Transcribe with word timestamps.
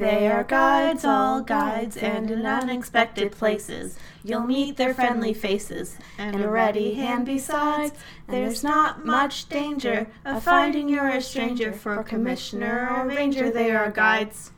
They 0.00 0.28
are 0.28 0.44
guides, 0.44 1.04
all 1.04 1.42
guides, 1.42 1.98
and 1.98 2.30
in 2.30 2.46
unexpected 2.46 3.32
places 3.32 3.98
you'll 4.24 4.46
meet 4.46 4.78
their 4.78 4.94
friendly 4.94 5.34
faces 5.34 5.98
and 6.16 6.40
a 6.40 6.48
ready 6.48 6.94
hand 6.94 7.26
besides. 7.26 7.92
There's 8.26 8.64
not 8.64 9.04
much 9.04 9.50
danger 9.50 10.06
of 10.24 10.42
finding 10.42 10.88
you're 10.88 11.10
a 11.10 11.20
stranger 11.20 11.70
for 11.70 12.02
commissioner 12.02 12.88
or 12.90 13.08
ranger. 13.08 13.50
They 13.50 13.72
are 13.72 13.90
guides, 13.90 14.52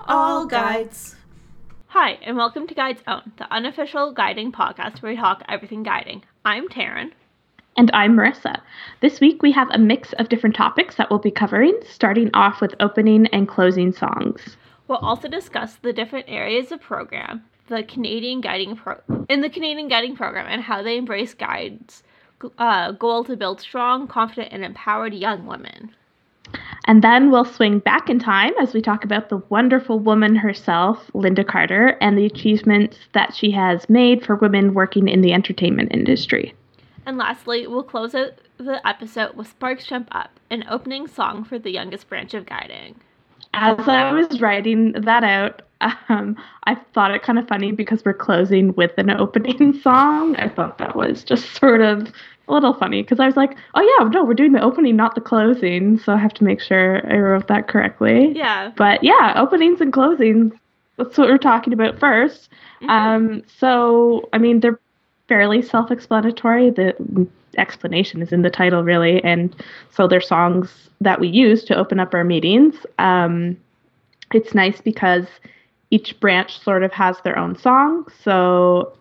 all 0.00 0.46
guides. 0.46 1.14
Hi, 1.86 2.18
and 2.20 2.36
welcome 2.36 2.66
to 2.66 2.74
Guides 2.74 3.04
Own, 3.06 3.30
the 3.38 3.46
unofficial 3.54 4.10
guiding 4.10 4.50
podcast 4.50 5.00
where 5.00 5.12
we 5.12 5.16
talk 5.16 5.44
everything 5.48 5.84
guiding. 5.84 6.24
I'm 6.44 6.68
Taryn. 6.68 7.12
And 7.76 7.88
I'm 7.94 8.16
Marissa. 8.16 8.60
This 9.00 9.20
week 9.20 9.44
we 9.44 9.52
have 9.52 9.68
a 9.70 9.78
mix 9.78 10.12
of 10.14 10.28
different 10.28 10.56
topics 10.56 10.96
that 10.96 11.08
we'll 11.08 11.20
be 11.20 11.30
covering, 11.30 11.78
starting 11.88 12.30
off 12.34 12.60
with 12.60 12.74
opening 12.80 13.28
and 13.28 13.46
closing 13.46 13.92
songs. 13.92 14.56
We'll 14.88 14.98
also 14.98 15.28
discuss 15.28 15.76
the 15.76 15.92
different 15.92 16.26
areas 16.28 16.72
of 16.72 16.80
program, 16.80 17.44
the 17.68 17.82
Canadian 17.82 18.40
guiding 18.40 18.76
pro- 18.76 19.00
in 19.28 19.40
the 19.40 19.50
Canadian 19.50 19.88
guiding 19.88 20.16
program, 20.16 20.46
and 20.48 20.62
how 20.62 20.82
they 20.82 20.96
embrace 20.96 21.34
guides' 21.34 22.02
uh, 22.58 22.92
goal 22.92 23.24
to 23.24 23.36
build 23.36 23.60
strong, 23.60 24.06
confident, 24.06 24.52
and 24.52 24.64
empowered 24.64 25.14
young 25.14 25.46
women. 25.46 25.94
And 26.86 27.02
then 27.02 27.30
we'll 27.30 27.44
swing 27.44 27.78
back 27.78 28.10
in 28.10 28.18
time 28.18 28.52
as 28.60 28.74
we 28.74 28.82
talk 28.82 29.04
about 29.04 29.28
the 29.28 29.42
wonderful 29.48 30.00
woman 30.00 30.34
herself, 30.34 31.10
Lynda 31.14 31.46
Carter, 31.46 31.96
and 32.00 32.18
the 32.18 32.26
achievements 32.26 32.98
that 33.12 33.34
she 33.34 33.52
has 33.52 33.88
made 33.88 34.24
for 34.24 34.34
women 34.34 34.74
working 34.74 35.08
in 35.08 35.20
the 35.20 35.32
entertainment 35.32 35.92
industry. 35.92 36.54
And 37.06 37.16
lastly, 37.16 37.66
we'll 37.66 37.84
close 37.84 38.14
out 38.14 38.32
the 38.58 38.86
episode 38.86 39.34
with 39.34 39.48
Sparks 39.48 39.86
Jump 39.86 40.08
Up, 40.12 40.38
an 40.50 40.64
opening 40.68 41.06
song 41.06 41.44
for 41.44 41.58
the 41.58 41.70
youngest 41.70 42.08
branch 42.08 42.34
of 42.34 42.46
guiding. 42.46 43.00
As 43.54 43.78
I 43.86 44.12
was 44.12 44.40
writing 44.40 44.92
that 44.92 45.24
out, 45.24 45.62
um, 46.08 46.36
I 46.64 46.76
thought 46.94 47.10
it 47.10 47.22
kind 47.22 47.38
of 47.38 47.48
funny 47.48 47.72
because 47.72 48.04
we're 48.04 48.14
closing 48.14 48.74
with 48.74 48.92
an 48.96 49.10
opening 49.10 49.78
song. 49.82 50.36
I 50.36 50.48
thought 50.48 50.78
that 50.78 50.96
was 50.96 51.24
just 51.24 51.54
sort 51.54 51.80
of 51.80 52.12
a 52.48 52.52
little 52.52 52.74
funny 52.74 53.02
because 53.02 53.20
I 53.20 53.26
was 53.26 53.36
like, 53.36 53.56
oh 53.74 53.96
yeah, 53.98 54.08
no, 54.08 54.24
we're 54.24 54.34
doing 54.34 54.52
the 54.52 54.62
opening, 54.62 54.96
not 54.96 55.14
the 55.14 55.20
closing. 55.20 55.98
So 55.98 56.12
I 56.12 56.18
have 56.18 56.34
to 56.34 56.44
make 56.44 56.60
sure 56.60 57.02
I 57.10 57.18
wrote 57.18 57.48
that 57.48 57.68
correctly. 57.68 58.32
Yeah. 58.34 58.72
But 58.76 59.02
yeah, 59.02 59.34
openings 59.36 59.80
and 59.80 59.92
closings. 59.92 60.52
That's 60.96 61.16
what 61.18 61.28
we're 61.28 61.38
talking 61.38 61.72
about 61.72 61.98
1st 61.98 62.48
mm-hmm. 62.82 62.90
Um, 62.90 63.42
so 63.58 64.28
I 64.32 64.38
mean, 64.38 64.60
they're 64.60 64.78
fairly 65.28 65.62
self-explanatory. 65.62 66.70
The 66.70 67.26
explanation 67.58 68.22
is 68.22 68.32
in 68.32 68.42
the 68.42 68.50
title, 68.50 68.82
really, 68.82 69.22
and 69.24 69.54
so 69.90 70.06
they're 70.06 70.20
songs 70.20 70.88
that 71.00 71.20
we 71.20 71.28
use 71.28 71.64
to 71.64 71.76
open 71.76 72.00
up 72.00 72.14
our 72.14 72.24
meetings. 72.24 72.74
Um, 72.98 73.56
it's 74.32 74.54
nice 74.54 74.80
because 74.80 75.26
each 75.90 76.18
branch 76.20 76.58
sort 76.58 76.82
of 76.82 76.92
has 76.92 77.20
their 77.20 77.38
own 77.38 77.56
song, 77.58 78.06
so 78.22 78.96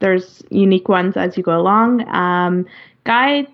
there's 0.00 0.42
unique 0.50 0.88
ones 0.88 1.16
as 1.16 1.36
you 1.36 1.42
go 1.42 1.58
along. 1.58 2.08
Um, 2.08 2.66
guides 3.04 3.50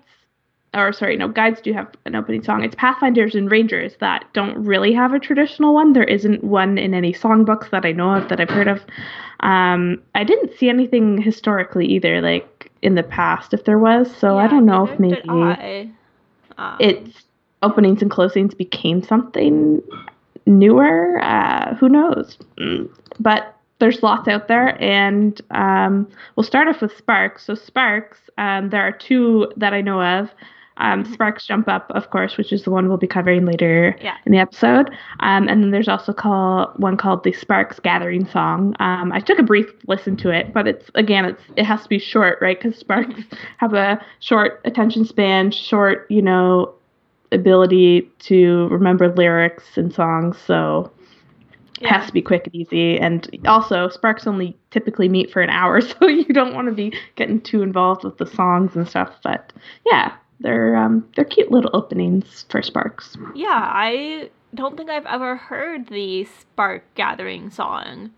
or 0.77 0.93
sorry, 0.93 1.17
no, 1.17 1.27
guides 1.27 1.61
do 1.61 1.73
have 1.73 1.87
an 2.05 2.15
opening 2.15 2.43
song. 2.43 2.63
It's 2.63 2.75
Pathfinders 2.75 3.35
and 3.35 3.49
Rangers 3.49 3.95
that 3.99 4.25
don't 4.33 4.57
really 4.63 4.93
have 4.93 5.13
a 5.13 5.19
traditional 5.19 5.73
one. 5.73 5.93
There 5.93 6.03
isn't 6.03 6.43
one 6.43 6.77
in 6.77 6.93
any 6.93 7.13
songbooks 7.13 7.69
that 7.71 7.85
I 7.85 7.91
know 7.91 8.13
of 8.13 8.29
that 8.29 8.39
I've 8.39 8.49
heard 8.49 8.67
of. 8.67 8.81
Um, 9.41 10.01
I 10.15 10.23
didn't 10.23 10.57
see 10.57 10.69
anything 10.69 11.21
historically 11.21 11.85
either, 11.87 12.21
like 12.21 12.71
in 12.81 12.95
the 12.95 13.03
past, 13.03 13.53
if 13.53 13.65
there 13.65 13.79
was. 13.79 14.15
So 14.15 14.37
yeah, 14.37 14.45
I 14.45 14.47
don't 14.47 14.65
know 14.65 14.87
if 14.87 14.99
maybe 14.99 15.21
um, 16.57 16.77
its 16.79 17.23
openings 17.61 18.01
and 18.01 18.11
closings 18.11 18.57
became 18.57 19.01
something 19.03 19.81
newer. 20.45 21.19
Uh, 21.21 21.75
who 21.75 21.89
knows? 21.89 22.37
Mm. 22.57 22.89
But 23.19 23.55
there's 23.79 24.01
lots 24.01 24.27
out 24.27 24.47
there, 24.47 24.81
and 24.81 25.39
um, 25.51 26.07
we'll 26.35 26.43
start 26.43 26.67
off 26.67 26.81
with 26.81 26.97
Sparks. 26.97 27.45
So 27.45 27.53
Sparks, 27.53 28.19
um, 28.37 28.69
there 28.69 28.81
are 28.81 28.91
two 28.91 29.51
that 29.55 29.73
I 29.73 29.81
know 29.81 30.01
of. 30.01 30.29
Um, 30.77 31.05
Sparks 31.05 31.45
Jump 31.45 31.67
Up, 31.67 31.91
of 31.91 32.09
course, 32.09 32.37
which 32.37 32.51
is 32.51 32.63
the 32.63 32.71
one 32.71 32.87
we'll 32.87 32.97
be 32.97 33.07
covering 33.07 33.45
later 33.45 33.97
yeah. 34.01 34.17
in 34.25 34.31
the 34.31 34.37
episode. 34.37 34.89
Um, 35.19 35.47
and 35.47 35.63
then 35.63 35.71
there's 35.71 35.87
also 35.87 36.13
call, 36.13 36.71
one 36.77 36.97
called 36.97 37.23
the 37.23 37.33
Sparks 37.33 37.79
Gathering 37.79 38.27
Song. 38.27 38.75
Um, 38.79 39.11
I 39.11 39.19
took 39.19 39.39
a 39.39 39.43
brief 39.43 39.67
listen 39.87 40.15
to 40.17 40.29
it, 40.29 40.53
but 40.53 40.67
it's 40.67 40.89
again, 40.95 41.25
it's 41.25 41.41
it 41.55 41.65
has 41.65 41.83
to 41.83 41.89
be 41.89 41.99
short, 41.99 42.39
right? 42.41 42.59
Because 42.61 42.77
Sparks 42.77 43.21
have 43.57 43.73
a 43.73 44.03
short 44.19 44.61
attention 44.65 45.05
span, 45.05 45.51
short, 45.51 46.05
you 46.09 46.21
know, 46.21 46.73
ability 47.31 48.09
to 48.19 48.67
remember 48.69 49.13
lyrics 49.13 49.77
and 49.77 49.93
songs. 49.93 50.37
So 50.37 50.91
yeah. 51.81 51.97
has 51.97 52.07
to 52.07 52.13
be 52.13 52.21
quick 52.21 52.45
and 52.45 52.55
easy. 52.55 52.99
And 52.99 53.29
also, 53.45 53.89
Sparks 53.89 54.27
only 54.27 54.57
typically 54.71 55.09
meet 55.09 55.31
for 55.31 55.41
an 55.41 55.49
hour, 55.49 55.81
so 55.81 56.07
you 56.07 56.25
don't 56.25 56.53
want 56.53 56.67
to 56.67 56.73
be 56.73 56.97
getting 57.15 57.41
too 57.41 57.61
involved 57.61 58.03
with 58.03 58.17
the 58.17 58.25
songs 58.25 58.75
and 58.75 58.87
stuff. 58.87 59.11
But 59.23 59.53
yeah, 59.85 60.13
they're 60.39 60.75
um 60.75 61.07
they're 61.15 61.25
cute 61.25 61.51
little 61.51 61.71
openings 61.73 62.45
for 62.49 62.61
Sparks. 62.61 63.17
Yeah, 63.35 63.47
I 63.49 64.29
don't 64.53 64.77
think 64.77 64.89
I've 64.89 65.05
ever 65.05 65.35
heard 65.35 65.87
the 65.87 66.25
Spark 66.25 66.83
Gathering 66.95 67.49
song. 67.49 68.11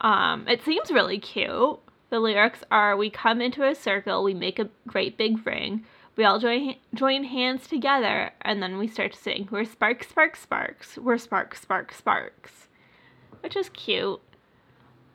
Um, 0.00 0.46
it 0.48 0.62
seems 0.64 0.90
really 0.90 1.18
cute. 1.18 1.78
The 2.10 2.20
lyrics 2.20 2.64
are 2.70 2.96
we 2.96 3.10
come 3.10 3.40
into 3.40 3.66
a 3.66 3.74
circle, 3.74 4.24
we 4.24 4.34
make 4.34 4.58
a 4.58 4.70
great 4.86 5.18
big 5.18 5.46
ring. 5.46 5.84
We 6.16 6.24
all 6.24 6.38
join 6.38 6.74
join 6.94 7.24
hands 7.24 7.66
together 7.68 8.32
and 8.40 8.62
then 8.62 8.78
we 8.78 8.88
start 8.88 9.12
to 9.12 9.18
sing. 9.18 9.48
We're 9.50 9.64
sparks 9.64 10.08
sparks 10.08 10.40
sparks. 10.40 10.96
We're 10.98 11.18
sparks 11.18 11.60
sparks 11.60 11.96
sparks. 11.98 12.68
Which 13.40 13.56
is 13.56 13.68
cute. 13.68 14.20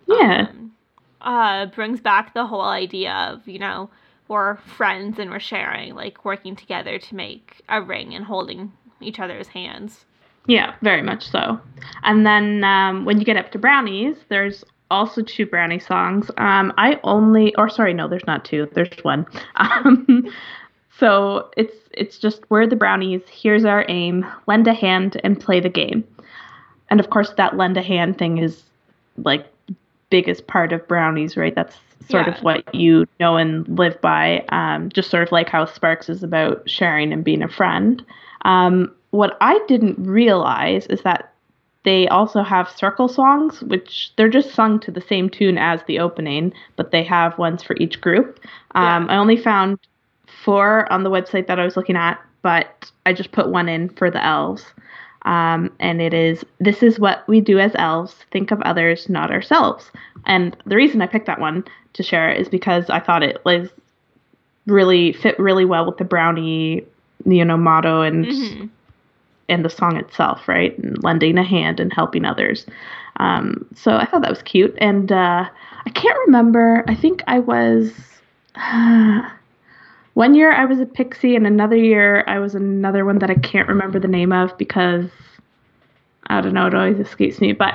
Yeah. 0.08 0.48
Um, 0.50 0.72
uh 1.20 1.66
brings 1.68 2.00
back 2.00 2.34
the 2.34 2.46
whole 2.46 2.62
idea 2.62 3.12
of, 3.12 3.48
you 3.48 3.60
know, 3.60 3.90
we're 4.28 4.58
friends 4.58 5.20
and 5.20 5.30
we're 5.32 5.40
sharing, 5.40 5.96
like 5.96 6.26
working 6.26 6.56
together 6.56 6.98
to 6.98 7.16
make 7.16 7.62
a 7.70 7.82
ring 7.82 8.14
and 8.14 8.26
holding 8.26 8.72
each 9.02 9.20
other's 9.20 9.48
hands. 9.48 10.06
Yeah, 10.48 10.76
very 10.82 11.02
much 11.02 11.28
so. 11.30 11.60
And 12.04 12.26
then 12.26 12.64
um, 12.64 13.06
when 13.06 13.20
you 13.20 13.26
get 13.26 13.38
up 13.38 13.52
to 13.52 13.60
brownies, 13.60 14.18
there's 14.30 14.64
also 14.92 15.22
two 15.22 15.46
brownie 15.46 15.80
songs. 15.80 16.30
Um, 16.38 16.74
I 16.78 17.00
only, 17.04 17.56
or 17.56 17.70
sorry, 17.70 17.94
no, 17.94 18.08
there's 18.08 18.28
not 18.28 18.46
two. 18.46 18.70
There's 18.74 18.90
one. 19.04 19.26
Um, 19.56 20.30
so 21.00 21.50
it's 21.58 21.76
it's 21.92 22.18
just 22.18 22.44
we're 22.50 22.68
the 22.68 22.76
brownies. 22.76 23.22
Here's 23.30 23.66
our 23.66 23.86
aim: 23.90 24.26
lend 24.48 24.68
a 24.68 24.74
hand 24.74 25.20
and 25.24 25.40
play 25.40 25.60
the 25.60 25.70
game. 25.70 26.04
And 26.90 27.00
of 27.00 27.10
course, 27.10 27.34
that 27.38 27.58
lend 27.58 27.78
a 27.78 27.82
hand 27.82 28.18
thing 28.18 28.38
is 28.38 28.64
like 29.18 29.48
biggest 30.14 30.46
part 30.46 30.72
of 30.72 30.88
brownies, 30.88 31.36
right? 31.36 31.56
That's 31.56 31.76
sort 32.08 32.28
yeah. 32.28 32.36
of 32.36 32.44
what 32.44 32.76
you 32.76 33.08
know 33.20 33.36
and 33.36 33.68
live 33.80 34.00
by. 34.00 34.46
Um, 34.50 34.90
just 34.90 35.10
sort 35.10 35.24
of 35.24 35.32
like 35.32 35.50
how 35.50 35.66
Sparks 35.66 36.08
is 36.08 36.22
about 36.22 36.70
sharing 36.70 37.12
and 37.12 37.24
being 37.24 37.42
a 37.42 37.48
friend. 37.48 38.06
Um, 38.46 38.94
what 39.10 39.36
I 39.42 39.60
didn't 39.68 39.98
realize 39.98 40.86
is 40.86 41.02
that 41.02 41.34
they 41.84 42.08
also 42.10 42.44
have 42.44 42.70
circle 42.70 43.08
songs, 43.08 43.64
which 43.64 44.12
they're 44.16 44.30
just 44.30 44.54
sung 44.54 44.80
to 44.82 44.92
the 44.92 45.02
same 45.02 45.32
tune 45.32 45.58
as 45.58 45.82
the 45.88 45.98
opening, 45.98 46.54
but 46.76 46.92
they 46.92 47.04
have 47.04 47.36
ones 47.40 47.64
for 47.64 47.76
each 47.78 48.00
group. 48.00 48.40
Um, 48.76 49.08
yeah. 49.08 49.16
I 49.16 49.18
only 49.18 49.36
found 49.36 49.80
four 50.46 50.92
on 50.94 51.02
the 51.04 51.10
website 51.10 51.48
that 51.48 51.60
I 51.60 51.66
was 51.66 51.76
looking 51.76 51.96
at, 51.96 52.22
but 52.44 52.92
I 53.08 53.14
just 53.14 53.32
put 53.32 53.50
one 53.50 53.68
in 53.68 53.90
for 53.90 54.12
the 54.12 54.24
elves. 54.24 54.64
Um, 55.26 55.72
and 55.80 56.02
it 56.02 56.14
is 56.14 56.44
this 56.60 56.84
is 56.84 57.00
what 57.00 57.26
we 57.28 57.40
do 57.40 57.60
as 57.60 57.72
elves 57.76 58.14
think 58.32 58.52
of 58.52 58.62
others 58.62 59.10
not 59.10 59.32
ourselves. 59.32 59.92
And 60.26 60.56
the 60.66 60.76
reason 60.76 61.02
i 61.02 61.08
picked 61.08 61.28
that 61.28 61.40
one 61.40 61.64
to 61.94 62.04
share 62.04 62.32
is 62.32 62.50
because 62.50 62.90
i 62.90 63.00
thought 63.00 63.24
it 63.24 63.44
was 63.46 63.70
really 64.66 65.14
fit 65.14 65.38
really 65.40 65.66
well 65.66 65.86
with 65.86 65.98
the 65.98 66.04
brownie 66.04 66.86
you 67.26 67.46
know 67.46 67.58
motto 67.58 68.02
and 68.02 68.26
mm-hmm. 68.26 68.66
and 69.50 69.64
the 69.66 69.70
song 69.70 69.98
itself 69.98 70.48
right? 70.48 70.78
And 70.78 71.02
lending 71.04 71.38
a 71.38 71.44
hand 71.44 71.80
and 71.80 71.94
helping 71.94 72.26
others. 72.26 72.66
Um, 73.18 73.66
so 73.76 73.96
i 73.96 74.06
thought 74.06 74.22
that 74.24 74.30
was 74.30 74.42
cute. 74.42 74.76
And 74.80 75.12
uh, 75.12 75.48
i 75.86 75.90
can't 75.90 76.18
remember. 76.26 76.84
I 76.88 76.96
think 76.96 77.24
i 77.28 77.40
was 77.40 77.94
uh, 78.56 79.30
one 80.14 80.36
year 80.36 80.52
I 80.52 80.66
was 80.66 80.80
a 80.80 80.86
pixie, 80.86 81.36
and 81.36 81.48
another 81.48 81.76
year 81.76 82.24
I 82.28 82.40
was 82.40 82.56
another 82.56 83.06
one 83.06 83.20
that 83.20 83.30
I 83.30 83.36
can't 83.36 83.68
remember 83.68 84.00
the 84.00 84.08
name 84.08 84.32
of 84.32 84.58
because 84.58 85.10
I 86.28 86.42
don't 86.42 86.54
know, 86.54 86.68
it 86.68 86.76
always 86.76 87.00
escapes 87.00 87.42
me. 87.42 87.54
But 87.54 87.74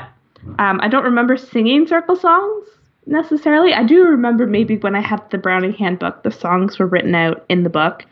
um, 0.58 0.80
I 0.80 0.88
don't 0.88 1.04
remember 1.04 1.36
singing 1.36 1.86
circle 1.86 2.16
songs 2.16 2.66
necessarily. 3.06 3.72
I 3.72 3.82
do 3.82 4.04
remember 4.04 4.46
maybe 4.46 4.76
when 4.76 4.94
I 4.94 5.00
had 5.00 5.28
the 5.30 5.38
Brownie 5.38 5.72
Handbook, 5.72 6.22
the 6.22 6.30
songs 6.30 6.78
were 6.78 6.86
written 6.86 7.14
out 7.14 7.44
in 7.48 7.64
the 7.64 7.70
book, 7.70 8.04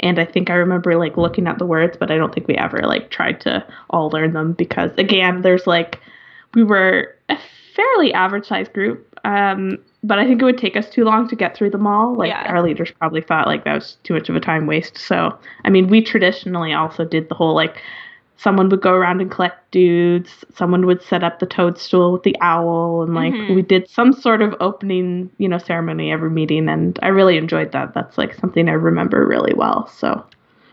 and 0.00 0.18
I 0.18 0.24
think 0.24 0.50
I 0.50 0.54
remember 0.54 0.96
like 0.96 1.16
looking 1.16 1.46
at 1.46 1.58
the 1.58 1.66
words, 1.66 1.96
but 1.98 2.10
I 2.10 2.16
don't 2.16 2.32
think 2.34 2.46
we 2.46 2.54
ever 2.56 2.78
like 2.82 3.10
tried 3.10 3.40
to 3.42 3.66
all 3.90 4.10
learn 4.10 4.32
them 4.34 4.52
because 4.52 4.92
again, 4.98 5.42
there's 5.42 5.66
like 5.66 6.00
we 6.54 6.62
were 6.62 7.13
fairly 7.74 8.12
average 8.12 8.46
sized 8.46 8.72
group. 8.72 9.06
Um, 9.24 9.78
but 10.02 10.18
I 10.18 10.26
think 10.26 10.42
it 10.42 10.44
would 10.44 10.58
take 10.58 10.76
us 10.76 10.90
too 10.90 11.04
long 11.04 11.28
to 11.28 11.36
get 11.36 11.56
through 11.56 11.70
them 11.70 11.86
all. 11.86 12.14
Like 12.14 12.28
yeah. 12.28 12.44
our 12.46 12.62
leaders 12.62 12.92
probably 12.98 13.22
thought 13.22 13.46
like 13.46 13.64
that 13.64 13.74
was 13.74 13.96
too 14.04 14.14
much 14.14 14.28
of 14.28 14.36
a 14.36 14.40
time 14.40 14.66
waste. 14.66 14.98
So 14.98 15.38
I 15.64 15.70
mean, 15.70 15.88
we 15.88 16.02
traditionally 16.02 16.72
also 16.72 17.04
did 17.04 17.28
the 17.28 17.34
whole 17.34 17.54
like 17.54 17.78
someone 18.36 18.68
would 18.68 18.82
go 18.82 18.92
around 18.92 19.20
and 19.22 19.30
collect 19.30 19.70
dudes. 19.70 20.44
Someone 20.54 20.84
would 20.86 21.02
set 21.02 21.24
up 21.24 21.38
the 21.38 21.46
toadstool 21.46 22.12
with 22.12 22.24
the 22.24 22.36
owl, 22.40 23.02
and 23.02 23.14
like 23.14 23.32
Mhm. 23.32 23.54
we 23.54 23.62
did 23.62 23.88
some 23.88 24.12
sort 24.12 24.42
of 24.42 24.54
opening, 24.60 25.30
you 25.38 25.48
know, 25.48 25.58
ceremony 25.58 26.12
every 26.12 26.30
meeting, 26.30 26.68
and 26.68 26.98
I 27.02 27.08
really 27.08 27.38
enjoyed 27.38 27.72
that. 27.72 27.94
That's 27.94 28.18
like 28.18 28.34
something 28.34 28.68
I 28.68 28.72
remember 28.72 29.26
really 29.26 29.54
well. 29.54 29.86
So 29.86 30.22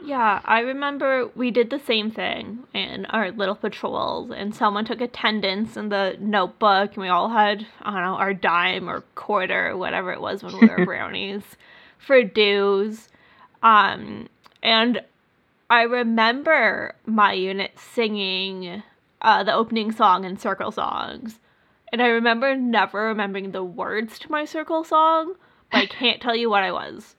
Yeah, 0.04 0.42
I 0.46 0.62
remember 0.62 1.30
we 1.36 1.52
did 1.52 1.70
the 1.70 1.80
same 1.80 2.10
thing 2.10 2.64
in 2.74 3.06
our 3.08 3.32
little 3.32 3.56
patrols, 3.56 4.32
and 4.32 4.54
someone 4.56 4.84
took 4.84 5.00
attendance 5.00 5.78
in 5.78 5.90
the 5.90 6.18
notebook, 6.20 6.94
and 6.94 7.04
we 7.04 7.08
all 7.08 7.30
had, 7.30 7.68
I 7.82 7.92
don't 7.94 8.02
know, 8.02 8.16
our 8.16 8.34
dime 8.34 8.90
or 8.90 9.02
quarter 9.14 9.70
or 9.70 9.78
whatever 9.78 10.12
it 10.12 10.20
was 10.20 10.44
when 10.44 10.60
we 10.60 10.68
were 10.68 10.86
brownies 10.86 11.44
for 12.00 12.24
dues. 12.24 13.10
Um, 13.62 14.28
and 14.64 15.02
I 15.70 15.84
remember 15.84 16.96
my 17.06 17.34
unit 17.34 17.78
singing 17.78 18.82
uh, 19.22 19.44
the 19.44 19.54
opening 19.54 19.92
song 19.92 20.26
and 20.26 20.42
circle 20.42 20.72
songs. 20.72 21.40
And 21.92 22.02
I 22.02 22.08
remember 22.08 22.56
never 22.56 23.04
remembering 23.04 23.52
the 23.52 23.64
words 23.64 24.18
to 24.20 24.32
my 24.32 24.46
circle 24.46 24.84
song, 24.84 25.36
but 25.72 25.78
I 25.78 25.86
can't 25.86 26.22
tell 26.22 26.36
you 26.36 26.50
what 26.50 26.64
I 26.64 26.72
was 26.72 27.16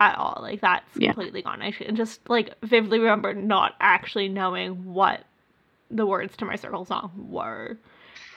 at 0.00 0.16
all. 0.18 0.38
Like 0.42 0.60
that's 0.60 0.96
Yeah. 0.96 1.12
completely 1.12 1.42
gone. 1.42 1.62
I 1.62 1.70
just 1.92 2.28
like 2.28 2.54
vividly 2.62 2.98
remember 2.98 3.34
not 3.34 3.74
actually 3.80 4.28
knowing 4.28 4.92
what 4.92 5.24
the 5.90 6.06
words 6.06 6.36
to 6.38 6.44
my 6.44 6.56
circle 6.56 6.84
song 6.84 7.10
were. 7.30 7.76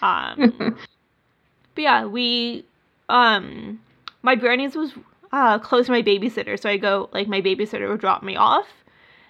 Um, 0.02 0.54
but 1.76 1.82
yeah, 1.82 2.06
we 2.06 2.66
um 3.10 3.80
my 4.24 4.36
brownies 4.36 4.76
was 4.76 4.94
uh 5.32 5.60
close 5.60 5.86
to 5.88 5.92
my 5.92 6.02
babysitter, 6.02 6.60
so 6.60 6.70
I 6.70 6.78
go 6.78 7.10
like 7.14 7.28
my 7.28 7.42
babysitter 7.42 7.90
would 7.90 8.02
drop 8.02 8.24
me 8.24 8.36
off. 8.36 8.68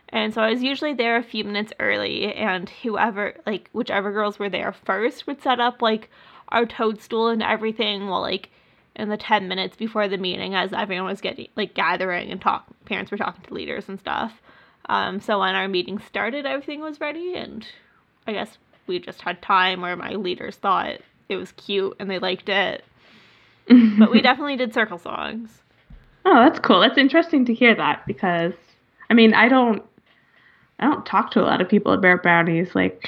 And 0.09 0.33
so 0.33 0.41
I 0.41 0.49
was 0.51 0.61
usually 0.61 0.93
there 0.93 1.15
a 1.15 1.23
few 1.23 1.43
minutes 1.45 1.71
early 1.79 2.33
and 2.33 2.69
whoever 2.69 3.35
like 3.45 3.69
whichever 3.71 4.11
girls 4.11 4.39
were 4.39 4.49
there 4.49 4.73
first 4.73 5.25
would 5.27 5.41
set 5.41 5.59
up 5.59 5.81
like 5.81 6.09
our 6.49 6.65
toadstool 6.65 7.29
and 7.29 7.41
everything 7.41 8.07
while 8.07 8.21
like 8.21 8.49
in 8.95 9.09
the 9.09 9.17
10 9.17 9.47
minutes 9.47 9.75
before 9.77 10.07
the 10.07 10.17
meeting 10.17 10.53
as 10.53 10.73
everyone 10.73 11.07
was 11.07 11.21
getting 11.21 11.47
like 11.55 11.73
gathering 11.73 12.31
and 12.31 12.41
talk 12.41 12.65
parents 12.85 13.11
were 13.11 13.17
talking 13.17 13.43
to 13.43 13.53
leaders 13.53 13.87
and 13.87 13.99
stuff. 13.99 14.41
Um 14.87 15.19
so 15.19 15.39
when 15.39 15.55
our 15.55 15.67
meeting 15.67 15.99
started 15.99 16.45
everything 16.45 16.81
was 16.81 16.99
ready 16.99 17.35
and 17.35 17.65
I 18.27 18.33
guess 18.33 18.57
we 18.87 18.99
just 18.99 19.21
had 19.21 19.41
time 19.41 19.81
where 19.81 19.95
my 19.95 20.11
leaders 20.11 20.55
thought 20.57 20.99
it 21.29 21.35
was 21.35 21.51
cute 21.53 21.95
and 21.99 22.09
they 22.09 22.19
liked 22.19 22.49
it. 22.49 22.83
But 23.99 24.11
we 24.11 24.21
definitely 24.21 24.57
did 24.57 24.73
circle 24.73 24.97
songs. 24.97 25.61
Oh, 26.25 26.43
that's 26.43 26.59
cool. 26.59 26.81
That's 26.81 26.97
interesting 26.97 27.45
to 27.45 27.53
hear 27.53 27.73
that 27.75 28.05
because 28.05 28.53
I 29.09 29.13
mean, 29.13 29.33
I 29.33 29.47
don't 29.47 29.83
I 30.79 30.85
don't 30.85 31.05
talk 31.05 31.31
to 31.31 31.41
a 31.41 31.45
lot 31.45 31.61
of 31.61 31.69
people 31.69 31.93
about 31.93 32.23
brownies. 32.23 32.73
Like 32.73 33.07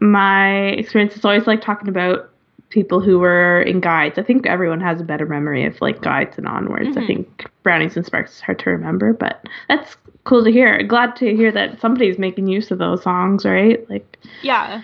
my 0.00 0.66
experience 0.68 1.16
is 1.16 1.24
always 1.24 1.46
like 1.46 1.60
talking 1.60 1.88
about 1.88 2.30
people 2.76 3.00
who 3.00 3.18
were 3.18 3.62
in 3.62 3.80
guides. 3.80 4.18
I 4.18 4.22
think 4.22 4.46
everyone 4.46 4.82
has 4.82 5.00
a 5.00 5.04
better 5.04 5.24
memory 5.24 5.64
of 5.64 5.80
like 5.80 6.02
guides 6.02 6.36
and 6.36 6.46
onwards. 6.46 6.94
I 6.94 7.00
Mhm. 7.00 7.06
think 7.06 7.46
brownies 7.62 7.96
and 7.96 8.04
sparks 8.04 8.34
is 8.34 8.40
hard 8.42 8.58
to 8.60 8.70
remember, 8.70 9.14
but 9.14 9.42
that's 9.66 9.96
cool 10.24 10.44
to 10.44 10.52
hear. 10.52 10.82
Glad 10.82 11.16
to 11.16 11.34
hear 11.34 11.50
that 11.52 11.80
somebody's 11.80 12.18
making 12.18 12.48
use 12.48 12.70
of 12.70 12.76
those 12.76 13.02
songs, 13.02 13.46
right? 13.46 13.88
Like 13.88 14.18
Yeah. 14.42 14.82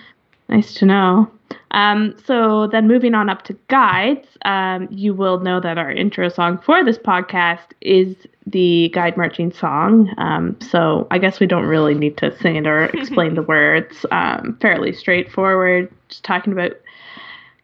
Nice 0.49 0.73
to 0.75 0.87
know. 0.87 1.29
Um, 1.73 2.15
so 2.25 2.67
then 2.67 2.89
moving 2.89 3.15
on 3.15 3.29
up 3.29 3.43
to 3.43 3.55
guides, 3.69 4.27
um, 4.47 4.89
you 4.91 5.12
will 5.12 5.41
know 5.41 5.61
that 5.61 5.77
our 5.77 5.91
intro 5.91 6.31
song 6.31 6.56
for 6.59 6.83
this 6.83 6.97
podcast 6.99 7.73
is 7.83 8.17
the 8.47 8.91
guide 8.94 9.17
marching 9.19 9.53
song. 9.53 10.11
Um, 10.17 10.56
so 10.61 11.06
I 11.11 11.19
guess 11.19 11.41
we 11.41 11.47
don't 11.47 11.67
really 11.67 11.94
need 11.94 12.17
to 12.19 12.35
sing 12.39 12.56
it 12.56 12.67
or 12.67 12.85
explain 12.94 13.35
the 13.35 13.43
words. 13.43 14.06
Um, 14.11 14.56
fairly 14.62 14.93
straightforward, 14.94 15.91
just 16.09 16.25
talking 16.25 16.53
about 16.55 16.73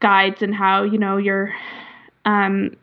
guides 0.00 0.42
and 0.42 0.54
how, 0.54 0.82
you 0.82 0.98
know, 0.98 1.16
you're 1.16 1.52
um, 2.24 2.76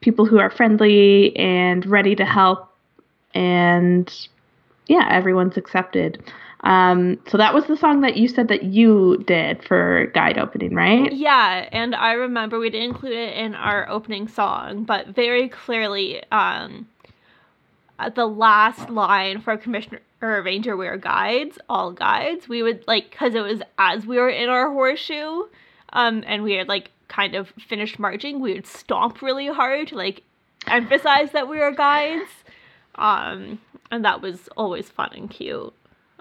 people 0.00 0.24
who 0.24 0.38
are 0.38 0.50
friendly 0.50 1.36
and 1.36 1.84
ready 1.86 2.14
to 2.14 2.24
help 2.24 2.72
and 3.34 4.28
yeah, 4.86 5.06
everyone's 5.10 5.56
accepted. 5.56 6.22
Um, 6.64 7.20
so 7.28 7.38
that 7.38 7.54
was 7.54 7.66
the 7.66 7.76
song 7.76 8.00
that 8.00 8.16
you 8.16 8.26
said 8.26 8.48
that 8.48 8.64
you 8.64 9.22
did 9.26 9.62
for 9.62 10.10
guide 10.12 10.38
opening, 10.38 10.74
right? 10.74 11.12
Yeah, 11.12 11.68
and 11.70 11.94
I 11.94 12.12
remember 12.12 12.58
we 12.58 12.70
didn't 12.70 12.90
include 12.90 13.12
it 13.12 13.36
in 13.36 13.54
our 13.54 13.88
opening 13.88 14.26
song, 14.26 14.82
but 14.82 15.08
very 15.08 15.48
clearly, 15.48 16.22
um, 16.32 16.88
the 18.14 18.26
last 18.26 18.90
line 18.90 19.40
for 19.40 19.56
Commissioner 19.56 20.00
or 20.20 20.42
Ranger 20.42 20.76
Wear 20.76 20.96
guides, 20.96 21.58
all 21.68 21.92
guides, 21.92 22.48
we 22.48 22.62
would 22.62 22.84
like 22.88 23.10
because 23.10 23.34
it 23.34 23.40
was 23.40 23.60
as 23.78 24.04
we 24.04 24.16
were 24.16 24.28
in 24.28 24.48
our 24.48 24.70
horseshoe, 24.70 25.44
um, 25.92 26.24
and 26.26 26.42
we 26.42 26.54
had 26.54 26.68
like 26.68 26.90
kind 27.08 27.34
of 27.34 27.52
finished 27.68 27.98
marching, 27.98 28.40
we 28.40 28.54
would 28.54 28.66
stomp 28.66 29.22
really 29.22 29.46
hard 29.48 29.88
to 29.88 29.96
like 29.96 30.22
emphasize 30.66 31.32
that 31.32 31.48
we 31.48 31.58
were 31.58 31.72
guides, 31.72 32.30
um, 32.96 33.58
and 33.90 34.04
that 34.04 34.20
was 34.20 34.48
always 34.56 34.88
fun 34.88 35.10
and 35.14 35.30
cute. 35.30 35.72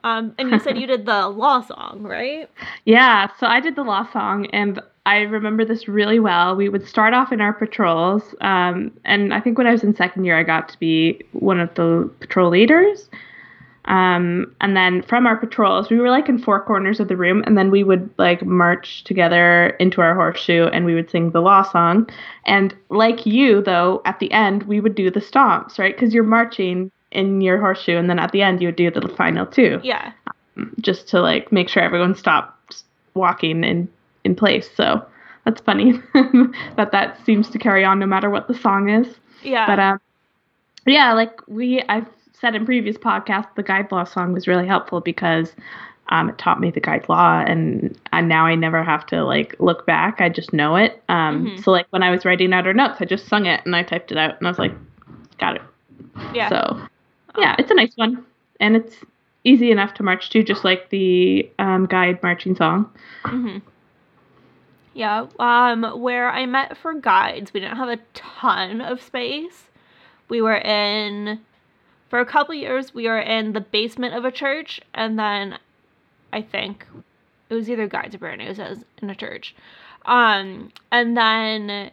Um, 0.04 0.36
and 0.38 0.52
you 0.52 0.60
said 0.60 0.78
you 0.78 0.88
did 0.88 1.06
the 1.06 1.28
law 1.28 1.62
song, 1.62 2.02
right? 2.04 2.50
Yeah, 2.86 3.30
so 3.40 3.48
I 3.48 3.60
did 3.60 3.76
the 3.76 3.84
law 3.84 4.10
song, 4.12 4.46
and 4.48 4.80
I 5.06 5.22
remember 5.22 5.66
this 5.66 5.88
really 5.88 6.20
well. 6.20 6.56
We 6.56 6.70
would 6.70 6.88
start 6.88 7.14
off 7.14 7.32
in 7.32 7.42
our 7.42 7.54
patrols, 7.54 8.36
um, 8.42 8.92
and 9.04 9.34
I 9.34 9.42
think 9.42 9.58
when 9.58 9.68
I 9.68 9.72
was 9.72 9.84
in 9.84 9.96
second 9.96 10.24
year, 10.26 10.38
I 10.38 10.44
got 10.44 10.70
to 10.70 10.80
be 10.80 11.22
one 11.34 11.60
of 11.60 11.74
the 11.76 12.10
patrol 12.20 12.52
leaders. 12.52 13.10
Um, 13.88 14.54
and 14.62 14.76
then 14.76 15.02
from 15.02 15.26
our 15.26 15.38
patrols, 15.38 15.90
we 15.90 15.98
were 15.98 16.10
like 16.10 16.28
in 16.28 16.38
four 16.38 16.62
corners 16.62 17.00
of 17.00 17.08
the 17.08 17.16
room, 17.18 17.44
and 17.48 17.58
then 17.58 17.72
we 17.72 17.84
would 17.84 18.10
like 18.18 18.46
march 18.46 19.04
together 19.06 19.70
into 19.80 20.02
our 20.02 20.14
horseshoe, 20.14 20.66
and 20.68 20.86
we 20.86 20.94
would 20.94 21.10
sing 21.10 21.32
the 21.32 21.42
law 21.42 21.62
song. 21.64 22.10
And 22.46 22.76
like 22.90 23.26
you, 23.26 23.62
though, 23.62 24.02
at 24.06 24.20
the 24.20 24.32
end, 24.32 24.64
we 24.64 24.80
would 24.82 24.94
do 24.96 25.10
the 25.10 25.22
stomps, 25.22 25.80
right? 25.80 25.96
Because 25.96 26.14
you're 26.14 26.24
marching 26.24 26.92
in 27.12 27.40
your 27.42 27.58
horseshoe, 27.60 27.98
and 27.98 28.10
then 28.10 28.20
at 28.20 28.32
the 28.34 28.42
end, 28.42 28.62
you 28.62 28.68
would 28.68 28.76
do 28.76 28.92
the 28.92 29.08
final 29.08 29.46
two 29.46 29.80
Yeah. 29.84 30.12
just 30.82 31.08
to 31.10 31.22
like 31.22 31.52
make 31.52 31.70
sure 31.70 31.82
everyone 31.82 32.16
stops 32.16 32.84
walking 33.14 33.64
in 33.64 33.88
in 34.26 34.36
place. 34.36 34.70
So 34.76 35.06
that's 35.46 35.62
funny 35.62 35.94
that 36.76 36.90
that 36.92 37.26
seems 37.26 37.50
to 37.52 37.58
carry 37.58 37.86
on 37.86 38.00
no 38.00 38.06
matter 38.06 38.30
what 38.30 38.50
the 38.50 38.54
song 38.54 38.90
is. 38.90 39.08
Yeah. 39.44 39.66
But 39.66 39.80
um, 39.80 40.02
yeah, 40.86 41.14
like 41.14 41.40
we 41.48 41.82
I've 41.84 42.08
said 42.40 42.56
in 42.56 42.66
previous 42.66 42.98
podcasts, 42.98 43.54
the 43.56 43.64
guide 43.64 43.92
law 43.92 44.04
song 44.04 44.34
was 44.34 44.48
really 44.48 44.68
helpful 44.68 45.02
because 45.02 45.56
um, 46.10 46.30
it 46.30 46.38
taught 46.38 46.60
me 46.60 46.72
the 46.72 46.80
guide 46.80 47.08
law, 47.10 47.40
and 47.46 47.98
and 48.14 48.30
now 48.30 48.46
I 48.46 48.56
never 48.56 48.84
have 48.84 49.06
to 49.08 49.24
like 49.24 49.56
look 49.60 49.86
back. 49.86 50.22
I 50.22 50.30
just 50.30 50.54
know 50.54 50.76
it. 50.76 51.02
Um, 51.10 51.48
Mhm. 51.48 51.64
so 51.64 51.72
like 51.72 51.88
when 51.90 52.04
I 52.04 52.12
was 52.12 52.26
writing 52.26 52.54
out 52.54 52.68
our 52.68 52.74
notes, 52.74 52.98
I 53.02 53.06
just 53.06 53.28
sung 53.28 53.46
it 53.46 53.62
and 53.66 53.76
I 53.76 53.84
typed 53.84 54.12
it 54.12 54.18
out, 54.18 54.38
and 54.38 54.48
I 54.48 54.52
was 54.52 54.60
like, 54.60 54.74
got 55.40 55.56
it. 55.56 55.62
yeah. 56.34 56.50
So 56.50 56.82
yeah, 57.38 57.56
it's 57.60 57.72
a 57.72 57.76
nice 57.76 57.94
one, 57.96 58.26
and 58.60 58.76
it's 58.76 58.96
easy 59.44 59.72
enough 59.72 59.94
to 59.96 60.04
march 60.04 60.30
to, 60.32 60.44
just 60.44 60.64
like 60.64 60.90
the 60.90 61.50
um, 61.60 61.86
guide 61.86 62.22
marching 62.24 62.56
song. 62.56 62.90
hmm 63.26 63.58
Yeah. 64.94 65.28
Um, 65.40 65.84
where 66.02 66.30
I 66.32 66.46
met 66.46 66.78
for 66.78 66.94
guides, 66.94 67.54
we 67.54 67.60
didn't 67.60 67.78
have 67.78 67.90
a 67.90 67.98
ton 68.14 68.82
of 68.82 69.02
space. 69.02 69.66
We 70.30 70.42
were 70.42 70.58
in, 70.58 71.40
for 72.10 72.20
a 72.20 72.26
couple 72.26 72.56
years, 72.56 72.94
we 72.94 73.08
were 73.08 73.20
in 73.20 73.54
the 73.54 73.62
basement 73.62 74.16
of 74.16 74.26
a 74.26 74.32
church, 74.32 74.80
and 74.94 75.18
then 75.18 75.58
I 76.32 76.42
think 76.42 76.86
it 77.50 77.54
was 77.54 77.70
either 77.70 77.88
guides 77.88 78.16
or 78.16 78.20
brand 78.20 78.42
it 78.42 78.58
was 78.58 78.84
in 79.02 79.10
a 79.10 79.16
church. 79.16 79.56
Um, 80.06 80.72
and 80.92 81.18
then 81.18 81.92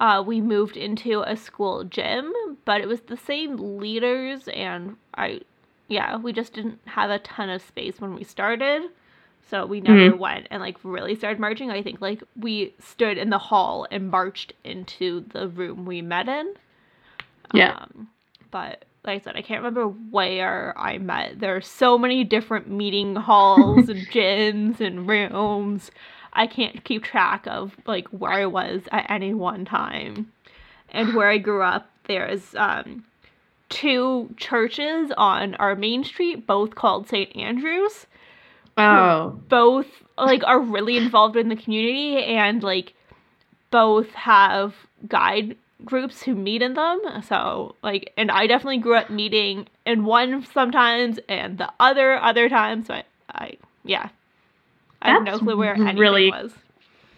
uh, 0.00 0.22
we 0.26 0.40
moved 0.40 0.76
into 0.76 1.22
a 1.22 1.36
school 1.36 1.84
gym, 1.84 2.32
but 2.64 2.80
it 2.80 2.88
was 2.88 3.02
the 3.02 3.16
same 3.16 3.56
leaders, 3.78 4.48
and 4.48 4.96
I, 5.14 5.42
yeah, 5.88 6.16
we 6.16 6.32
just 6.32 6.54
didn't 6.54 6.80
have 6.86 7.10
a 7.10 7.20
ton 7.20 7.50
of 7.50 7.62
space 7.62 8.00
when 8.00 8.14
we 8.14 8.24
started. 8.24 8.82
So 9.48 9.66
we 9.66 9.80
never 9.80 10.16
went 10.16 10.46
and 10.50 10.62
like 10.62 10.78
really 10.82 11.14
started 11.14 11.38
marching. 11.38 11.70
I 11.70 11.82
think 11.82 12.00
like 12.00 12.22
we 12.36 12.74
stood 12.78 13.18
in 13.18 13.28
the 13.28 13.38
hall 13.38 13.86
and 13.90 14.10
marched 14.10 14.54
into 14.64 15.26
the 15.32 15.46
room 15.48 15.84
we 15.84 16.00
met 16.00 16.26
in. 16.28 16.54
Yeah. 17.52 17.76
Um, 17.80 18.08
but 18.50 18.84
like 19.04 19.20
I 19.20 19.24
said, 19.24 19.36
I 19.36 19.42
can't 19.42 19.62
remember 19.62 19.86
where 19.86 20.74
I 20.78 20.98
met. 20.98 21.40
There 21.40 21.56
are 21.56 21.60
so 21.60 21.98
many 21.98 22.24
different 22.24 22.68
meeting 22.68 23.16
halls 23.16 23.88
and 23.88 24.06
gyms 24.12 24.80
and 24.80 25.08
rooms. 25.08 25.90
I 26.32 26.46
can't 26.46 26.84
keep 26.84 27.04
track 27.04 27.46
of 27.46 27.76
like 27.86 28.08
where 28.08 28.32
I 28.32 28.46
was 28.46 28.82
at 28.90 29.10
any 29.10 29.34
one 29.34 29.64
time. 29.64 30.32
And 30.90 31.14
where 31.14 31.28
I 31.30 31.38
grew 31.38 31.62
up, 31.62 31.90
there's 32.04 32.54
um 32.54 33.04
two 33.68 34.34
churches 34.36 35.10
on 35.16 35.54
our 35.54 35.74
main 35.74 36.04
street, 36.04 36.46
both 36.46 36.74
called 36.74 37.08
St. 37.08 37.34
Andrews 37.34 38.06
Oh, 38.76 39.38
both 39.48 39.86
like 40.16 40.42
are 40.44 40.60
really 40.60 40.96
involved 40.96 41.36
in 41.36 41.48
the 41.48 41.56
community 41.56 42.22
and 42.22 42.62
like 42.62 42.94
both 43.70 44.10
have 44.12 44.74
guide 45.08 45.56
groups 45.84 46.22
who 46.22 46.34
meet 46.34 46.62
in 46.62 46.74
them 46.74 47.00
so 47.26 47.74
like 47.82 48.12
and 48.16 48.30
i 48.30 48.46
definitely 48.46 48.78
grew 48.78 48.94
up 48.94 49.10
meeting 49.10 49.66
in 49.86 50.04
one 50.04 50.44
sometimes 50.52 51.18
and 51.28 51.58
the 51.58 51.68
other 51.80 52.16
other 52.16 52.48
times 52.48 52.86
so 52.86 52.94
i, 52.94 53.04
I 53.30 53.56
Yeah. 53.84 54.08
I 55.00 55.10
have 55.10 55.22
no 55.24 55.32
That's 55.32 55.42
clue 55.42 55.56
where 55.56 55.74
anything 55.74 55.96
really- 55.96 56.30
was. 56.30 56.52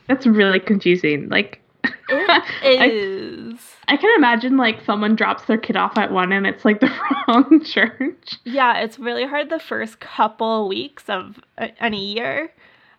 That's 0.09 0.27
really 0.27 0.59
confusing. 0.61 1.29
Like, 1.29 1.61
It 2.09 3.59
I. 3.89 3.93
I 3.93 3.97
can 3.99 4.11
imagine 4.17 4.57
like 4.57 4.81
someone 4.87 5.17
drops 5.17 5.45
their 5.45 5.59
kid 5.59 5.77
off 5.77 5.99
at 5.99 6.11
one 6.11 6.33
and 6.33 6.47
it's 6.47 6.65
like 6.65 6.81
the 6.85 6.91
wrong 7.29 7.63
church. 7.63 8.37
Yeah, 8.45 8.79
it's 8.79 8.99
really 8.99 9.27
hard 9.27 9.51
the 9.51 9.59
first 9.59 10.01
couple 10.01 10.67
weeks 10.69 11.05
of 11.09 11.39
any 11.79 12.15
year. 12.15 12.51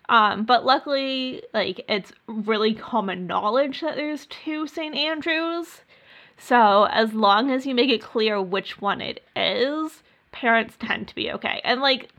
Um, 0.10 0.46
but 0.46 0.66
luckily, 0.66 1.44
like 1.54 1.84
it's 1.90 2.12
really 2.28 2.74
common 2.74 3.28
knowledge 3.28 3.82
that 3.82 3.96
there's 3.96 4.28
two 4.28 4.68
St. 4.68 4.96
Andrews. 4.96 5.82
So 6.38 6.84
as 6.92 7.14
long 7.14 7.50
as 7.52 7.66
you 7.66 7.74
make 7.74 7.90
it 7.90 8.02
clear 8.02 8.42
which 8.42 8.82
one 8.82 9.02
it 9.02 9.24
is, 9.36 10.04
parents 10.32 10.76
tend 10.80 11.08
to 11.08 11.16
be 11.16 11.32
okay. 11.32 11.62
And 11.64 11.82
like 11.82 12.10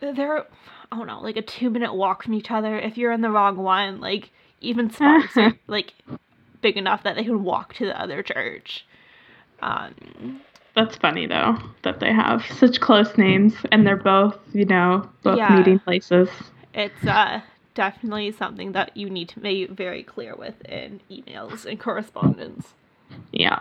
they're 0.00 0.46
I 0.92 0.96
don't 0.96 1.06
know, 1.06 1.20
like 1.20 1.36
a 1.38 1.42
two 1.42 1.70
minute 1.70 1.94
walk 1.94 2.22
from 2.22 2.34
each 2.34 2.50
other. 2.50 2.78
If 2.78 2.98
you're 2.98 3.12
in 3.12 3.22
the 3.22 3.30
wrong 3.30 3.56
one, 3.56 4.00
like 4.00 4.30
even 4.60 4.90
Sparks 4.90 5.36
are 5.38 5.54
like 5.66 5.94
big 6.60 6.76
enough 6.76 7.02
that 7.02 7.16
they 7.16 7.24
can 7.24 7.42
walk 7.42 7.74
to 7.74 7.86
the 7.86 8.00
other 8.00 8.22
church. 8.22 8.86
Um, 9.60 10.40
That's 10.74 10.96
funny 10.96 11.26
though 11.26 11.56
that 11.82 12.00
they 12.00 12.12
have 12.12 12.44
such 12.46 12.80
close 12.80 13.16
names 13.16 13.54
and 13.72 13.86
they're 13.86 13.96
both, 13.96 14.38
you 14.52 14.66
know, 14.66 15.08
both 15.22 15.38
Yeah. 15.38 15.56
meeting 15.56 15.78
places. 15.78 16.28
It's 16.74 17.06
uh 17.06 17.40
definitely 17.74 18.32
something 18.32 18.72
that 18.72 18.96
you 18.96 19.08
need 19.08 19.28
to 19.30 19.40
be 19.40 19.66
very 19.66 20.02
clear 20.02 20.34
with 20.36 20.60
in 20.66 21.00
emails 21.10 21.64
and 21.64 21.80
correspondence. 21.80 22.74
Yeah. 23.32 23.60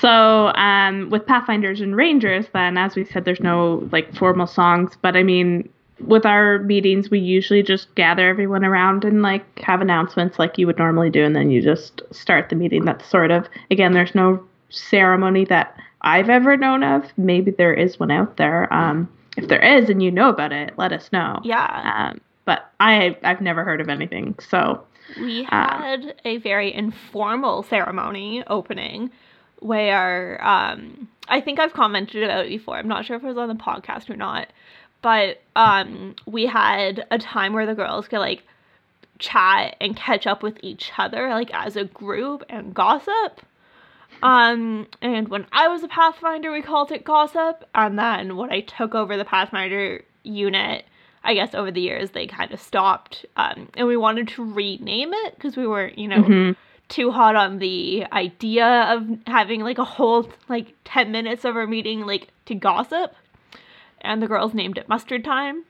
So, 0.00 0.48
um, 0.54 1.10
with 1.10 1.26
Pathfinders 1.26 1.80
and 1.80 1.96
Rangers, 1.96 2.46
then, 2.52 2.76
as 2.76 2.96
we 2.96 3.04
said, 3.04 3.24
there's 3.24 3.40
no 3.40 3.88
like 3.92 4.14
formal 4.14 4.46
songs, 4.46 4.96
but 5.00 5.16
I 5.16 5.22
mean, 5.22 5.68
with 6.00 6.26
our 6.26 6.58
meetings, 6.60 7.10
we 7.10 7.20
usually 7.20 7.62
just 7.62 7.94
gather 7.94 8.28
everyone 8.28 8.64
around 8.64 9.04
and 9.04 9.22
like 9.22 9.60
have 9.60 9.80
announcements 9.80 10.38
like 10.38 10.58
you 10.58 10.66
would 10.66 10.78
normally 10.78 11.10
do, 11.10 11.24
and 11.24 11.36
then 11.36 11.50
you 11.50 11.62
just 11.62 12.02
start 12.10 12.48
the 12.48 12.56
meeting. 12.56 12.84
That's 12.84 13.08
sort 13.08 13.30
of, 13.30 13.48
again, 13.70 13.92
there's 13.92 14.14
no 14.14 14.44
ceremony 14.70 15.44
that 15.44 15.76
I've 16.00 16.28
ever 16.28 16.56
known 16.56 16.82
of. 16.82 17.04
Maybe 17.16 17.52
there 17.52 17.74
is 17.74 18.00
one 18.00 18.10
out 18.10 18.36
there. 18.36 18.72
Um, 18.72 19.08
if 19.36 19.48
there 19.48 19.62
is 19.62 19.88
and 19.88 20.02
you 20.02 20.10
know 20.10 20.28
about 20.28 20.52
it, 20.52 20.72
let 20.76 20.92
us 20.92 21.10
know. 21.12 21.40
Yeah. 21.44 22.10
Um, 22.10 22.20
but 22.44 22.70
I, 22.80 23.16
I've 23.22 23.40
never 23.40 23.64
heard 23.64 23.80
of 23.80 23.88
anything. 23.88 24.34
So, 24.40 24.84
We 25.20 25.44
Uh, 25.46 25.78
had 25.78 26.14
a 26.24 26.38
very 26.38 26.72
informal 26.72 27.62
ceremony 27.62 28.42
opening 28.46 29.10
where 29.60 30.44
um 30.44 31.08
I 31.28 31.40
think 31.40 31.60
I've 31.60 31.72
commented 31.72 32.24
about 32.24 32.46
it 32.46 32.48
before. 32.48 32.76
I'm 32.76 32.88
not 32.88 33.04
sure 33.04 33.16
if 33.16 33.22
it 33.22 33.26
was 33.26 33.38
on 33.38 33.48
the 33.48 33.54
podcast 33.54 34.10
or 34.10 34.16
not. 34.16 34.48
But 35.02 35.40
um 35.56 36.14
we 36.26 36.46
had 36.46 37.06
a 37.10 37.18
time 37.18 37.52
where 37.52 37.66
the 37.66 37.74
girls 37.74 38.08
could 38.08 38.18
like 38.18 38.42
chat 39.18 39.76
and 39.80 39.96
catch 39.96 40.26
up 40.26 40.42
with 40.42 40.58
each 40.62 40.90
other 40.98 41.28
like 41.30 41.52
as 41.54 41.76
a 41.76 41.84
group 41.84 42.42
and 42.48 42.74
gossip. 42.74 43.40
Um 44.22 44.86
and 45.00 45.28
when 45.28 45.46
I 45.52 45.68
was 45.68 45.82
a 45.82 45.88
Pathfinder 45.88 46.50
we 46.52 46.62
called 46.62 46.90
it 46.92 47.04
gossip 47.04 47.64
and 47.74 47.98
then 47.98 48.36
when 48.36 48.50
I 48.50 48.60
took 48.60 48.94
over 48.94 49.16
the 49.16 49.24
Pathfinder 49.24 50.02
unit 50.24 50.84
I 51.24 51.34
guess 51.34 51.54
over 51.54 51.70
the 51.70 51.80
years 51.80 52.10
they 52.10 52.26
kind 52.26 52.52
of 52.52 52.60
stopped, 52.60 53.24
um, 53.36 53.68
and 53.74 53.86
we 53.86 53.96
wanted 53.96 54.28
to 54.28 54.44
rename 54.44 55.12
it 55.12 55.34
because 55.34 55.56
we 55.56 55.66
were, 55.66 55.88
you 55.96 56.08
know, 56.08 56.22
mhm. 56.22 56.56
too 56.88 57.10
hot 57.10 57.36
on 57.36 57.58
the 57.58 58.04
idea 58.12 58.66
of 58.66 59.06
having 59.26 59.60
like 59.60 59.78
a 59.78 59.84
whole 59.84 60.28
like 60.48 60.74
ten 60.84 61.12
minutes 61.12 61.44
of 61.44 61.56
our 61.56 61.66
meeting 61.66 62.00
like 62.06 62.28
to 62.46 62.54
gossip, 62.54 63.14
and 64.00 64.20
the 64.22 64.26
girls 64.26 64.52
named 64.52 64.78
it 64.78 64.88
Mustard 64.88 65.24
Time. 65.24 65.64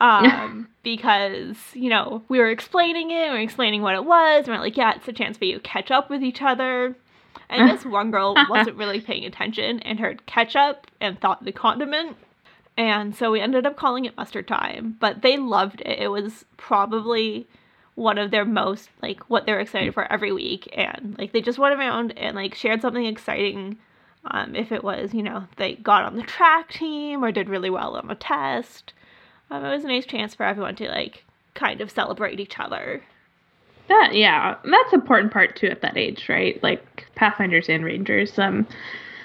Um, 0.00 0.68
because 0.82 1.58
you 1.74 1.90
know 1.90 2.22
we 2.28 2.38
were 2.38 2.50
explaining 2.50 3.10
it, 3.10 3.30
we 3.30 3.36
were 3.36 3.38
explaining 3.38 3.82
what 3.82 3.94
it 3.94 4.04
was, 4.04 4.46
and 4.46 4.56
we're 4.56 4.62
like, 4.62 4.76
yeah, 4.76 4.94
it's 4.96 5.08
a 5.08 5.12
chance 5.12 5.38
for 5.38 5.44
you 5.44 5.54
to 5.54 5.60
catch 5.60 5.90
up 5.90 6.10
with 6.10 6.22
each 6.24 6.42
other. 6.42 6.96
And 7.48 7.70
this 7.70 7.84
one 7.86 8.10
girl 8.10 8.34
wasn't 8.48 8.76
really 8.76 9.00
paying 9.00 9.24
attention 9.24 9.80
and 9.80 10.00
heard 10.00 10.26
ketchup 10.26 10.86
and 11.00 11.20
thought 11.20 11.44
the 11.44 11.52
condiment. 11.52 12.16
And 12.76 13.14
so 13.14 13.30
we 13.30 13.40
ended 13.40 13.66
up 13.66 13.76
calling 13.76 14.04
it 14.04 14.16
mustard 14.16 14.48
time, 14.48 14.96
but 15.00 15.22
they 15.22 15.36
loved 15.36 15.82
it. 15.82 15.98
It 15.98 16.08
was 16.08 16.44
probably 16.56 17.46
one 17.94 18.16
of 18.16 18.30
their 18.30 18.44
most 18.46 18.88
like 19.02 19.20
what 19.28 19.44
they're 19.44 19.60
excited 19.60 19.92
for 19.92 20.10
every 20.10 20.32
week 20.32 20.72
and 20.72 21.16
like 21.18 21.32
they 21.32 21.40
just 21.42 21.58
went 21.58 21.78
around 21.78 22.16
and 22.16 22.34
like 22.34 22.54
shared 22.54 22.80
something 22.80 23.04
exciting 23.04 23.76
um, 24.30 24.54
if 24.54 24.72
it 24.72 24.82
was 24.82 25.12
you 25.12 25.22
know 25.22 25.44
they 25.56 25.74
got 25.74 26.04
on 26.04 26.16
the 26.16 26.22
track 26.22 26.72
team 26.72 27.22
or 27.22 27.30
did 27.30 27.48
really 27.48 27.68
well 27.68 27.96
on 27.96 28.10
a 28.10 28.14
test 28.14 28.94
um, 29.50 29.62
it 29.64 29.70
was 29.70 29.84
a 29.84 29.88
nice 29.88 30.06
chance 30.06 30.34
for 30.34 30.46
everyone 30.46 30.74
to 30.74 30.88
like 30.88 31.24
kind 31.52 31.82
of 31.82 31.90
celebrate 31.90 32.40
each 32.40 32.58
other 32.58 33.02
That 33.90 34.14
yeah, 34.14 34.54
that's 34.62 34.92
an 34.92 35.00
important 35.00 35.32
part 35.32 35.56
too 35.56 35.66
at 35.66 35.82
that 35.82 35.96
age, 35.96 36.28
right? 36.28 36.62
Like 36.62 37.08
Pathfinders 37.16 37.68
and 37.68 37.84
Rangers. 37.84 38.38
Um, 38.38 38.66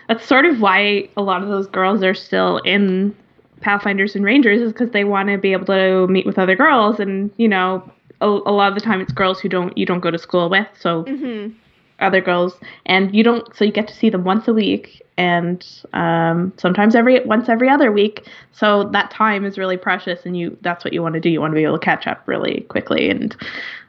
that's 0.08 0.26
sort 0.26 0.46
of 0.46 0.60
why 0.60 1.08
a 1.16 1.22
lot 1.22 1.44
of 1.44 1.50
those 1.50 1.68
girls 1.68 2.02
are 2.02 2.16
still 2.16 2.58
in 2.66 3.16
Pathfinders 3.62 4.16
and 4.16 4.24
Rangers 4.24 4.62
is 4.62 4.72
because 4.72 4.92
they 4.92 5.04
want 5.04 5.30
to 5.30 5.38
be 5.38 5.54
able 5.54 5.66
to 5.68 6.08
meet 6.08 6.26
with 6.26 6.38
other 6.38 6.56
girls, 6.56 7.00
and 7.00 7.32
you 7.38 7.48
know, 7.48 7.90
a, 8.22 8.28
a 8.28 8.52
lot 8.52 8.70
of 8.70 8.76
the 8.76 8.82
time 8.82 9.02
it's 9.02 9.14
girls 9.14 9.40
who 9.40 9.50
don't 9.50 9.78
you 9.78 9.86
don't 9.86 10.02
go 10.02 10.12
to 10.12 10.18
school 10.18 10.50
with, 10.50 10.68
so 10.80 11.04
mm-hmm. 11.04 11.54
other 12.00 12.22
girls, 12.22 12.58
and 12.86 13.14
you 13.16 13.24
don't, 13.24 13.56
so 13.56 13.66
you 13.66 13.72
get 13.72 13.88
to 13.88 13.96
see 13.96 14.10
them 14.10 14.24
once 14.24 14.48
a 14.48 14.54
week, 14.54 15.02
and 15.18 15.66
um, 15.94 16.54
sometimes 16.58 16.96
every 16.96 17.24
once 17.26 17.50
every 17.50 17.70
other 17.70 17.92
week. 17.92 18.28
So 18.52 18.90
that 18.92 19.12
time 19.12 19.46
is 19.46 19.58
really 19.58 19.78
precious, 19.78 20.26
and 20.26 20.38
you 20.38 20.58
that's 20.62 20.84
what 20.84 20.94
you 20.94 21.02
want 21.02 21.16
to 21.16 21.22
do. 21.22 21.30
You 21.30 21.42
want 21.42 21.52
to 21.52 21.56
be 21.56 21.64
able 21.64 21.80
to 21.80 21.86
catch 21.86 22.08
up 22.08 22.22
really 22.28 22.62
quickly, 22.70 23.10
and 23.10 23.36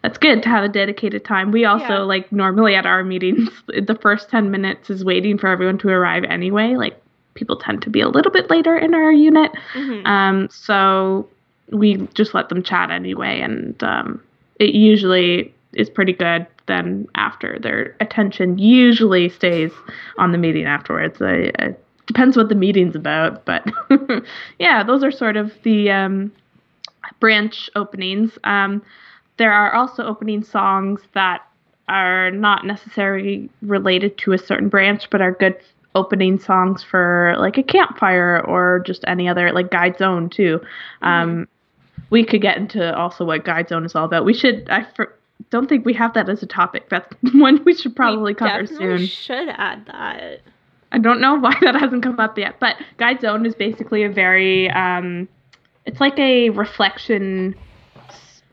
that's 0.03 0.19
good 0.19 0.43
to 0.45 0.49
have 0.49 0.65
a 0.65 0.69
dedicated 0.69 1.25
time. 1.25 1.51
We 1.51 1.65
also 1.65 1.85
Yeah. 1.89 1.99
like 2.01 2.31
normally 2.31 2.75
at 2.77 2.87
our 2.87 3.03
meetings, 3.03 3.51
the 3.67 3.99
first 4.01 4.31
ten 4.31 4.51
minutes 4.51 4.91
is 4.91 5.05
waiting 5.05 5.39
for 5.39 5.49
everyone 5.49 5.79
to 5.79 5.89
arrive 5.89 6.25
anyway. 6.25 6.77
Like 6.77 7.01
people 7.37 7.57
tend 7.57 7.83
to 7.83 7.91
be 7.91 8.01
a 8.01 8.09
little 8.09 8.33
bit 8.33 8.51
later 8.51 8.77
in 8.77 8.95
our 8.95 9.13
unit, 9.13 9.53
Mm-hmm. 9.75 10.07
um, 10.07 10.49
so 10.51 11.29
we 11.71 11.97
just 12.15 12.35
let 12.35 12.49
them 12.49 12.63
chat 12.63 12.91
anyway, 12.91 13.41
and 13.41 13.81
um, 13.83 14.23
it 14.59 14.75
usually 14.75 15.53
is 15.75 15.91
pretty 15.91 16.13
good. 16.13 16.47
Then 16.67 17.07
after 17.15 17.59
their 17.61 17.95
attention 18.01 18.59
usually 18.59 19.29
stays 19.29 19.71
on 20.19 20.33
the 20.33 20.39
meeting 20.39 20.65
afterwards. 20.65 21.23
I, 21.23 21.53
I 21.61 21.77
depends 22.07 22.37
what 22.37 22.49
the 22.49 22.55
meeting's 22.57 22.97
about, 22.97 23.45
but 23.45 23.65
yeah, 24.59 24.83
those 24.83 25.05
are 25.05 25.13
sort 25.13 25.37
of 25.37 25.53
the 25.63 25.91
um, 25.91 26.33
branch 27.21 27.71
openings. 27.77 28.39
Um, 28.45 28.83
there 29.37 29.53
are 29.53 29.75
also 29.75 30.05
opening 30.05 30.43
songs 30.43 31.01
that 31.15 31.43
are 31.89 32.31
not 32.33 32.65
necessarily 32.67 33.49
related 33.63 34.19
to 34.19 34.33
a 34.33 34.39
certain 34.39 34.69
branch, 34.69 35.09
but 35.11 35.21
are 35.21 35.33
good 35.33 35.57
opening 35.97 36.39
songs 36.39 36.85
for 36.85 37.35
like 37.39 37.59
a 37.59 37.63
campfire 37.63 38.41
or 38.47 38.83
just 38.87 39.03
any 39.07 39.29
other 39.29 39.51
like 39.53 39.71
Guides 39.71 40.01
Own 40.01 40.29
too. 40.29 40.61
Um, 41.03 41.49
we 42.11 42.25
could 42.25 42.43
get 42.43 42.57
into 42.59 42.95
also 42.97 43.25
what 43.25 43.45
Guides 43.45 43.73
Own 43.73 43.85
is 43.85 43.95
all 43.95 44.05
about. 44.05 44.25
We 44.25 44.35
should. 44.35 44.69
I 44.71 44.87
for, 44.95 45.13
don't 45.51 45.69
think 45.69 45.85
we 45.85 45.95
have 45.95 46.15
that 46.15 46.29
as 46.29 46.43
a 46.43 46.47
topic. 46.47 46.89
That's 46.91 47.13
one 47.35 47.65
we 47.65 47.75
should 47.75 47.97
probably 47.97 48.33
we 48.33 48.35
cover 48.35 48.67
soon. 48.67 49.07
should 49.07 49.49
add 49.49 49.87
that 49.87 50.43
I 50.93 50.99
don't 50.99 51.21
know 51.21 51.35
why 51.35 51.57
that 51.61 51.75
hasn't 51.75 52.03
come 52.03 52.21
up 52.21 52.39
yet, 52.39 52.57
but 52.61 52.77
Guides 52.99 53.25
Own 53.25 53.47
is 53.47 53.55
basically 53.55 54.03
a 54.05 54.09
very, 54.11 54.71
um, 54.71 55.29
it's 55.85 56.01
like 56.01 56.19
a 56.19 56.51
reflection, 56.51 57.55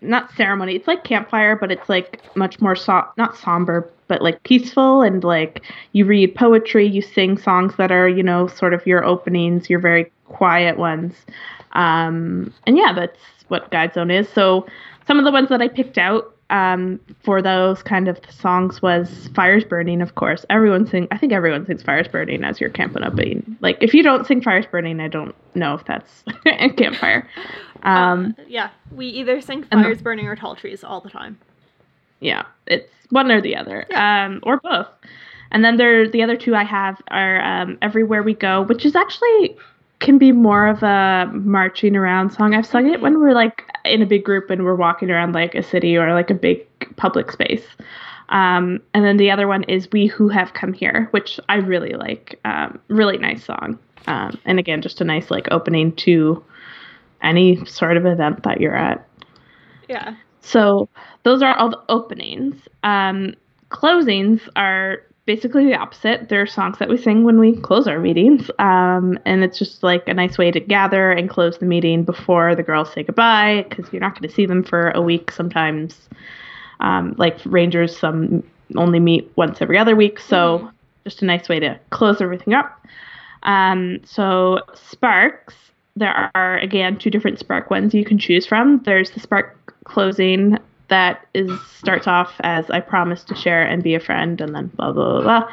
not 0.01 0.31
ceremony. 0.35 0.75
It's 0.75 0.88
like 0.88 1.03
campfire, 1.03 1.55
but 1.55 1.71
it's 1.71 1.88
like 1.89 2.21
much 2.35 2.59
more 2.59 2.75
so- 2.75 3.07
not 3.17 3.38
somber, 3.38 3.89
but 4.13 4.22
like 4.22 4.43
peaceful 4.43 5.01
and 5.01 5.24
like 5.24 5.63
you 5.93 6.05
read 6.05 6.36
poetry, 6.36 6.86
you 6.86 7.01
sing 7.01 7.36
songs 7.36 7.75
that 7.77 7.91
are 7.91 8.08
you 8.08 8.22
know 8.22 8.46
sort 8.46 8.72
of 8.72 8.86
your 8.86 9.03
openings, 9.03 9.72
your 9.72 9.79
very 9.79 10.12
quiet 10.27 10.77
ones, 10.77 11.15
um, 11.72 12.53
and 12.67 12.77
yeah, 12.77 12.93
that's 12.93 13.17
what 13.48 13.72
Guides 13.72 13.98
Own 13.98 14.12
is. 14.12 14.29
So 14.29 14.67
some 15.08 15.17
of 15.17 15.25
the 15.25 15.32
ones 15.32 15.50
that 15.50 15.63
I 15.63 15.67
picked 15.67 15.98
out 15.98 16.32
um, 16.51 17.00
for 17.24 17.41
those 17.41 17.82
kind 17.82 18.08
of 18.08 18.20
songs 18.29 18.84
was 18.84 19.32
Fires 19.34 19.63
Burning, 19.63 20.00
of 20.00 20.13
course. 20.13 20.46
Everyone 20.51 20.86
sing 20.86 21.08
I 21.10 21.17
think 21.17 21.34
everyone 21.34 21.65
sings 21.65 21.82
Fires 21.82 22.08
Burning 22.08 22.43
as 22.43 22.62
you're 22.62 22.70
camping 22.70 23.01
up. 23.01 23.15
Being 23.15 23.58
like 23.62 23.79
if 23.82 23.96
you 23.96 24.03
don't 24.03 24.27
sing 24.27 24.41
Fires 24.41 24.67
Burning, 24.67 25.00
I 25.00 25.08
don't 25.08 25.34
know 25.55 25.74
if 25.74 25.86
that's 25.86 26.24
a 26.46 26.70
campfire. 26.70 27.27
Um, 27.82 28.36
Uh, 28.38 28.43
yeah 28.48 28.70
we 28.91 29.08
either 29.08 29.41
sing 29.41 29.63
fires 29.63 30.01
burning 30.01 30.25
or 30.27 30.36
tall 30.38 30.55
trees 30.55 30.84
all 30.86 31.01
the 31.01 31.10
time 31.10 31.38
yeah, 32.24 32.46
it's 32.68 32.89
one 33.10 33.32
or 33.32 33.42
the 33.42 33.56
other, 33.56 33.86
um, 33.96 34.39
or 34.44 34.60
both. 34.60 34.88
And 35.51 35.63
then 35.63 35.77
there, 35.77 36.10
the 36.10 36.24
other 36.24 36.36
two 36.36 36.56
I 36.56 36.63
have 36.63 37.00
are 37.10 37.42
um, 37.42 37.77
Everywhere 37.82 38.24
We 38.24 38.34
Go, 38.34 38.63
which 38.63 38.86
is 38.86 38.96
actually 38.96 39.56
can 40.00 40.18
be 40.18 40.32
more 40.32 40.68
of 40.68 40.84
a 40.84 41.32
marching 41.34 41.96
around 41.96 42.32
song. 42.32 42.53
I've 42.53 42.65
sung 42.65 42.89
it 42.92 43.00
when 43.01 43.20
we're 43.20 43.34
like 43.34 43.63
in 43.86 44.01
a 44.01 44.06
big 44.06 44.25
group 44.25 44.50
and 44.50 44.65
we're 44.65 44.75
walking 44.75 45.10
around 45.10 45.34
like 45.34 45.56
a 45.56 45.63
city 45.63 45.96
or 45.96 46.13
like 46.13 46.30
a 46.30 46.34
big 46.34 46.65
public 46.98 47.32
space. 47.32 47.63
Um, 48.30 48.82
and 48.94 49.06
then 49.06 49.18
the 49.18 49.32
other 49.32 49.48
one 49.48 49.63
is 49.63 49.89
We 49.92 50.08
Who 50.08 50.27
Have 50.27 50.53
Come 50.53 50.74
Here, 50.74 51.08
which 51.12 51.39
I 51.48 51.56
really 51.56 51.94
like. 51.94 52.39
Um, 52.44 52.80
really 52.88 53.18
nice 53.18 53.46
song. 53.46 53.80
Um, 54.08 54.38
and 54.44 54.60
again, 54.60 54.82
just 54.82 55.00
a 55.01 55.06
nice 55.06 55.32
like 55.32 55.48
opening 55.51 55.96
to 55.98 56.44
any 57.22 57.63
sort 57.65 57.96
of 57.96 58.06
event 58.06 58.44
that 58.44 58.60
you're 58.60 58.75
at. 58.75 59.08
Yeah. 59.88 60.15
So 60.43 60.89
those 61.23 61.41
are 61.41 61.55
all 61.57 61.69
the 61.69 61.81
openings. 61.89 62.55
Um, 62.83 63.33
closings 63.71 64.47
are 64.55 65.01
basically 65.25 65.65
the 65.65 65.75
opposite. 65.75 66.27
They're 66.29 66.45
songs 66.45 66.77
that 66.79 66.89
we 66.89 66.97
sing 66.97 67.23
when 67.23 67.39
we 67.39 67.55
close 67.55 67.88
our 67.88 68.00
meetings. 68.00 68.51
Um, 68.59 69.17
and 69.25 69.43
it's 69.43 69.57
just 69.57 69.81
like 69.81 70.07
a 70.07 70.13
nice 70.13 70.38
way 70.38 70.51
to 70.51 70.59
gather 70.59 71.12
and 71.12 71.29
close 71.29 71.57
the 71.57 71.65
meeting 71.65 72.03
before 72.03 72.55
the 72.55 72.63
girls 72.63 72.91
say 72.91 73.03
goodbye 73.03 73.65
because 73.67 73.91
you're 73.91 74.01
not 74.01 74.19
going 74.19 74.27
to 74.27 74.35
see 74.35 74.45
them 74.45 74.63
for 74.63 74.91
a 74.91 75.01
week 75.01 75.31
sometimes. 75.31 76.09
Um, 76.81 77.15
like 77.17 77.39
Rangers, 77.45 77.97
some 77.97 78.43
only 78.75 79.00
meet 79.00 79.31
once 79.35 79.62
every 79.62 79.77
other 79.77 79.95
week. 79.95 80.19
So 80.19 80.59
mm-hmm. 80.59 80.67
just 81.05 81.21
a 81.21 81.25
nice 81.25 81.47
way 81.47 81.59
to 81.59 81.79
close 81.89 82.21
everything 82.21 82.53
up. 82.53 82.85
Um, 83.43 84.01
so 84.03 84.59
Sparks, 84.73 85.55
there 85.95 86.31
are 86.35 86.57
again 86.57 86.97
two 86.97 87.09
different 87.09 87.39
Spark 87.39 87.69
ones 87.69 87.93
you 87.93 88.03
can 88.03 88.17
choose 88.17 88.45
from. 88.45 88.81
There's 88.83 89.12
the 89.12 89.19
Spark 89.19 89.73
closing 89.86 90.58
that 90.90 91.25
is 91.34 91.50
starts 91.78 92.08
off 92.08 92.34
as 92.42 92.70
I 92.70 92.80
promise 92.80 93.24
to 93.25 93.36
share 93.36 93.63
and 93.63 93.82
be 93.82 93.96
a 93.96 94.00
friend, 94.00 94.40
and 94.42 94.54
then 94.54 94.68
blah 94.75 94.92
blah 94.92 95.22
blah. 95.22 95.22
blah. 95.22 95.50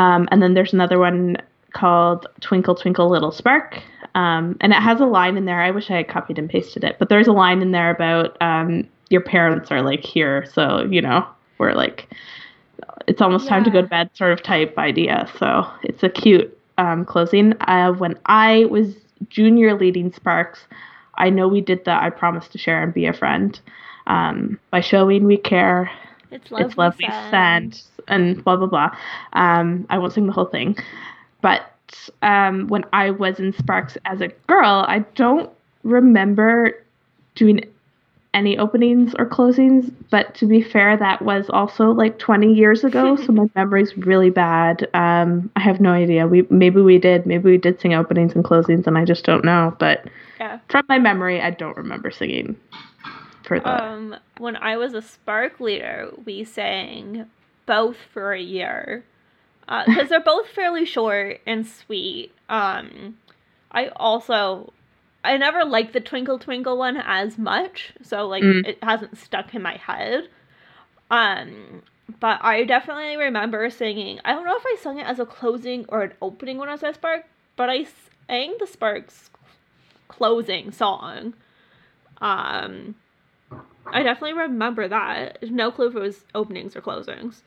Um, 0.00 0.28
and 0.30 0.42
then 0.42 0.54
there's 0.54 0.72
another 0.72 0.98
one 0.98 1.36
called 1.72 2.26
Twinkle 2.40 2.74
Twinkle 2.74 3.08
Little 3.08 3.32
Spark, 3.32 3.80
um, 4.14 4.56
and 4.60 4.72
it 4.72 4.82
has 4.82 5.00
a 5.00 5.06
line 5.06 5.36
in 5.36 5.44
there. 5.44 5.60
I 5.60 5.70
wish 5.70 5.90
I 5.90 5.96
had 5.96 6.08
copied 6.08 6.38
and 6.38 6.48
pasted 6.48 6.84
it, 6.84 6.98
but 6.98 7.08
there's 7.08 7.26
a 7.26 7.32
line 7.32 7.62
in 7.62 7.72
there 7.72 7.90
about 7.90 8.40
um, 8.40 8.86
your 9.08 9.20
parents 9.20 9.70
are 9.70 9.82
like 9.82 10.04
here, 10.04 10.46
so 10.52 10.82
you 10.84 11.00
know 11.00 11.26
we're 11.58 11.74
like 11.74 12.08
it's 13.06 13.20
almost 13.20 13.44
yeah. 13.44 13.50
time 13.50 13.64
to 13.64 13.70
go 13.70 13.82
to 13.82 13.88
bed 13.88 14.10
sort 14.14 14.32
of 14.32 14.42
type 14.42 14.76
idea. 14.78 15.28
So 15.38 15.68
it's 15.82 16.02
a 16.02 16.08
cute 16.08 16.56
um, 16.78 17.04
closing. 17.04 17.54
Uh, 17.62 17.92
when 17.92 18.18
I 18.26 18.66
was 18.66 18.94
junior 19.28 19.78
leading 19.78 20.12
Sparks, 20.12 20.66
I 21.18 21.30
know 21.30 21.48
we 21.48 21.60
did 21.60 21.84
that. 21.84 22.02
I 22.02 22.10
promise 22.10 22.48
to 22.48 22.58
share 22.58 22.82
and 22.82 22.92
be 22.92 23.06
a 23.06 23.12
friend 23.12 23.58
um, 24.06 24.58
by 24.70 24.80
showing 24.80 25.24
we 25.24 25.36
care. 25.36 25.90
It's 26.30 26.50
love, 26.50 26.62
it's 26.62 26.76
lovely 26.76 27.06
send. 27.30 27.82
and 28.08 28.42
blah 28.44 28.56
blah 28.56 28.66
blah. 28.66 28.96
Um, 29.32 29.86
I 29.90 29.98
won't 29.98 30.12
sing 30.12 30.26
the 30.26 30.32
whole 30.32 30.46
thing, 30.46 30.76
but 31.40 31.62
um, 32.22 32.66
when 32.68 32.84
I 32.92 33.10
was 33.10 33.38
in 33.38 33.52
Sparks 33.52 33.96
as 34.04 34.20
a 34.20 34.28
girl, 34.48 34.84
I 34.88 35.00
don't 35.14 35.50
remember 35.84 36.74
doing 37.34 37.60
any 38.36 38.58
openings 38.58 39.14
or 39.18 39.26
closings. 39.26 39.92
But 40.10 40.34
to 40.36 40.46
be 40.46 40.62
fair, 40.62 40.96
that 40.96 41.22
was 41.22 41.48
also 41.48 41.90
like 41.90 42.18
20 42.18 42.52
years 42.52 42.84
ago, 42.84 43.16
so 43.26 43.32
my 43.32 43.48
memory's 43.56 43.96
really 43.96 44.30
bad. 44.30 44.86
Um, 44.94 45.50
I 45.56 45.60
have 45.60 45.80
no 45.80 45.90
idea. 45.90 46.28
We 46.28 46.46
maybe 46.50 46.82
we 46.82 46.98
did, 46.98 47.26
maybe 47.26 47.50
we 47.50 47.56
did 47.56 47.80
sing 47.80 47.94
openings 47.94 48.34
and 48.34 48.44
closings, 48.44 48.86
and 48.86 48.96
I 48.96 49.04
just 49.04 49.24
don't 49.24 49.44
know. 49.44 49.74
But 49.80 50.04
yeah. 50.38 50.60
from 50.68 50.84
my 50.88 50.98
memory, 50.98 51.40
I 51.40 51.50
don't 51.50 51.76
remember 51.76 52.10
singing 52.10 52.56
for 53.42 53.58
that. 53.58 53.82
Um, 53.82 54.14
when 54.38 54.56
I 54.56 54.76
was 54.76 54.92
a 54.92 55.02
Spark 55.02 55.58
leader, 55.58 56.12
we 56.24 56.44
sang 56.44 57.26
both 57.64 57.96
for 58.12 58.32
a 58.32 58.40
year 58.40 59.02
because 59.66 59.98
uh, 59.98 60.04
they're 60.08 60.20
both 60.20 60.46
fairly 60.48 60.84
short 60.84 61.40
and 61.46 61.66
sweet. 61.66 62.32
Um, 62.48 63.16
I 63.72 63.88
also 63.96 64.72
I 65.26 65.36
never 65.36 65.64
liked 65.64 65.92
the 65.92 66.00
Twinkle 66.00 66.38
Twinkle 66.38 66.78
one 66.78 66.96
as 66.96 67.38
much, 67.38 67.92
so 68.02 68.26
like 68.26 68.42
mm. 68.42 68.66
it 68.66 68.78
hasn't 68.82 69.18
stuck 69.18 69.54
in 69.54 69.62
my 69.62 69.76
head. 69.76 70.28
Um, 71.10 71.82
but 72.20 72.38
I 72.42 72.64
definitely 72.64 73.16
remember 73.16 73.68
singing. 73.70 74.20
I 74.24 74.32
don't 74.32 74.44
know 74.44 74.56
if 74.56 74.64
I 74.64 74.76
sung 74.80 74.98
it 74.98 75.06
as 75.06 75.18
a 75.18 75.26
closing 75.26 75.84
or 75.88 76.02
an 76.02 76.12
opening 76.22 76.58
when 76.58 76.68
I 76.68 76.72
was 76.72 76.82
at 76.82 76.94
Spark, 76.94 77.24
but 77.56 77.68
I 77.68 77.86
sang 78.28 78.56
the 78.58 78.66
Sparks 78.66 79.30
closing 80.08 80.70
song. 80.70 81.34
Um, 82.20 82.94
I 83.86 84.02
definitely 84.02 84.38
remember 84.38 84.88
that. 84.88 85.42
No 85.50 85.70
clue 85.70 85.88
if 85.88 85.96
it 85.96 86.00
was 86.00 86.24
openings 86.34 86.76
or 86.76 86.80
closings. 86.80 87.42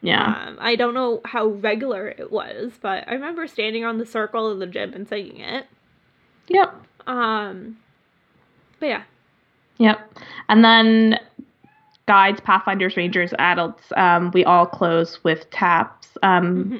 Yeah. 0.00 0.46
Um, 0.46 0.58
I 0.60 0.76
don't 0.76 0.94
know 0.94 1.20
how 1.24 1.46
regular 1.46 2.08
it 2.08 2.30
was, 2.30 2.72
but 2.80 3.06
I 3.08 3.12
remember 3.12 3.46
standing 3.46 3.84
on 3.84 3.98
the 3.98 4.06
circle 4.06 4.50
of 4.50 4.58
the 4.58 4.66
gym 4.66 4.92
and 4.94 5.08
singing 5.08 5.40
it. 5.40 5.66
Yep. 6.48 6.74
Um, 7.08 7.76
but 8.78 8.86
yeah. 8.86 9.02
Yep. 9.78 10.18
And 10.48 10.64
then 10.64 11.18
guides, 12.06 12.40
pathfinders, 12.40 12.96
rangers, 12.96 13.32
adults, 13.38 13.92
um, 13.96 14.30
we 14.32 14.44
all 14.44 14.66
close 14.66 15.22
with 15.24 15.48
taps, 15.50 16.16
um, 16.22 16.64
mm-hmm. 16.64 16.76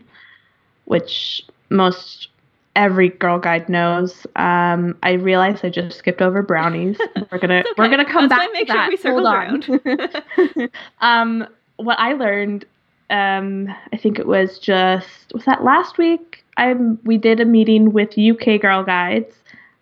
which 0.85 1.45
most 1.71 2.29
every 2.77 3.09
girl 3.09 3.39
guide 3.39 3.69
knows. 3.69 4.27
Um, 4.37 4.97
I 5.03 5.13
realized 5.13 5.65
I 5.65 5.71
just 5.71 5.99
skipped 5.99 6.23
over 6.23 6.43
brownies. 6.43 6.97
We're 7.33 7.39
gonna 7.39 7.61
okay. 7.61 7.69
we're 7.77 7.89
gonna 7.89 8.11
come 8.11 8.29
That's 8.29 8.41
back 8.41 8.51
make 8.53 8.69
to 8.69 8.97
sure 8.97 9.23
that. 9.23 9.65
Hold 9.65 10.61
on. 10.61 10.71
um, 11.01 11.49
what 11.77 11.99
I 11.99 12.13
learned, 12.13 12.65
um, 13.11 13.69
I 13.93 13.97
think 13.97 14.19
it 14.19 14.27
was 14.27 14.59
just 14.59 15.33
was 15.35 15.45
that 15.45 15.65
last 15.65 15.99
week. 15.99 16.45
I 16.57 16.73
we 17.05 17.19
did 17.19 17.41
a 17.41 17.45
meeting 17.45 17.93
with 17.93 18.17
UK 18.19 18.61
Girl 18.61 18.83
Guides, 18.83 19.35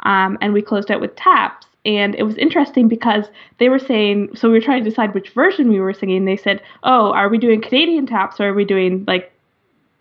um, 0.06 0.38
and 0.40 0.54
we 0.54 0.62
closed 0.62 0.90
out 0.90 1.00
with 1.00 1.14
taps. 1.16 1.66
And 1.84 2.14
it 2.14 2.22
was 2.22 2.36
interesting 2.36 2.88
because 2.88 3.26
they 3.58 3.68
were 3.68 3.78
saying, 3.78 4.34
so 4.34 4.48
we 4.48 4.54
were 4.54 4.64
trying 4.64 4.82
to 4.82 4.90
decide 4.90 5.14
which 5.14 5.30
version 5.30 5.68
we 5.68 5.78
were 5.78 5.92
singing. 5.92 6.24
They 6.24 6.36
said, 6.36 6.60
"Oh, 6.82 7.12
are 7.12 7.28
we 7.28 7.38
doing 7.38 7.60
Canadian 7.60 8.06
taps 8.06 8.40
or 8.40 8.48
are 8.48 8.54
we 8.54 8.64
doing 8.64 9.04
like 9.06 9.32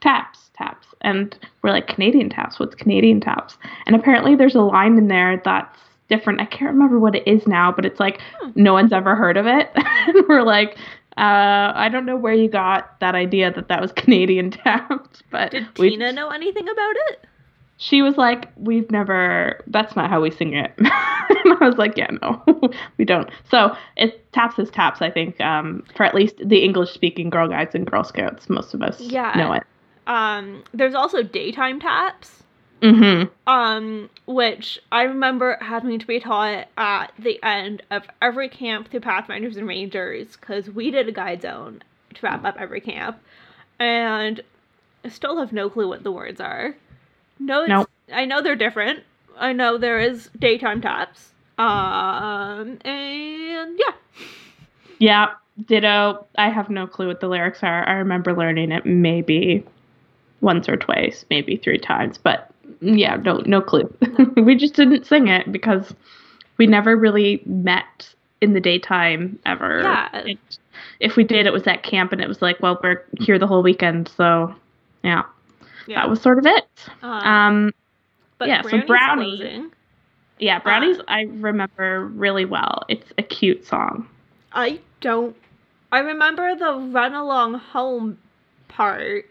taps, 0.02 0.50
taps?" 0.56 0.88
And 1.02 1.38
we're 1.62 1.70
like, 1.70 1.88
Canadian 1.88 2.30
taps, 2.30 2.60
what's 2.60 2.74
Canadian 2.74 3.22
taps? 3.22 3.58
And 3.86 3.96
apparently 3.96 4.36
there's 4.36 4.56
a 4.56 4.62
line 4.62 4.98
in 4.98 5.10
there 5.10 5.40
that's 5.46 5.78
different. 6.10 6.42
I 6.42 6.46
can't 6.46 6.72
remember 6.72 6.98
what 6.98 7.16
it 7.16 7.28
is 7.28 7.46
now, 7.46 7.72
but 7.72 7.86
it's 7.86 8.00
like 8.00 8.20
hmm. 8.42 8.50
no 8.56 8.74
one's 8.74 8.94
ever 8.94 9.16
heard 9.16 9.38
of 9.38 9.46
it. 9.46 9.70
and 9.76 10.28
we're 10.28 10.42
like, 10.42 10.78
uh, 11.18 11.72
I 11.76 11.90
don't 11.92 12.06
know 12.08 12.18
where 12.18 12.34
you 12.34 12.50
got 12.50 13.00
that 13.00 13.14
idea 13.14 13.54
that 13.54 13.68
that 13.68 13.80
was 13.80 13.92
Canadian 13.92 14.50
taps, 14.52 15.22
but 15.30 15.52
did 15.52 15.68
Tina 15.76 16.12
know 16.12 16.30
anything 16.30 16.68
about 16.68 16.96
it? 17.10 17.26
She 17.78 18.02
was 18.02 18.18
like, 18.18 18.50
"We've 18.56 18.90
never. 18.90 19.62
That's 19.68 19.96
not 19.96 20.10
how 20.10 20.22
we 20.22 20.32
sing 20.32 20.54
it." 20.54 20.74
and 20.78 20.90
I 20.90 21.68
was 21.68 21.78
like, 21.78 21.98
"Yeah, 21.98 22.10
no, 22.22 22.42
we 22.98 23.06
don't." 23.06 23.30
So 23.50 23.76
it 23.98 24.32
taps 24.32 24.58
is 24.60 24.70
taps. 24.70 25.02
I 25.02 25.12
think 25.12 25.40
um, 25.42 25.84
for 25.96 26.04
at 26.04 26.16
least 26.16 26.36
the 26.44 26.64
English-speaking 26.64 27.30
Girl 27.30 27.48
Guides 27.50 27.76
and 27.76 27.90
Girl 27.90 28.04
Scouts, 28.04 28.50
most 28.50 28.74
of 28.74 28.82
us 28.82 29.02
yeah. 29.02 29.34
know 29.36 29.54
it. 29.54 29.64
Um, 30.08 30.64
there's 30.74 30.96
also 30.96 31.22
daytime 31.24 31.80
taps. 31.80 32.44
Mm-hmm. 32.82 33.32
Um, 33.50 34.10
which 34.28 34.80
I 34.92 35.04
remember 35.04 35.58
having 35.62 35.98
to 35.98 36.06
be 36.06 36.20
taught 36.20 36.68
at 36.78 37.14
the 37.18 37.42
end 37.42 37.82
of 37.90 38.04
every 38.22 38.50
camp 38.50 38.92
through 38.92 39.00
Pathfinders 39.00 39.58
and 39.58 39.68
Rangers 39.68 40.36
because 40.36 40.70
we 40.70 40.92
did 40.92 41.08
a 41.08 41.12
Guides 41.12 41.46
Own 41.46 41.82
to 42.14 42.22
wrap 42.22 42.44
up 42.44 42.58
every 42.60 42.82
camp, 42.82 43.18
and 43.80 44.42
I 45.04 45.10
still 45.10 45.38
have 45.38 45.54
no 45.54 45.70
clue 45.70 45.88
what 45.88 46.04
the 46.04 46.12
words 46.12 46.40
are. 46.42 46.76
No, 47.40 47.66
nope. 47.66 47.90
I 48.12 48.26
know 48.26 48.42
they're 48.42 48.56
different. 48.56 49.04
I 49.38 49.54
know 49.54 49.78
there 49.78 50.00
is 50.00 50.30
daytime 50.40 50.82
taps. 50.82 51.32
Um, 51.58 52.78
and 52.86 53.80
yeah. 53.80 53.94
Yeah, 55.00 55.34
ditto. 55.66 56.26
I 56.38 56.50
have 56.50 56.70
no 56.70 56.88
clue 56.88 57.08
what 57.08 57.20
the 57.20 57.28
lyrics 57.28 57.64
are. 57.64 57.88
I 57.88 57.94
remember 57.94 58.34
learning 58.34 58.72
it 58.72 58.86
maybe 58.86 59.64
once 60.42 60.70
or 60.70 60.78
twice, 60.78 61.26
maybe 61.30 61.58
three 61.58 61.78
times, 61.78 62.18
but 62.18 62.52
yeah, 62.82 63.16
no 63.16 63.42
no 63.46 63.62
clue. 63.62 63.94
we 64.38 64.56
just 64.56 64.76
didn't 64.76 65.06
sing 65.06 65.28
it 65.28 65.52
because 65.52 65.94
we 66.58 66.68
never 66.68 66.96
really 66.96 67.42
met 67.46 68.14
in 68.42 68.54
the 68.54 68.60
daytime 68.60 69.40
ever. 69.46 69.82
Yeah. 69.82 70.10
It, 70.14 70.40
if 71.00 71.16
we 71.16 71.24
did, 71.24 71.46
it 71.46 71.54
was 71.54 71.68
at 71.68 71.84
camp, 71.84 72.12
and 72.12 72.22
it 72.22 72.28
was 72.28 72.42
like, 72.42 72.62
well, 72.62 72.80
we're 72.82 73.04
here 73.20 73.40
the 73.40 73.48
whole 73.48 73.64
weekend, 73.64 74.10
so 74.16 74.54
yeah, 75.04 75.24
yeah. 75.88 76.02
that 76.02 76.10
was 76.10 76.22
sort 76.22 76.40
of 76.40 76.46
it. 76.46 76.66
Uh, 77.02 77.08
um, 77.08 77.74
but 78.38 78.48
yeah, 78.48 78.62
so 78.62 78.82
brownie. 78.82 79.38
Closing. 79.38 79.72
Yeah, 80.40 80.60
brownies. 80.60 81.00
Uh, 81.00 81.04
I 81.08 81.22
remember 81.22 82.08
really 82.08 82.46
well. 82.46 82.84
It's 82.90 83.12
a 83.18 83.24
cute 83.24 83.66
song. 83.66 84.08
I 84.52 84.80
don't. 85.02 85.36
I 85.92 86.00
remember 86.00 86.56
the 86.56 86.74
run 86.92 87.14
along 87.14 87.54
home 87.56 88.18
part 88.68 89.26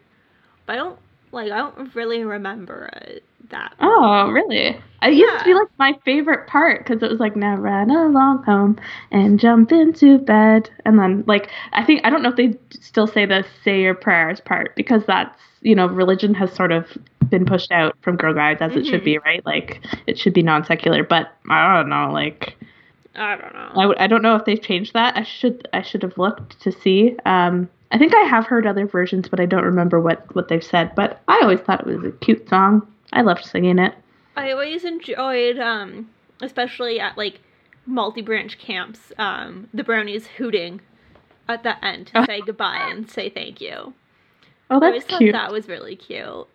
but 0.67 0.75
I 0.75 0.77
don't 0.77 0.99
like 1.33 1.51
I 1.51 1.59
don't 1.59 1.95
really 1.95 2.25
remember 2.25 2.91
it 3.03 3.25
that. 3.51 3.75
Oh, 3.81 4.31
really? 4.31 4.77
It 5.03 5.15
yeah. 5.15 5.25
used 5.25 5.39
to 5.41 5.45
be 5.45 5.55
like 5.55 5.69
my 5.79 5.99
favorite 6.05 6.47
part 6.47 6.85
because 6.85 7.03
it 7.03 7.11
was 7.11 7.21
like 7.21 7.37
now 7.37 7.57
run 7.57 7.91
along 7.91 8.43
home 8.45 8.79
and 9.11 9.39
jump 9.39 9.71
into 9.73 10.19
bed, 10.19 10.71
and 10.85 10.99
then 10.99 11.25
like 11.27 11.51
I 11.73 11.85
think 11.85 12.01
I 12.05 12.11
don't 12.11 12.23
know 12.23 12.31
if 12.31 12.37
they 12.37 12.59
still 12.71 13.07
say 13.07 13.27
the 13.27 13.45
say 13.63 13.83
your 13.83 13.95
prayers 13.95 14.41
part 14.41 14.75
because 14.77 15.03
that's 15.07 15.39
you 15.61 15.75
know 15.75 15.87
religion 15.87 16.33
has 16.35 16.53
sort 16.53 16.73
of 16.73 16.87
been 17.29 17.45
pushed 17.45 17.73
out 17.73 17.97
from 18.03 18.17
girl 18.17 18.35
guides 18.35 18.63
as 18.63 18.71
mm-hmm. 18.71 18.81
it 18.81 18.87
should 18.87 19.05
be, 19.05 19.17
mm-hmm. 19.17 19.27
right? 19.27 19.47
Like 19.47 19.85
it 20.07 20.19
should 20.19 20.33
be 20.35 20.43
non 20.43 20.65
secular, 20.65 21.05
but 21.05 21.33
I 21.51 21.77
don't 21.77 21.89
know, 21.89 22.11
like. 22.13 22.57
I 23.17 23.37
don't 23.37 23.53
know. 23.53 23.71
I 23.71 23.83
w- 23.83 23.97
I 24.01 24.07
don't 24.09 24.23
know 24.23 24.35
if 24.35 24.45
they've 24.45 24.61
changed 24.61 24.95
that. 24.95 25.17
I 25.17 25.23
should 25.23 25.69
I 25.73 25.83
should 25.83 26.03
have 26.03 26.19
looked 26.19 26.61
to 26.63 26.73
see. 26.73 27.17
Um, 27.25 27.69
I 27.93 27.99
think 27.99 28.13
I 28.13 28.23
have 28.23 28.47
heard 28.47 28.67
other 28.67 28.89
versions, 28.89 29.29
but 29.29 29.39
I 29.39 29.47
don't 29.47 29.63
remember 29.63 30.01
what, 30.01 30.35
what 30.35 30.49
they've 30.49 30.65
said. 30.65 30.93
But 30.97 31.23
I 31.29 31.39
always 31.43 31.61
thought 31.61 31.87
it 31.87 31.87
was 31.87 32.05
a 32.05 32.11
cute 32.11 32.49
song. 32.49 32.85
I 33.15 33.23
loved 33.23 33.45
singing 33.45 33.79
it. 33.79 33.95
I 34.37 34.51
always 34.51 34.85
enjoyed 34.85 35.59
um, 35.59 36.11
especially 36.43 37.01
at 37.01 37.17
like 37.17 37.41
multi-branch 37.87 38.59
camps, 38.59 39.13
um, 39.19 39.69
the 39.73 39.85
brownies 39.85 40.27
hooting 40.27 40.81
at 41.49 41.63
the 41.63 41.83
end 41.85 42.09
to 42.09 42.21
Oh. 42.21 42.25
say 42.25 42.41
goodbye 42.41 42.89
and 42.91 43.09
say 43.11 43.29
thank 43.31 43.61
you. 43.61 43.95
Oh, 44.71 44.77
I 44.77 44.81
that's 44.81 44.85
always 44.85 45.05
thought 45.05 45.19
cute. 45.19 45.33
that 45.33 45.53
was 45.53 45.69
really 45.69 45.95
cute. 45.97 46.47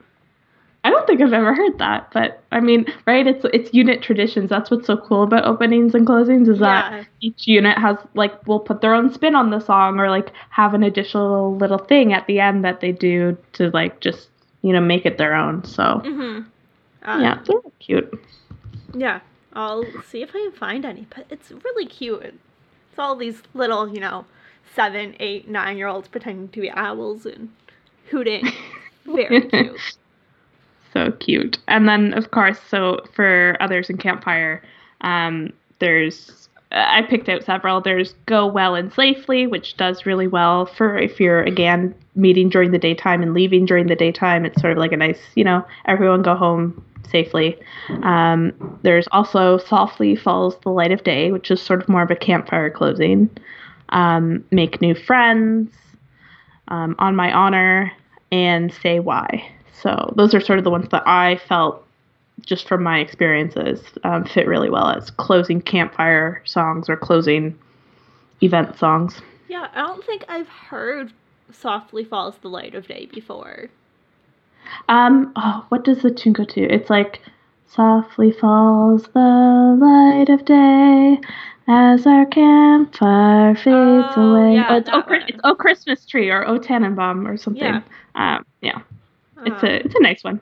I 0.83 0.89
don't 0.89 1.05
think 1.05 1.21
I've 1.21 1.33
ever 1.33 1.53
heard 1.53 1.77
that, 1.79 2.09
but 2.13 2.41
I 2.53 2.61
mean, 2.61 2.85
right? 3.05 3.27
It's 3.27 3.45
it's 3.53 3.73
unit 3.73 4.01
traditions. 4.01 4.49
That's 4.49 4.71
what's 4.71 4.87
so 4.87 4.95
cool 4.95 5.23
about 5.23 5.43
openings 5.45 5.93
and 5.93 6.07
closings 6.07 6.47
is 6.47 6.59
that 6.59 7.05
each 7.19 7.47
unit 7.47 7.77
has 7.77 7.97
like 8.15 8.47
will 8.47 8.61
put 8.61 8.79
their 8.81 8.93
own 8.93 9.11
spin 9.13 9.35
on 9.35 9.49
the 9.49 9.59
song 9.59 9.99
or 9.99 10.09
like 10.09 10.31
have 10.51 10.73
an 10.73 10.83
additional 10.83 11.55
little 11.57 11.77
thing 11.77 12.13
at 12.13 12.25
the 12.27 12.39
end 12.39 12.63
that 12.63 12.79
they 12.79 12.93
do 12.93 13.37
to 13.53 13.69
like 13.71 13.99
just 13.99 14.29
you 14.61 14.73
know 14.73 14.81
make 14.81 15.05
it 15.05 15.17
their 15.17 15.35
own. 15.35 15.63
So 15.63 15.83
Mm-hmm. 15.83 16.49
Um, 17.03 17.21
yeah, 17.21 17.39
they're 17.45 17.61
cute. 17.79 18.23
Yeah, 18.93 19.21
I'll 19.53 19.85
see 20.07 20.21
if 20.21 20.29
I 20.29 20.39
can 20.39 20.51
find 20.51 20.85
any, 20.85 21.07
but 21.15 21.25
it's 21.29 21.51
really 21.51 21.85
cute. 21.85 22.21
It's 22.23 22.99
all 22.99 23.15
these 23.15 23.41
little, 23.53 23.87
you 23.87 24.01
know, 24.01 24.25
seven, 24.75 25.15
eight, 25.19 25.47
nine 25.47 25.77
year 25.77 25.87
olds 25.87 26.07
pretending 26.07 26.49
to 26.49 26.61
be 26.61 26.69
owls 26.71 27.25
and 27.25 27.49
hooting. 28.09 28.51
Very 29.05 29.41
cute. 29.41 29.97
So 30.93 31.11
cute. 31.13 31.57
And 31.67 31.87
then, 31.87 32.13
of 32.13 32.31
course, 32.31 32.59
so 32.67 32.99
for 33.13 33.55
others 33.59 33.89
in 33.89 33.97
Campfire, 33.97 34.61
um, 35.01 35.53
there's 35.79 36.48
I 36.71 37.01
picked 37.01 37.29
out 37.29 37.43
several. 37.43 37.81
There's 37.81 38.13
Go 38.25 38.45
Well 38.45 38.75
and 38.75 38.93
Safely, 38.93 39.47
which 39.47 39.75
does 39.77 40.05
really 40.05 40.27
well 40.27 40.65
for 40.65 40.97
if 40.97 41.19
you're 41.19 41.41
again 41.41 41.95
meeting 42.15 42.49
during 42.49 42.71
the 42.71 42.77
daytime 42.77 43.23
and 43.23 43.33
leaving 43.33 43.65
during 43.65 43.87
the 43.87 43.95
daytime. 43.95 44.45
It's 44.45 44.61
sort 44.61 44.73
of 44.73 44.77
like 44.77 44.91
a 44.91 44.97
nice, 44.97 45.19
you 45.35 45.43
know, 45.43 45.65
everyone 45.85 46.21
go 46.21 46.35
home 46.35 46.83
safely. 47.09 47.57
Um, 48.03 48.79
there's 48.83 49.07
also 49.11 49.57
Softly 49.57 50.15
Falls 50.15 50.57
the 50.63 50.69
Light 50.69 50.91
of 50.91 51.03
Day, 51.03 51.31
which 51.31 51.49
is 51.49 51.61
sort 51.61 51.81
of 51.81 51.89
more 51.89 52.03
of 52.03 52.11
a 52.11 52.15
campfire 52.15 52.69
closing. 52.69 53.29
Um, 53.89 54.45
Make 54.51 54.81
New 54.81 54.93
Friends, 54.93 55.73
um, 56.67 56.95
On 56.99 57.15
My 57.15 57.33
Honor, 57.33 57.91
and 58.31 58.71
Say 58.71 58.99
Why. 58.99 59.49
So 59.81 60.13
those 60.15 60.35
are 60.35 60.41
sort 60.41 60.59
of 60.59 60.65
the 60.65 60.71
ones 60.71 60.89
that 60.91 61.07
I 61.07 61.37
felt, 61.47 61.83
just 62.45 62.67
from 62.67 62.83
my 62.83 62.99
experiences, 62.99 63.81
um, 64.03 64.25
fit 64.25 64.47
really 64.47 64.69
well 64.69 64.87
as 64.89 65.09
closing 65.11 65.61
campfire 65.61 66.41
songs 66.45 66.89
or 66.89 66.95
closing 66.97 67.57
event 68.41 68.77
songs. 68.77 69.21
Yeah, 69.47 69.67
I 69.73 69.81
don't 69.81 70.03
think 70.05 70.23
I've 70.27 70.47
heard 70.47 71.11
Softly 71.51 72.03
Falls 72.03 72.35
the 72.41 72.49
Light 72.49 72.75
of 72.75 72.87
Day 72.87 73.07
before. 73.11 73.69
Um, 74.87 75.31
oh, 75.35 75.65
what 75.69 75.83
does 75.83 76.01
the 76.01 76.11
tune 76.11 76.33
go 76.33 76.43
to? 76.45 76.61
It's 76.61 76.89
like 76.89 77.21
softly 77.67 78.31
falls 78.31 79.03
the 79.13 79.77
light 79.79 80.29
of 80.29 80.45
day 80.45 81.19
as 81.67 82.05
our 82.07 82.25
campfire 82.25 83.55
fades 83.55 83.67
Oh, 84.17 84.35
away. 84.35 84.55
yeah, 84.55 84.67
oh, 84.69 84.75
it's, 84.77 84.89
oh, 84.91 85.03
it's 85.09 85.39
Oh 85.43 85.55
Christmas 85.55 86.05
Tree 86.05 86.29
or 86.29 86.47
Oh 86.47 86.57
Tannenbaum 86.57 87.27
or 87.27 87.37
something. 87.37 87.63
Yeah. 87.63 87.81
Um, 88.15 88.45
yeah. 88.61 88.79
It's 89.45 89.63
Um, 89.63 89.69
a 89.69 89.73
it's 89.85 89.95
a 89.95 90.01
nice 90.01 90.23
one. 90.23 90.41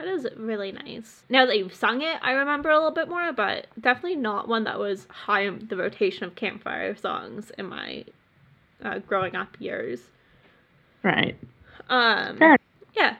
That 0.00 0.08
is 0.08 0.26
really 0.38 0.72
nice. 0.72 1.24
Now 1.28 1.44
that 1.44 1.58
you've 1.58 1.74
sung 1.74 2.00
it, 2.00 2.16
I 2.22 2.32
remember 2.32 2.70
a 2.70 2.76
little 2.76 2.90
bit 2.90 3.10
more, 3.10 3.34
but 3.34 3.66
definitely 3.78 4.16
not 4.16 4.48
one 4.48 4.64
that 4.64 4.78
was 4.78 5.06
high 5.10 5.42
in 5.42 5.66
the 5.68 5.76
rotation 5.76 6.24
of 6.24 6.34
campfire 6.36 6.96
songs 6.96 7.52
in 7.58 7.66
my 7.66 8.06
uh, 8.82 9.00
growing 9.00 9.36
up 9.36 9.58
years. 9.60 10.00
Right. 11.02 11.36
Um, 11.90 12.38
Fair 12.38 12.56
yeah. 12.94 13.16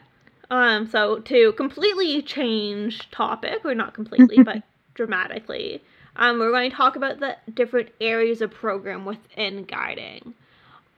Um, 0.51 0.87
so 0.87 1.19
to 1.19 1.53
completely 1.53 2.23
change 2.23 3.11
topic, 3.11 3.63
or 3.63 3.75
not 3.75 3.93
completely, 3.93 4.43
but 4.43 4.63
dramatically, 4.95 5.83
um, 6.17 6.39
we're 6.39 6.51
going 6.51 6.71
to 6.71 6.75
talk 6.75 6.97
about 6.97 7.21
the 7.21 7.37
different 7.53 7.91
areas 8.01 8.41
of 8.41 8.53
program 8.53 9.05
within 9.05 9.65
guiding. 9.65 10.33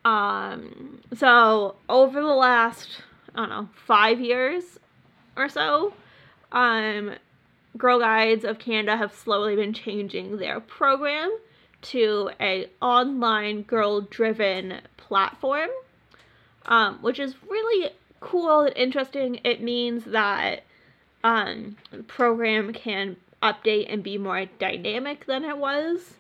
Um, 0.05 1.01
so 1.17 1.75
over 1.89 2.21
the 2.21 2.29
last, 2.29 3.03
I 3.35 3.41
don't 3.41 3.49
know, 3.49 3.69
five 3.75 4.21
years 4.21 4.79
or 5.37 5.49
so, 5.49 5.95
um, 6.53 7.15
Girl 7.77 7.99
Guides 7.99 8.45
of 8.45 8.59
Canada 8.59 8.97
have 8.97 9.15
slowly 9.15 9.57
been 9.57 9.73
changing 9.73 10.37
their 10.37 10.61
program 10.61 11.37
to 11.83 12.31
a 12.41 12.69
online 12.81 13.63
girl-driven 13.63 14.81
platform, 14.97 15.71
um, 16.67 16.99
which 17.03 17.19
is 17.19 17.35
really 17.49 17.91
cool 18.21 18.61
and 18.61 18.77
interesting. 18.77 19.41
It 19.43 19.63
means 19.63 20.05
that 20.05 20.65
um, 21.25 21.77
the 21.91 22.03
program 22.03 22.73
can 22.73 23.17
update 23.43 23.93
and 23.93 24.03
be 24.03 24.19
more 24.19 24.47
dynamic 24.59 25.27
than 25.27 25.45
it 25.45 25.59
was. 25.59 26.15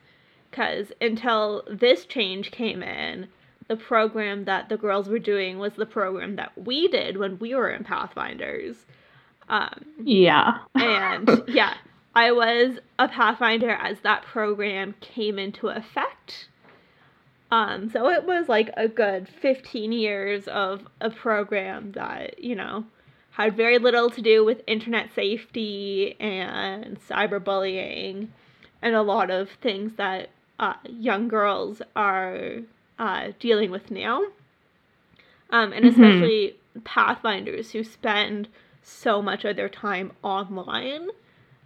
Because 0.51 0.93
until 1.01 1.63
this 1.71 2.05
change 2.05 2.51
came 2.51 2.83
in, 2.83 3.29
the 3.69 3.77
program 3.77 4.45
that 4.45 4.69
the 4.69 4.77
girls 4.77 5.09
were 5.09 5.19
doing 5.19 5.59
was 5.59 5.75
the 5.75 5.87
program 5.87 6.37
that 6.37 6.53
we 6.59 6.89
did 6.89 7.17
when 7.17 7.39
we 7.39 7.55
were 7.55 7.71
in 7.71 7.85
Pathfinders. 7.85 8.85
Um, 9.53 9.85
Yeah. 10.03 10.59
and 10.75 11.29
yeah, 11.49 11.75
I 12.15 12.33
was 12.33 12.79
a 12.99 13.07
Pathfinder 13.07 13.71
as 13.71 14.01
that 14.01 14.23
program 14.25 14.95
came 15.01 15.39
into 15.39 15.69
effect. 15.69 16.49
Um, 17.51 17.91
so 17.91 18.09
it 18.09 18.25
was 18.25 18.49
like 18.49 18.71
a 18.79 18.89
good 18.89 19.29
15 19.29 19.93
years 19.93 20.49
of 20.49 20.89
a 21.03 21.11
program 21.11 21.93
that, 21.93 22.43
you 22.43 22.55
know, 22.57 22.87
had 23.33 23.57
very 23.57 23.79
little 23.79 24.09
to 24.11 24.23
do 24.23 24.43
with 24.45 24.63
internet 24.67 25.11
safety 25.15 26.17
and 26.19 26.99
cyberbullying 27.09 28.29
and 28.81 28.95
a 28.95 29.03
lot 29.03 29.31
of 29.31 29.51
things 29.61 29.93
that 29.97 30.31
uh, 30.59 30.75
young 30.89 31.29
girls 31.29 31.83
are 31.95 32.57
uh, 32.99 33.29
dealing 33.39 33.71
with 33.71 33.91
now. 33.91 34.23
Um, 35.51 35.73
and 35.75 35.85
Mhm. 35.85 35.91
especially 35.91 36.57
Pathfinders 36.85 37.73
who 37.73 37.85
spend 37.85 38.49
so 38.83 39.23
much 39.23 39.45
of 39.45 39.57
their 39.57 39.69
time 39.69 40.13
online. 40.23 41.09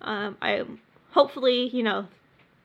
Um, 0.02 0.36
I 0.42 0.64
hopefully, 1.12 1.68
you 1.68 1.82
know, 1.82 2.06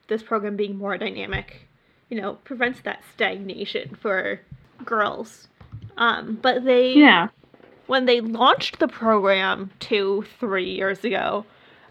this 0.07 0.21
program 0.23 0.55
being 0.57 0.77
more 0.77 0.97
dynamic, 0.97 1.67
you 2.09 2.19
know, 2.19 2.33
prevents 2.43 2.81
that 2.81 3.01
stagnation 3.13 3.95
for 3.95 4.41
girls. 4.83 5.47
Um, 5.97 6.37
but 6.41 6.65
they, 6.65 6.93
Yeah. 6.93 7.29
when 7.87 8.05
they 8.05 8.19
launched 8.21 8.79
the 8.79 8.87
program 8.87 9.71
two, 9.79 10.25
three 10.39 10.69
years 10.69 11.03
ago, 11.03 11.45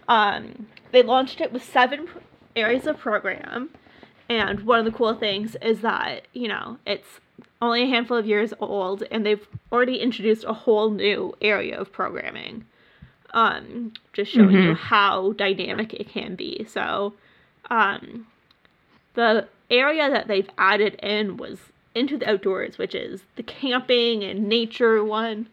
um, 0.07 0.67
they 0.91 1.01
launched 1.03 1.41
it 1.41 1.51
with 1.51 1.63
seven 1.63 2.07
areas 2.55 2.85
of 2.85 2.97
program. 2.97 3.69
And 4.29 4.61
one 4.61 4.79
of 4.79 4.85
the 4.85 4.91
cool 4.91 5.13
things 5.15 5.55
is 5.61 5.81
that, 5.81 6.27
you 6.33 6.47
know, 6.47 6.77
it's 6.85 7.19
only 7.61 7.83
a 7.83 7.87
handful 7.87 8.17
of 8.17 8.25
years 8.25 8.53
old 8.59 9.03
and 9.11 9.25
they've 9.25 9.47
already 9.71 9.97
introduced 9.99 10.43
a 10.45 10.53
whole 10.53 10.89
new 10.89 11.33
area 11.41 11.79
of 11.79 11.91
programming. 11.91 12.65
Um, 13.33 13.93
just 14.11 14.31
showing 14.31 14.51
you 14.55 14.71
Mhm. 14.71 14.77
how 14.77 15.31
dynamic 15.33 15.93
it 15.93 16.09
can 16.09 16.35
be. 16.35 16.65
So, 16.67 17.13
um, 17.69 18.27
the 19.13 19.47
area 19.69 20.09
that 20.09 20.27
they've 20.27 20.49
added 20.57 20.95
in 20.95 21.37
was 21.37 21.71
into 21.95 22.17
the 22.17 22.29
outdoors, 22.29 22.77
which 22.77 22.95
is 22.95 23.23
the 23.35 23.43
camping 23.43 24.23
and 24.23 24.47
nature 24.49 25.03
one, 25.03 25.47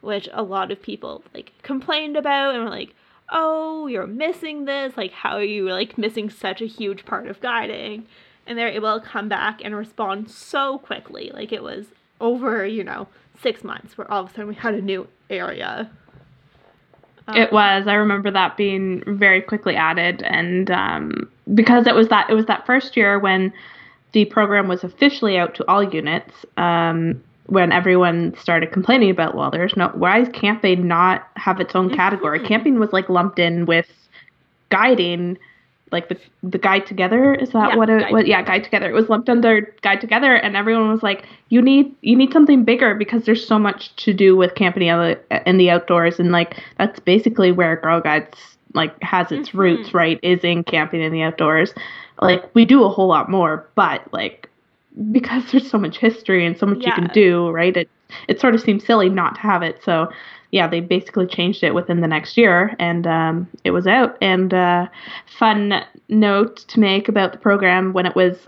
which 0.00 0.28
a 0.32 0.42
lot 0.42 0.70
of 0.70 0.82
people 0.82 1.24
like 1.34 1.52
complained 1.62 2.16
about 2.16 2.54
and 2.54 2.62
were 2.64 2.70
like, 2.70 2.94
"Oh, 3.30 3.86
you're 3.86 4.06
missing 4.06 4.64
this. 4.66 4.96
Like, 4.96 5.12
how 5.12 5.36
are 5.36 5.42
you 5.44 5.68
like 5.70 5.96
missing 5.98 6.30
such 6.30 6.60
a 6.60 6.66
huge 6.66 7.04
part 7.04 7.26
of 7.26 7.40
guiding?" 7.40 8.06
And 8.46 8.58
they're 8.58 8.68
able 8.68 9.00
to 9.00 9.06
come 9.06 9.28
back 9.28 9.60
and 9.64 9.74
respond 9.74 10.30
so 10.30 10.78
quickly. 10.78 11.30
Like 11.32 11.52
it 11.52 11.62
was 11.62 11.86
over, 12.20 12.66
you 12.66 12.84
know, 12.84 13.08
six 13.42 13.64
months 13.64 13.96
where 13.96 14.10
all 14.10 14.24
of 14.24 14.30
a 14.30 14.34
sudden 14.34 14.48
we 14.48 14.54
had 14.54 14.74
a 14.74 14.82
new 14.82 15.08
area. 15.30 15.90
It 17.34 17.48
Um, 17.48 17.54
was. 17.54 17.86
I 17.86 17.94
remember 17.94 18.30
that 18.30 18.56
being 18.56 19.02
very 19.06 19.40
quickly 19.40 19.76
added, 19.76 20.22
and 20.22 20.70
um, 20.70 21.28
because 21.54 21.86
it 21.86 21.94
was 21.94 22.08
that 22.08 22.28
it 22.28 22.34
was 22.34 22.46
that 22.46 22.66
first 22.66 22.96
year 22.98 23.18
when 23.18 23.52
the 24.12 24.26
program 24.26 24.68
was 24.68 24.84
officially 24.84 25.38
out 25.38 25.54
to 25.56 25.66
all 25.68 25.82
units. 25.82 26.34
Um, 26.56 27.22
when 27.46 27.72
everyone 27.72 28.34
started 28.38 28.72
complaining 28.72 29.10
about, 29.10 29.34
well, 29.34 29.50
there's 29.50 29.76
no 29.76 29.88
why 29.88 30.24
can't 30.26 30.62
they 30.62 30.76
not 30.76 31.28
have 31.36 31.60
its 31.60 31.74
own 31.74 31.94
category? 31.94 32.40
Mhm. 32.40 32.46
Camping 32.48 32.78
was 32.78 32.92
like 32.92 33.08
lumped 33.08 33.38
in 33.38 33.66
with 33.66 33.86
guiding, 34.70 35.38
like 35.92 36.08
the 36.08 36.16
the 36.42 36.58
guide 36.58 36.86
together. 36.86 37.34
Is 37.34 37.50
that 37.50 37.70
Yeah, 37.70 37.76
what 37.76 37.88
it 37.90 38.10
was? 38.10 38.26
Yeah, 38.26 38.42
guide 38.42 38.64
together. 38.64 38.88
It 38.88 38.94
was 38.94 39.08
lumped 39.08 39.28
under 39.28 39.72
guide 39.82 40.00
together, 40.00 40.34
and 40.34 40.56
everyone 40.56 40.90
was 40.90 41.02
like, 41.02 41.24
you 41.50 41.62
need 41.62 41.94
you 42.02 42.16
need 42.16 42.32
something 42.32 42.64
bigger 42.64 42.94
because 42.94 43.24
there's 43.24 43.46
so 43.46 43.58
much 43.58 43.94
to 43.96 44.12
do 44.12 44.36
with 44.36 44.54
camping 44.54 44.82
in 44.88 44.98
the, 44.98 45.48
in 45.48 45.58
the 45.58 45.70
outdoors, 45.70 46.18
and 46.18 46.32
like 46.32 46.60
that's 46.78 46.98
basically 47.00 47.52
where 47.52 47.76
Girl 47.76 48.00
Guides 48.00 48.56
like 48.74 49.00
has 49.02 49.30
its 49.30 49.50
Mhm. 49.50 49.58
roots, 49.58 49.94
right? 49.94 50.18
Is 50.22 50.42
in 50.42 50.64
camping 50.64 51.00
in 51.00 51.12
the 51.12 51.22
outdoors. 51.22 51.72
Like 52.20 52.52
we 52.54 52.64
do 52.64 52.84
a 52.84 52.88
whole 52.88 53.08
lot 53.08 53.30
more, 53.30 53.66
but 53.74 54.02
like 54.12 54.48
because 55.12 55.50
there's 55.50 55.68
so 55.68 55.78
much 55.78 55.98
history 55.98 56.46
and 56.46 56.56
so 56.56 56.66
much 56.66 56.86
you 56.86 56.92
can 56.92 57.08
do, 57.12 57.50
right? 57.50 57.76
It 57.76 57.88
it 58.28 58.40
sort 58.40 58.54
of 58.54 58.60
seems 58.60 58.84
silly 58.84 59.08
not 59.08 59.36
to 59.36 59.40
have 59.40 59.62
it. 59.62 59.82
So 59.82 60.10
yeah, 60.50 60.68
they 60.68 60.80
basically 60.80 61.26
changed 61.26 61.64
it 61.64 61.74
within 61.74 62.00
the 62.00 62.06
next 62.06 62.36
year, 62.36 62.76
and 62.78 63.06
um, 63.08 63.48
it 63.64 63.72
was 63.72 63.88
out. 63.88 64.16
And 64.20 64.54
uh, 64.54 64.86
fun 65.26 65.84
note 66.08 66.58
to 66.68 66.78
make 66.78 67.08
about 67.08 67.32
the 67.32 67.38
program 67.38 67.92
when 67.92 68.06
it 68.06 68.14
was 68.14 68.46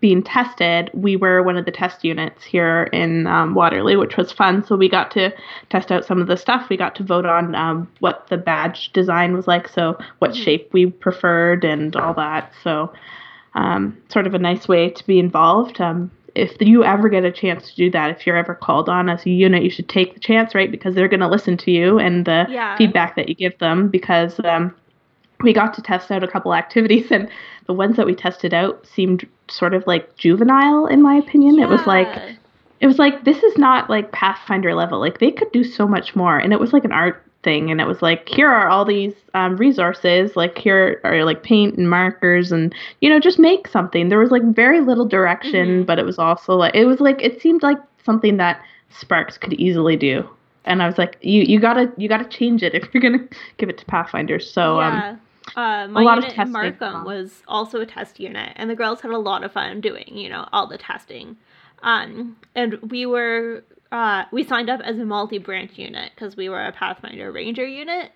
being 0.00 0.22
tested, 0.22 0.90
we 0.94 1.14
were 1.14 1.42
one 1.42 1.56
of 1.56 1.66
the 1.66 1.70
test 1.70 2.04
units 2.04 2.42
here 2.42 2.84
in 2.92 3.26
um, 3.26 3.54
Waterloo, 3.54 3.98
which 3.98 4.16
was 4.16 4.32
fun. 4.32 4.64
So 4.64 4.74
we 4.74 4.88
got 4.88 5.10
to 5.12 5.32
test 5.68 5.92
out 5.92 6.04
some 6.04 6.20
of 6.20 6.26
the 6.26 6.36
stuff. 6.36 6.68
We 6.68 6.76
got 6.76 6.94
to 6.96 7.04
vote 7.04 7.26
on 7.26 7.54
um, 7.54 7.88
what 8.00 8.26
the 8.28 8.38
badge 8.38 8.92
design 8.92 9.34
was 9.34 9.46
like, 9.46 9.68
so 9.68 9.98
what 10.18 10.34
shape 10.34 10.72
we 10.72 10.86
preferred 10.86 11.64
and 11.64 11.94
all 11.96 12.14
that. 12.14 12.52
So 12.64 12.92
um, 13.54 13.96
sort 14.08 14.26
of 14.26 14.34
a 14.34 14.38
nice 14.38 14.66
way 14.66 14.90
to 14.90 15.06
be 15.06 15.18
involved. 15.18 15.80
Um, 15.80 16.10
if 16.34 16.56
you 16.60 16.84
ever 16.84 17.08
get 17.08 17.24
a 17.24 17.32
chance 17.32 17.70
to 17.70 17.76
do 17.76 17.90
that, 17.90 18.10
if 18.10 18.26
you're 18.26 18.36
ever 18.36 18.54
called 18.54 18.88
on 18.88 19.08
as 19.08 19.24
a 19.26 19.30
unit, 19.30 19.62
you 19.62 19.70
should 19.70 19.88
take 19.88 20.14
the 20.14 20.20
chance, 20.20 20.54
right? 20.54 20.70
Because 20.70 20.94
they're 20.94 21.08
going 21.08 21.20
to 21.20 21.28
listen 21.28 21.56
to 21.58 21.70
you 21.70 21.98
and 21.98 22.24
the 22.26 22.46
Yeah. 22.48 22.76
feedback 22.76 23.16
that 23.16 23.28
you 23.28 23.34
give 23.34 23.58
them. 23.58 23.88
Because 23.88 24.38
um, 24.44 24.74
we 25.42 25.52
got 25.52 25.74
to 25.74 25.82
test 25.82 26.10
out 26.10 26.22
a 26.22 26.28
couple 26.28 26.54
activities, 26.54 27.10
and 27.10 27.28
the 27.66 27.72
ones 27.72 27.96
that 27.96 28.06
we 28.06 28.14
tested 28.14 28.52
out 28.52 28.86
seemed 28.86 29.26
sort 29.50 29.74
of 29.74 29.86
like 29.86 30.16
juvenile, 30.16 30.86
in 30.86 31.02
my 31.02 31.14
opinion. 31.14 31.58
It 31.58 31.68
was 31.68 31.86
like 31.86 32.08
it 32.80 32.86
was 32.86 32.98
like 32.98 33.24
this 33.24 33.42
is 33.42 33.56
not 33.58 33.88
like 33.88 34.12
Pathfinder 34.12 34.74
level. 34.74 35.00
Like 35.00 35.18
they 35.18 35.30
could 35.30 35.50
do 35.52 35.64
so 35.64 35.86
much 35.86 36.14
more, 36.16 36.38
and 36.38 36.52
it 36.52 36.60
was 36.60 36.72
like 36.72 36.84
an 36.84 36.92
art 36.92 37.29
thing, 37.42 37.70
and 37.70 37.80
it 37.80 37.86
was 37.86 38.02
like 38.02 38.28
here 38.28 38.48
are 38.48 38.68
all 38.68 38.84
these 38.84 39.14
um, 39.34 39.56
resources. 39.56 40.36
Like 40.36 40.58
here 40.58 41.00
are 41.04 41.24
like 41.24 41.42
paint 41.42 41.76
and 41.78 41.88
markers, 41.88 42.52
and 42.52 42.74
you 43.00 43.08
know 43.08 43.18
just 43.20 43.38
make 43.38 43.68
something. 43.68 44.08
There 44.08 44.18
was 44.18 44.30
like 44.30 44.42
very 44.44 44.80
little 44.80 45.06
direction, 45.06 45.82
Mhm. 45.82 45.86
but 45.86 45.98
it 45.98 46.04
was 46.04 46.18
also 46.18 46.54
like 46.56 46.74
it 46.74 46.84
was 46.84 47.00
like 47.00 47.20
it 47.22 47.40
seemed 47.40 47.62
like 47.62 47.78
something 48.04 48.36
that 48.38 48.60
Sparks 48.90 49.38
could 49.38 49.52
easily 49.54 49.96
do. 49.96 50.28
And 50.64 50.82
I 50.82 50.86
was 50.86 50.98
like, 50.98 51.16
you 51.22 51.42
you 51.42 51.58
gotta 51.60 51.90
you 51.96 52.08
gotta 52.08 52.28
change 52.28 52.62
it 52.62 52.74
if 52.74 52.88
you're 52.92 53.00
gonna 53.00 53.26
give 53.58 53.68
it 53.68 53.78
to 53.78 53.84
Pathfinder. 53.86 54.38
So 54.38 54.80
um, 54.80 54.94
yeah. 54.94 55.16
uh, 55.84 55.88
my 55.88 56.02
lot 56.02 56.18
of 56.18 56.24
unit 56.24 56.32
in 56.32 56.36
testing 56.36 56.52
Markham 56.52 57.04
was 57.04 57.42
also 57.48 57.80
a 57.80 57.86
test 57.86 58.20
unit, 58.20 58.52
and 58.56 58.68
the 58.68 58.74
girls 58.76 59.00
had 59.00 59.10
a 59.12 59.18
lot 59.18 59.44
of 59.44 59.52
fun 59.52 59.80
doing, 59.80 60.10
you 60.16 60.28
know, 60.28 60.46
all 60.52 60.66
the 60.66 60.78
testing. 60.78 61.36
Um, 61.82 62.36
and 62.54 62.74
we 62.82 63.06
were 63.06 63.64
uh, 63.92 64.24
we 64.30 64.44
signed 64.44 64.70
up 64.70 64.80
as 64.82 64.98
a 64.98 65.04
multi-branch 65.04 65.76
unit 65.76 66.12
because 66.14 66.36
we 66.36 66.48
were 66.48 66.64
a 66.64 66.72
Pathfinder 66.72 67.30
Ranger 67.32 67.66
unit. 67.66 68.12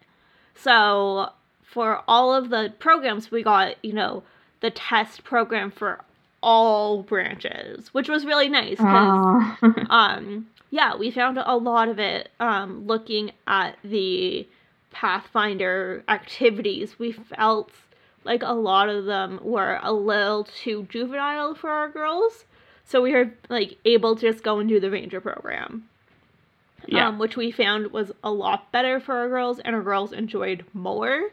So 0.55 1.31
for 1.63 2.03
all 2.07 2.33
of 2.33 2.51
the 2.51 2.73
programs, 2.79 3.31
we 3.31 3.43
got 3.43 3.77
you 3.85 3.93
know 3.93 4.23
the 4.61 4.71
test 4.71 5.25
program 5.25 5.71
for 5.71 6.01
all 6.43 7.03
branches, 7.03 7.93
which 7.93 8.09
was 8.09 8.25
really 8.25 8.49
nice 8.49 8.77
because 8.77 9.57
uh, 9.63 9.71
um 9.91 10.47
yeah 10.71 10.95
we 10.97 11.11
found 11.11 11.39
a 11.39 11.57
lot 11.57 11.89
of 11.89 11.99
it 11.99 12.31
um 12.39 12.87
looking 12.87 13.33
at 13.47 13.77
the 13.83 14.47
pathfinder 14.93 16.05
activities. 16.09 16.99
We 16.99 17.13
felt 17.13 17.73
like 18.23 18.43
a 18.43 18.53
lot 18.53 18.89
of 18.89 19.07
them 19.07 19.41
were 19.43 19.81
a 19.83 19.93
little 19.93 20.45
too 20.45 20.87
juvenile 20.89 21.55
for 21.57 21.71
our 21.71 21.89
girls 21.89 22.45
so 22.87 23.01
we 23.03 23.13
were 23.13 23.31
like 23.49 23.77
able 23.85 24.15
to 24.17 24.31
just 24.31 24.45
go 24.45 24.59
and 24.59 24.69
do 24.69 24.79
the 24.81 24.91
ranger 24.91 25.21
program 25.21 25.89
yeah. 26.87 27.09
um, 27.09 27.19
which 27.19 27.37
we 27.37 27.51
found 27.51 27.93
was 27.93 28.13
a 28.23 28.31
lot 28.31 28.71
better 28.73 29.01
for 29.01 29.15
our 29.17 29.29
girls 29.29 29.59
and 29.61 29.75
our 29.75 29.83
girls 29.83 30.13
enjoyed 30.13 30.65
more 30.73 31.31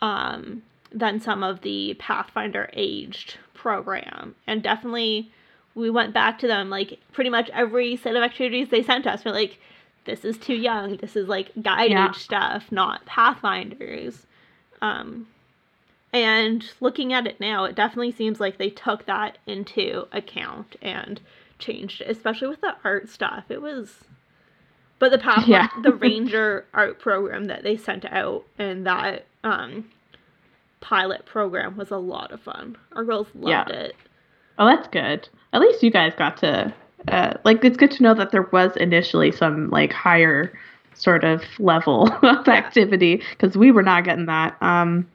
um, 0.00 0.62
than 0.90 1.20
some 1.20 1.42
of 1.42 1.60
the 1.62 1.94
pathfinder 1.98 2.70
aged 2.72 3.36
program 3.54 4.34
and 4.46 4.62
definitely 4.62 5.30
we 5.74 5.88
went 5.88 6.12
back 6.12 6.38
to 6.38 6.46
them 6.46 6.68
like 6.68 6.98
pretty 7.12 7.30
much 7.30 7.48
every 7.50 7.96
set 7.96 8.16
of 8.16 8.22
activities 8.22 8.68
they 8.70 8.82
sent 8.82 9.06
us 9.06 9.24
we're 9.24 9.32
like 9.32 9.58
this 10.04 10.24
is 10.24 10.36
too 10.36 10.54
young 10.54 10.96
this 10.96 11.14
is 11.16 11.28
like 11.28 11.50
guide 11.62 11.90
Yeah. 11.90 12.08
age 12.08 12.16
stuff 12.16 12.70
not 12.72 13.04
pathfinders 13.06 14.26
um, 14.80 15.28
and 16.12 16.64
looking 16.80 17.12
at 17.12 17.26
it 17.26 17.40
now 17.40 17.64
it 17.64 17.74
definitely 17.74 18.12
seems 18.12 18.38
like 18.40 18.58
they 18.58 18.70
took 18.70 19.06
that 19.06 19.38
into 19.46 20.06
account 20.12 20.76
and 20.82 21.20
changed 21.58 22.00
it 22.00 22.08
especially 22.10 22.48
with 22.48 22.60
the 22.60 22.74
art 22.84 23.08
stuff 23.08 23.44
it 23.48 23.62
was 23.62 24.04
but 24.98 25.10
the 25.10 25.18
path 25.18 25.46
Yeah. 25.46 25.68
the 25.82 25.92
ranger 26.06 26.66
art 26.74 26.98
program 26.98 27.44
that 27.46 27.62
they 27.62 27.76
sent 27.76 28.04
out 28.06 28.44
and 28.58 28.86
that 28.86 29.26
um 29.44 29.88
pilot 30.80 31.24
program 31.26 31.76
was 31.76 31.90
a 31.90 31.96
lot 31.96 32.32
of 32.32 32.40
fun 32.40 32.76
our 32.94 33.04
girls 33.04 33.28
loved 33.34 33.70
Yeah. 33.70 33.76
it 33.76 33.96
Oh, 34.58 34.66
that's 34.66 34.86
good. 34.88 35.26
At 35.54 35.62
least 35.62 35.82
you 35.82 35.90
guys 35.90 36.12
got 36.14 36.36
to 36.36 36.72
uh, 37.08 37.34
like. 37.42 37.64
It's 37.64 37.78
good 37.78 37.90
to 37.92 38.02
know 38.02 38.12
that 38.14 38.32
there 38.32 38.48
was 38.52 38.76
initially 38.76 39.32
some 39.32 39.70
like 39.70 39.94
higher 39.94 40.52
sort 40.92 41.24
of 41.24 41.42
level 41.58 42.12
of 42.22 42.46
Yeah. 42.46 42.52
activity 42.52 43.22
because 43.30 43.56
we 43.56 43.72
were 43.72 43.82
not 43.82 44.04
getting 44.04 44.26
that. 44.26 44.62
Um, 44.62 45.08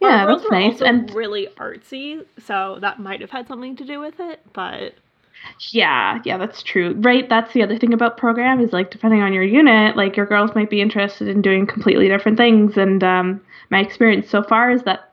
yeah, 0.00 0.24
girls 0.24 0.26
that's 0.26 0.50
nice. 0.50 0.80
And 0.80 1.14
really 1.14 1.48
artsy 1.58 2.24
so 2.38 2.78
that 2.80 2.98
might 3.00 3.20
have 3.20 3.30
had 3.30 3.48
something 3.48 3.76
to 3.76 3.84
do 3.84 4.00
with 4.00 4.20
it 4.20 4.40
but 4.52 4.94
yeah, 5.72 6.20
yeah, 6.24 6.36
that's 6.38 6.62
true. 6.62 6.94
Right. 6.98 7.28
That's 7.28 7.52
the 7.52 7.62
other 7.62 7.78
thing 7.78 7.92
about 7.92 8.16
program 8.16 8.60
is 8.60 8.72
like 8.72 8.90
depending 8.90 9.22
on 9.22 9.32
your 9.32 9.42
unit, 9.42 9.96
like 9.96 10.16
your 10.16 10.26
girls 10.26 10.54
might 10.54 10.70
be 10.70 10.80
interested 10.80 11.28
in 11.28 11.42
doing 11.42 11.66
completely 11.66 12.08
different 12.08 12.38
things. 12.38 12.76
And 12.76 13.02
um, 13.02 13.40
my 13.70 13.80
experience 13.80 14.28
so 14.28 14.42
far 14.42 14.70
is 14.70 14.82
that 14.84 15.12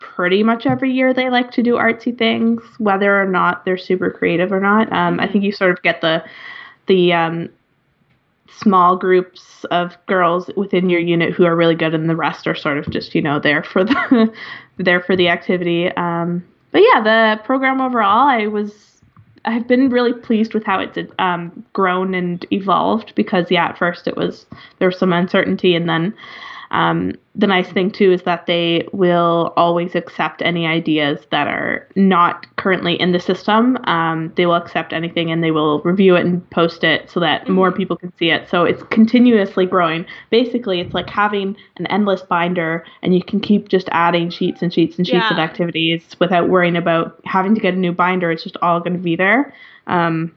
pretty 0.00 0.42
much 0.42 0.66
every 0.66 0.92
year 0.92 1.14
they 1.14 1.30
like 1.30 1.50
to 1.52 1.62
do 1.62 1.74
artsy 1.74 2.16
things, 2.16 2.62
whether 2.78 3.20
or 3.20 3.26
not 3.26 3.64
they're 3.64 3.78
super 3.78 4.10
creative 4.10 4.52
or 4.52 4.60
not. 4.60 4.92
Um, 4.92 5.20
I 5.20 5.26
Mhm. 5.26 5.32
think 5.32 5.44
you 5.44 5.52
sort 5.52 5.72
of 5.72 5.82
get 5.82 6.00
the 6.02 6.24
the 6.88 7.12
um, 7.12 7.50
small 8.56 8.96
groups 8.96 9.64
of 9.70 9.96
girls 10.06 10.50
within 10.56 10.90
your 10.90 11.00
unit 11.00 11.32
who 11.32 11.44
are 11.44 11.56
really 11.56 11.74
good, 11.74 11.94
and 11.94 12.08
the 12.08 12.16
rest 12.16 12.46
are 12.46 12.54
sort 12.54 12.78
of 12.78 12.88
just 12.90 13.14
you 13.14 13.22
know 13.22 13.38
there 13.38 13.62
for 13.62 13.84
the 13.84 14.32
there 14.78 15.00
for 15.00 15.16
the 15.16 15.28
activity. 15.28 15.90
Um, 15.92 16.44
but 16.70 16.82
yeah, 16.82 17.02
the 17.02 17.42
program 17.44 17.80
overall, 17.80 18.28
I 18.28 18.46
was 18.46 19.00
I've 19.44 19.66
been 19.66 19.90
really 19.90 20.12
pleased 20.12 20.54
with 20.54 20.64
how 20.64 20.78
it's 20.80 20.98
um, 21.18 21.64
grown 21.72 22.14
and 22.14 22.46
evolved 22.52 23.14
because 23.14 23.50
yeah, 23.50 23.66
at 23.66 23.78
first 23.78 24.06
it 24.06 24.16
was 24.16 24.46
there 24.78 24.88
was 24.88 24.98
some 24.98 25.12
uncertainty, 25.12 25.74
and 25.74 25.88
then 25.88 26.14
um, 26.72 27.12
the 27.34 27.46
nice 27.46 27.70
thing 27.70 27.90
too 27.90 28.12
is 28.12 28.22
that 28.22 28.46
they 28.46 28.88
will 28.92 29.52
always 29.56 29.94
accept 29.94 30.42
any 30.42 30.66
ideas 30.66 31.26
that 31.30 31.46
are 31.46 31.86
not 31.96 32.46
currently 32.56 32.98
in 33.00 33.12
the 33.12 33.20
system. 33.20 33.78
Um, 33.84 34.32
they 34.36 34.46
will 34.46 34.54
accept 34.54 34.92
anything 34.92 35.30
and 35.30 35.42
they 35.44 35.50
will 35.50 35.80
review 35.80 36.16
it 36.16 36.24
and 36.24 36.48
post 36.50 36.82
it 36.82 37.10
so 37.10 37.20
that 37.20 37.48
more 37.48 37.70
Mhm. 37.70 37.76
people 37.76 37.96
can 37.96 38.12
see 38.16 38.30
it. 38.30 38.48
So 38.48 38.64
it's 38.64 38.82
continuously 38.84 39.66
growing. 39.66 40.04
Basically, 40.30 40.80
it's 40.80 40.94
like 40.94 41.08
having 41.08 41.56
an 41.76 41.86
endless 41.86 42.22
binder 42.22 42.84
and 43.02 43.14
you 43.14 43.22
can 43.22 43.40
keep 43.40 43.68
just 43.68 43.88
adding 43.92 44.28
sheets 44.30 44.60
and 44.62 44.72
sheets 44.72 44.98
and 44.98 45.06
sheets 45.06 45.30
of 45.30 45.38
activities 45.38 46.16
without 46.20 46.48
worrying 46.48 46.76
about 46.76 47.18
having 47.24 47.54
to 47.54 47.60
get 47.60 47.74
a 47.74 47.78
new 47.78 47.92
binder. 47.92 48.30
It's 48.30 48.42
just 48.42 48.56
all 48.62 48.80
going 48.80 48.94
to 48.94 48.98
be 48.98 49.16
there. 49.16 49.54
Um, 49.86 50.32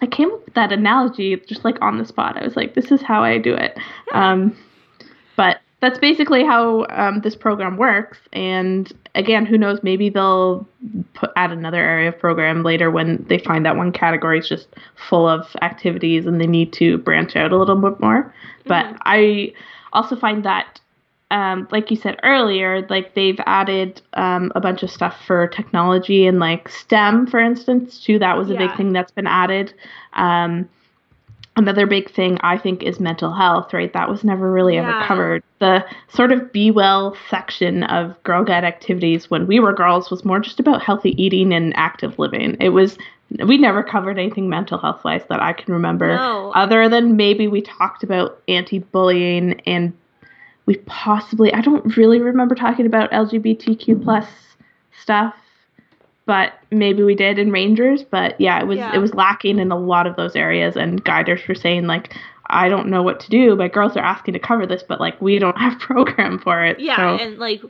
I 0.00 0.06
came 0.06 0.30
up 0.30 0.44
with 0.44 0.54
that 0.54 0.70
analogy 0.72 1.34
just 1.48 1.64
like 1.64 1.80
on 1.82 1.98
the 1.98 2.04
spot. 2.04 2.36
I 2.40 2.44
was 2.44 2.54
like, 2.54 2.74
this 2.74 2.92
is 2.92 3.02
how 3.02 3.24
I 3.24 3.38
do 3.38 3.54
it. 3.54 3.76
Um, 4.12 4.56
but 5.38 5.60
that's 5.80 6.00
basically 6.00 6.44
how 6.44 6.84
um, 6.90 7.20
this 7.20 7.36
program 7.36 7.76
works. 7.76 8.18
And 8.32 8.92
again, 9.14 9.46
who 9.46 9.56
knows? 9.56 9.78
Maybe 9.84 10.10
they'll 10.10 10.66
put 11.14 11.30
add 11.36 11.52
another 11.52 11.78
area 11.78 12.08
of 12.08 12.18
program 12.18 12.64
later 12.64 12.90
when 12.90 13.24
they 13.28 13.38
find 13.38 13.64
that 13.64 13.76
one 13.76 13.92
category 13.92 14.40
is 14.40 14.48
just 14.48 14.66
full 15.08 15.28
of 15.28 15.46
activities 15.62 16.26
and 16.26 16.40
they 16.40 16.48
need 16.48 16.72
to 16.74 16.98
branch 16.98 17.36
out 17.36 17.52
a 17.52 17.56
little 17.56 17.76
bit 17.76 18.00
more. 18.00 18.34
But 18.66 18.86
Mhm. 18.86 18.98
I 19.06 19.52
also 19.92 20.16
find 20.16 20.42
that. 20.44 20.80
Um, 21.30 21.68
like 21.70 21.90
you 21.90 21.96
said 21.98 22.18
earlier, 22.22 22.86
like 22.88 23.12
they've 23.12 23.38
added 23.44 24.00
um, 24.14 24.50
a 24.54 24.60
bunch 24.62 24.82
of 24.82 24.90
stuff 24.90 25.14
for 25.26 25.46
technology 25.46 26.26
and 26.26 26.38
like 26.38 26.70
STEM, 26.70 27.26
for 27.26 27.38
instance, 27.38 28.02
too. 28.02 28.18
That 28.18 28.38
was 28.38 28.48
a 28.48 28.54
big 28.56 28.74
thing 28.78 28.94
that's 28.94 29.12
been 29.12 29.26
added. 29.26 29.74
Um, 30.14 30.70
another 31.58 31.86
big 31.86 32.10
thing 32.10 32.38
I 32.42 32.56
think 32.56 32.82
is 32.82 33.00
mental 33.00 33.32
health, 33.34 33.74
right? 33.74 33.92
That 33.92 34.08
was 34.08 34.24
never 34.24 34.50
really 34.50 34.76
Yeah. 34.76 34.88
ever 34.88 35.06
covered. 35.06 35.42
The 35.58 35.84
sort 36.08 36.32
of 36.32 36.52
be 36.52 36.70
well 36.70 37.16
section 37.28 37.82
of 37.84 38.20
Girl 38.22 38.44
Guide 38.44 38.64
activities 38.64 39.30
when 39.30 39.46
we 39.46 39.58
were 39.60 39.72
girls 39.72 40.10
was 40.10 40.24
more 40.24 40.38
just 40.38 40.60
about 40.60 40.82
healthy 40.82 41.20
eating 41.22 41.52
and 41.52 41.76
active 41.76 42.18
living. 42.18 42.56
It 42.60 42.70
was 42.70 42.96
we 43.44 43.58
never 43.58 43.82
covered 43.82 44.18
anything 44.18 44.48
mental 44.48 44.78
health 44.78 45.04
wise 45.04 45.22
that 45.28 45.42
I 45.42 45.52
can 45.52 45.74
remember. 45.74 46.16
No. 46.16 46.52
Other 46.54 46.88
than 46.88 47.16
maybe 47.16 47.46
we 47.46 47.60
talked 47.60 48.02
about 48.02 48.40
anti 48.48 48.78
bullying 48.78 49.60
and 49.66 49.92
we 50.64 50.76
possibly 50.86 51.52
I 51.52 51.60
don't 51.60 51.96
really 51.96 52.20
remember 52.20 52.54
talking 52.54 52.86
about 52.86 53.10
LGBTQ 53.10 54.02
plus 54.02 54.26
stuff 55.02 55.34
but 56.28 56.52
maybe 56.70 57.02
we 57.02 57.14
did 57.14 57.38
in 57.38 57.50
Rangers. 57.50 58.04
But 58.04 58.38
yeah, 58.38 58.60
it 58.60 58.66
was 58.66 58.76
Yeah. 58.76 58.94
it 58.94 58.98
was 58.98 59.14
lacking 59.14 59.58
in 59.58 59.72
a 59.72 59.78
lot 59.78 60.06
of 60.06 60.14
those 60.16 60.36
areas, 60.36 60.76
and 60.76 61.02
guiders 61.02 61.40
were 61.48 61.54
saying 61.54 61.86
like, 61.86 62.14
I 62.46 62.68
don't 62.68 62.88
know 62.88 63.02
what 63.02 63.18
to 63.20 63.30
do. 63.30 63.56
My 63.56 63.68
girls 63.68 63.96
are 63.96 64.04
asking 64.04 64.34
to 64.34 64.38
cover 64.38 64.66
this, 64.66 64.82
but 64.86 65.00
like 65.00 65.20
we 65.22 65.38
don't 65.38 65.56
have 65.64 65.78
program 65.80 66.38
for 66.38 66.62
it. 66.64 66.78
Yeah, 66.78 66.96
so, 66.96 67.24
and 67.24 67.38
like 67.38 67.62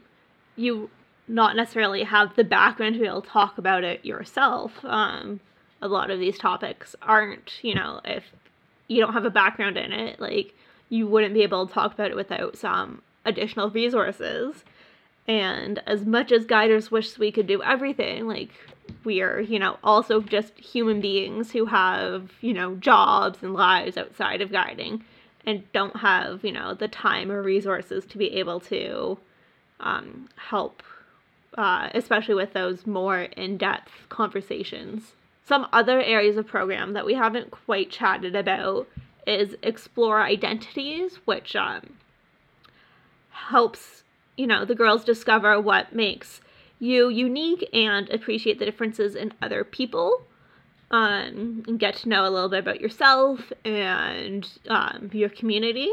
you 0.57 0.91
not 1.29 1.55
necessarily 1.55 2.03
have 2.03 2.35
the 2.35 2.43
background 2.45 2.95
to 2.97 3.01
be 3.01 3.07
able 3.07 3.23
to 3.23 3.29
talk 3.29 3.59
about 3.59 3.85
it 3.85 4.05
yourself. 4.05 4.73
Um, 4.85 5.39
a 5.81 5.87
lot 5.87 6.11
of 6.11 6.19
these 6.19 6.37
topics 6.39 6.97
aren't, 7.03 7.63
you 7.63 7.75
know, 7.75 8.01
if 8.05 8.25
you 8.89 9.01
don't 9.01 9.13
have 9.13 9.25
a 9.25 9.31
background 9.31 9.77
in 9.77 9.93
it, 9.93 10.19
like 10.19 10.55
you 10.89 11.07
wouldn't 11.07 11.35
be 11.35 11.43
able 11.43 11.67
to 11.67 11.73
talk 11.73 11.95
about 11.95 12.11
it 12.11 12.17
without 12.17 12.57
some 12.57 13.03
additional 13.25 13.71
resources. 13.71 14.65
And 15.29 15.83
as 15.87 16.07
much 16.07 16.33
as 16.33 16.47
guiders 16.47 16.91
wish 16.91 17.19
we 17.19 17.31
could 17.31 17.47
do 17.47 17.63
everything, 17.63 18.27
like 18.27 18.51
we 19.05 19.21
are, 19.21 19.39
you 19.39 19.59
know, 19.59 19.77
also 19.85 20.23
just 20.23 20.59
human 20.59 21.03
beings 21.03 21.53
who 21.53 21.67
have, 21.67 22.33
you 22.41 22.55
know, 22.55 22.75
jobs 22.77 23.43
and 23.43 23.53
lives 23.53 23.99
outside 23.99 24.41
of 24.41 24.51
guiding 24.51 25.05
and 25.45 25.71
don't 25.73 25.97
have, 25.97 26.43
you 26.45 26.53
know, 26.53 26.73
the 26.73 26.89
time 26.89 27.31
or 27.31 27.43
resources 27.43 28.07
to 28.07 28.17
be 28.17 28.39
able 28.39 28.59
to 28.59 29.19
um, 29.81 30.29
help, 30.37 30.83
uh, 31.59 31.91
especially 31.95 32.35
with 32.35 32.55
those 32.55 32.87
more 32.87 33.21
in 33.21 33.59
depth 33.59 33.93
conversations. 34.09 35.13
Some 35.45 35.67
other 35.75 36.01
areas 36.01 36.39
of 36.39 36.47
program 36.47 36.95
that 36.95 37.07
we 37.07 37.15
haven't 37.15 37.51
quite 37.51 37.91
chatted 37.91 38.35
about 38.35 38.89
is 39.27 39.57
explore 39.63 40.23
identities, 40.23 41.17
which 41.27 41.55
um, 41.55 41.97
helps 43.31 44.03
you 44.39 44.47
know 44.47 44.65
the 44.65 44.75
girls 44.75 45.05
discover 45.05 45.61
what 45.61 45.95
makes 45.95 46.41
you 46.79 47.09
unique 47.09 47.69
and 47.73 48.09
appreciate 48.11 48.59
the 48.59 48.65
differences 48.65 49.15
in 49.15 49.35
other 49.43 49.65
people 49.65 50.23
um, 50.91 51.65
and 51.67 51.79
get 51.79 51.97
to 51.97 52.09
know 52.09 52.27
a 52.27 52.31
little 52.31 52.49
bit 52.49 52.61
about 52.61 52.81
yourself 52.81 53.53
and 53.65 54.49
um, 54.69 55.11
your 55.13 55.29
community. 55.29 55.93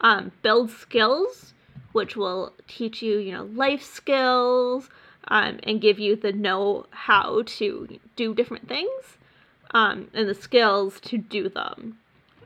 Um, 0.00 0.30
build 0.42 0.70
skills 0.70 1.52
which 1.92 2.16
will 2.16 2.52
teach 2.68 3.02
you 3.02 3.18
you 3.18 3.32
know 3.32 3.44
life 3.54 3.82
skills 3.82 4.88
um, 5.26 5.58
and 5.64 5.80
give 5.80 5.98
you 5.98 6.14
the 6.14 6.32
know 6.32 6.86
how 6.90 7.42
to 7.44 7.98
do 8.14 8.34
different 8.34 8.68
things 8.68 9.16
um, 9.72 10.08
and 10.14 10.28
the 10.28 10.34
skills 10.34 11.00
to 11.00 11.18
do 11.18 11.48
them. 11.48 11.98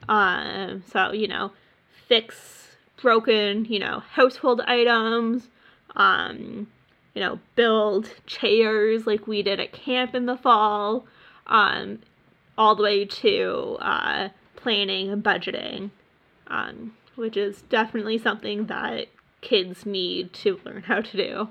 Um, 0.09 0.83
so 0.91 1.13
you 1.13 1.29
know 1.29 1.53
fix 2.09 2.62
broken, 3.03 3.67
you 3.67 3.79
know, 3.79 4.01
household 4.01 4.63
items, 4.63 5.49
um, 5.97 6.67
you 7.15 7.21
know, 7.21 7.39
build 7.57 8.15
chairs 8.27 9.07
like 9.07 9.27
we 9.27 9.43
did 9.43 9.61
at 9.61 9.73
camp 9.73 10.15
in 10.15 10.27
the 10.27 10.37
fall, 10.37 11.05
um, 11.47 11.99
all 12.57 12.75
the 12.75 12.83
way 12.83 13.05
to 13.05 13.77
uh, 13.81 14.29
planning 14.57 15.11
and 15.11 15.23
budgeting, 15.23 15.91
um, 16.47 16.95
which 17.17 17.37
is 17.37 17.63
definitely 17.63 18.17
something 18.17 18.67
that 18.67 19.09
kids 19.43 19.85
need 19.85 20.33
to 20.33 20.59
learn 20.65 20.83
how 20.83 21.01
to 21.01 21.17
do. 21.17 21.49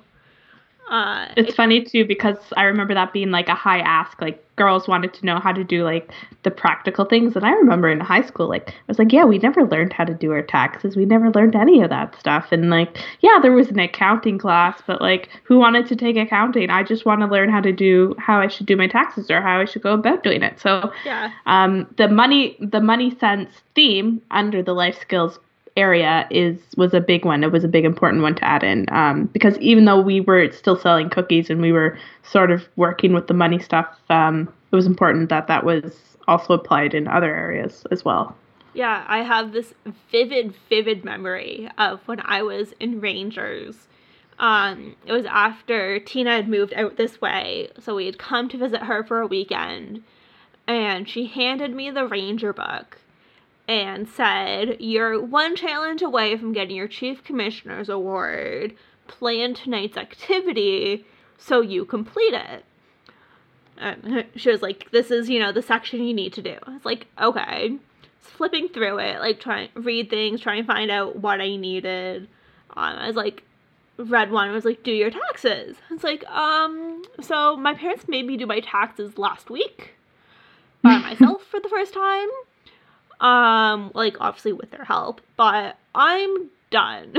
Uh, 0.89 1.27
it's 1.37 1.51
it, 1.51 1.55
funny 1.55 1.81
too 1.81 2.05
because 2.05 2.35
I 2.57 2.63
remember 2.63 2.93
that 2.93 3.13
being 3.13 3.31
like 3.31 3.47
a 3.47 3.55
high 3.55 3.79
ask. 3.79 4.19
Like 4.19 4.43
girls 4.57 4.89
wanted 4.89 5.13
to 5.13 5.25
know 5.25 5.39
how 5.39 5.53
to 5.53 5.63
do 5.63 5.83
like 5.83 6.11
the 6.43 6.51
practical 6.51 7.05
things, 7.05 7.35
and 7.35 7.45
I 7.45 7.51
remember 7.51 7.89
in 7.89 8.01
high 8.01 8.23
school, 8.23 8.49
like 8.49 8.69
I 8.69 8.73
was 8.87 8.99
like, 8.99 9.13
yeah, 9.13 9.23
we 9.23 9.37
never 9.37 9.63
learned 9.63 9.93
how 9.93 10.03
to 10.03 10.13
do 10.13 10.31
our 10.31 10.41
taxes. 10.41 10.97
We 10.97 11.05
never 11.05 11.31
learned 11.31 11.55
any 11.55 11.81
of 11.81 11.89
that 11.91 12.19
stuff. 12.19 12.51
And 12.51 12.69
like, 12.69 12.97
yeah, 13.21 13.39
there 13.41 13.53
was 13.53 13.69
an 13.69 13.79
accounting 13.79 14.37
class, 14.37 14.81
but 14.85 15.01
like, 15.01 15.29
who 15.43 15.59
wanted 15.59 15.87
to 15.87 15.95
take 15.95 16.17
accounting? 16.17 16.69
I 16.69 16.83
just 16.83 17.05
want 17.05 17.21
to 17.21 17.27
learn 17.27 17.49
how 17.49 17.61
to 17.61 17.71
do 17.71 18.13
how 18.17 18.39
I 18.39 18.47
should 18.47 18.65
do 18.65 18.75
my 18.75 18.87
taxes 18.87 19.31
or 19.31 19.41
how 19.41 19.61
I 19.61 19.65
should 19.65 19.83
go 19.83 19.93
about 19.93 20.23
doing 20.23 20.43
it. 20.43 20.59
So 20.59 20.91
yeah, 21.05 21.31
um, 21.45 21.87
the 21.97 22.09
money 22.09 22.57
the 22.59 22.81
money 22.81 23.15
sense 23.17 23.49
theme 23.75 24.21
under 24.31 24.61
the 24.61 24.73
life 24.73 24.99
skills 24.99 25.39
area 25.77 26.27
is 26.29 26.59
was 26.77 26.93
a 26.93 26.99
big 26.99 27.25
one. 27.25 27.43
It 27.43 27.51
was 27.51 27.63
a 27.63 27.67
big 27.67 27.85
important 27.85 28.21
one 28.23 28.35
to 28.35 28.43
add 28.43 28.63
in 28.63 28.85
um, 28.91 29.25
because 29.27 29.57
even 29.59 29.85
though 29.85 30.01
we 30.01 30.21
were 30.21 30.51
still 30.51 30.77
selling 30.77 31.09
cookies 31.09 31.49
and 31.49 31.61
we 31.61 31.71
were 31.71 31.97
sort 32.23 32.51
of 32.51 32.67
working 32.75 33.13
with 33.13 33.27
the 33.27 33.33
money 33.33 33.59
stuff, 33.59 33.87
um, 34.09 34.51
it 34.71 34.75
was 34.75 34.85
important 34.85 35.29
that 35.29 35.47
that 35.47 35.63
was 35.63 36.17
also 36.27 36.53
applied 36.53 36.93
in 36.93 37.07
other 37.07 37.33
areas 37.33 37.85
as 37.91 38.05
well. 38.05 38.35
Yeah, 38.73 39.03
I 39.07 39.23
have 39.23 39.51
this 39.51 39.73
vivid, 40.11 40.53
vivid 40.69 41.03
memory 41.03 41.69
of 41.77 41.99
when 42.07 42.21
I 42.23 42.41
was 42.41 42.73
in 42.79 43.01
Rangers. 43.01 43.87
Um, 44.39 44.95
it 45.05 45.11
was 45.11 45.25
after 45.25 45.99
Tina 45.99 46.31
had 46.31 46.47
moved 46.47 46.73
out 46.73 46.95
this 46.95 47.19
way, 47.19 47.69
so 47.79 47.95
we 47.95 48.05
had 48.05 48.17
come 48.17 48.47
to 48.49 48.57
visit 48.57 48.83
her 48.83 49.03
for 49.03 49.19
a 49.19 49.27
weekend, 49.27 50.03
and 50.67 51.07
she 51.07 51.25
handed 51.25 51.75
me 51.75 51.91
the 51.91 52.07
Ranger 52.07 52.53
book 52.53 52.97
and 53.71 54.05
said, 54.09 54.75
You're 54.81 55.21
one 55.23 55.55
challenge 55.55 56.01
away 56.01 56.35
from 56.35 56.51
getting 56.51 56.75
your 56.75 56.89
Chief 56.89 57.23
Commissioner's 57.23 57.87
Award. 57.87 58.75
Plan 59.07 59.53
tonight's 59.53 59.95
activity 59.95 61.05
so 61.37 61.61
you 61.61 61.85
complete 61.85 62.33
it. 62.33 62.65
And 63.77 64.25
she 64.35 64.49
was 64.51 64.61
like, 64.61 64.91
This 64.91 65.09
is, 65.09 65.29
you 65.29 65.39
know, 65.39 65.53
the 65.53 65.61
section 65.61 66.03
you 66.03 66.13
need 66.13 66.33
to 66.33 66.41
do. 66.41 66.57
I 66.63 66.73
was 66.73 66.85
like, 66.85 67.07
Okay. 67.21 67.77
Flipping 68.19 68.67
through 68.69 68.99
it, 68.99 69.19
like 69.19 69.39
trying 69.39 69.69
read 69.73 70.09
things, 70.09 70.41
trying 70.41 70.63
to 70.63 70.67
find 70.67 70.91
out 70.91 71.17
what 71.17 71.39
I 71.39 71.55
needed. 71.55 72.23
Um, 72.71 72.95
I 72.97 73.07
was 73.07 73.15
like, 73.15 73.43
read 73.97 74.31
one 74.31 74.51
was 74.51 74.65
like, 74.65 74.83
do 74.83 74.91
your 74.91 75.11
taxes. 75.11 75.77
It's 75.91 76.03
like, 76.03 76.25
um, 76.25 77.03
so 77.21 77.55
my 77.55 77.73
parents 77.73 78.07
made 78.07 78.25
me 78.25 78.37
do 78.37 78.47
my 78.47 78.59
taxes 78.59 79.17
last 79.17 79.49
week 79.49 79.95
by 80.81 80.97
myself 80.99 81.43
for 81.43 81.59
the 81.59 81.69
first 81.69 81.93
time. 81.93 82.29
Um, 83.21 83.91
like 83.93 84.17
obviously 84.19 84.51
with 84.51 84.71
their 84.71 84.83
help, 84.83 85.21
but 85.37 85.77
I'm 85.93 86.49
done. 86.71 87.15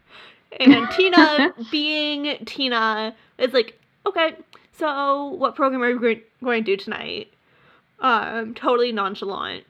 and 0.60 0.90
Tina, 0.90 1.54
being 1.70 2.38
Tina, 2.46 3.14
is 3.36 3.52
like, 3.52 3.78
okay, 4.06 4.34
so 4.72 5.26
what 5.28 5.54
program 5.54 5.82
are 5.82 5.94
we 5.94 6.22
going 6.42 6.64
to 6.64 6.76
do 6.76 6.82
tonight? 6.82 7.30
Um, 8.00 8.54
totally 8.54 8.92
nonchalant. 8.92 9.64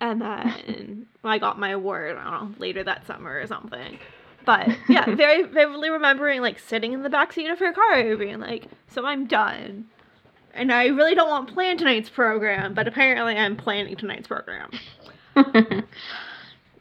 And 0.00 0.20
then 0.20 1.06
I 1.24 1.38
got 1.38 1.58
my 1.58 1.70
award, 1.70 2.16
I 2.16 2.30
don't 2.30 2.52
know, 2.52 2.58
later 2.60 2.84
that 2.84 3.04
summer 3.04 3.36
or 3.36 3.46
something. 3.48 3.98
But 4.46 4.68
yeah, 4.88 5.12
very 5.14 5.42
vividly 5.42 5.90
remembering 5.90 6.40
like 6.40 6.60
sitting 6.60 6.92
in 6.92 7.02
the 7.02 7.10
back 7.10 7.32
seat 7.32 7.48
of 7.48 7.58
her 7.58 7.72
car 7.72 8.16
being 8.16 8.38
like, 8.38 8.66
so 8.88 9.04
I'm 9.04 9.26
done 9.26 9.86
and 10.54 10.72
I 10.72 10.86
really 10.86 11.14
don't 11.14 11.28
want 11.28 11.48
to 11.48 11.54
plan 11.54 11.76
tonight's 11.76 12.08
program, 12.08 12.74
but 12.74 12.88
apparently 12.88 13.36
I'm 13.36 13.56
planning 13.56 13.96
tonight's 13.96 14.28
program. 14.28 14.70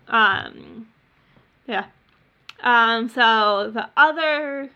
um, 0.07 0.87
yeah. 1.67 1.85
Um, 2.61 3.09
so 3.09 3.71
the 3.73 3.89
other 3.97 4.69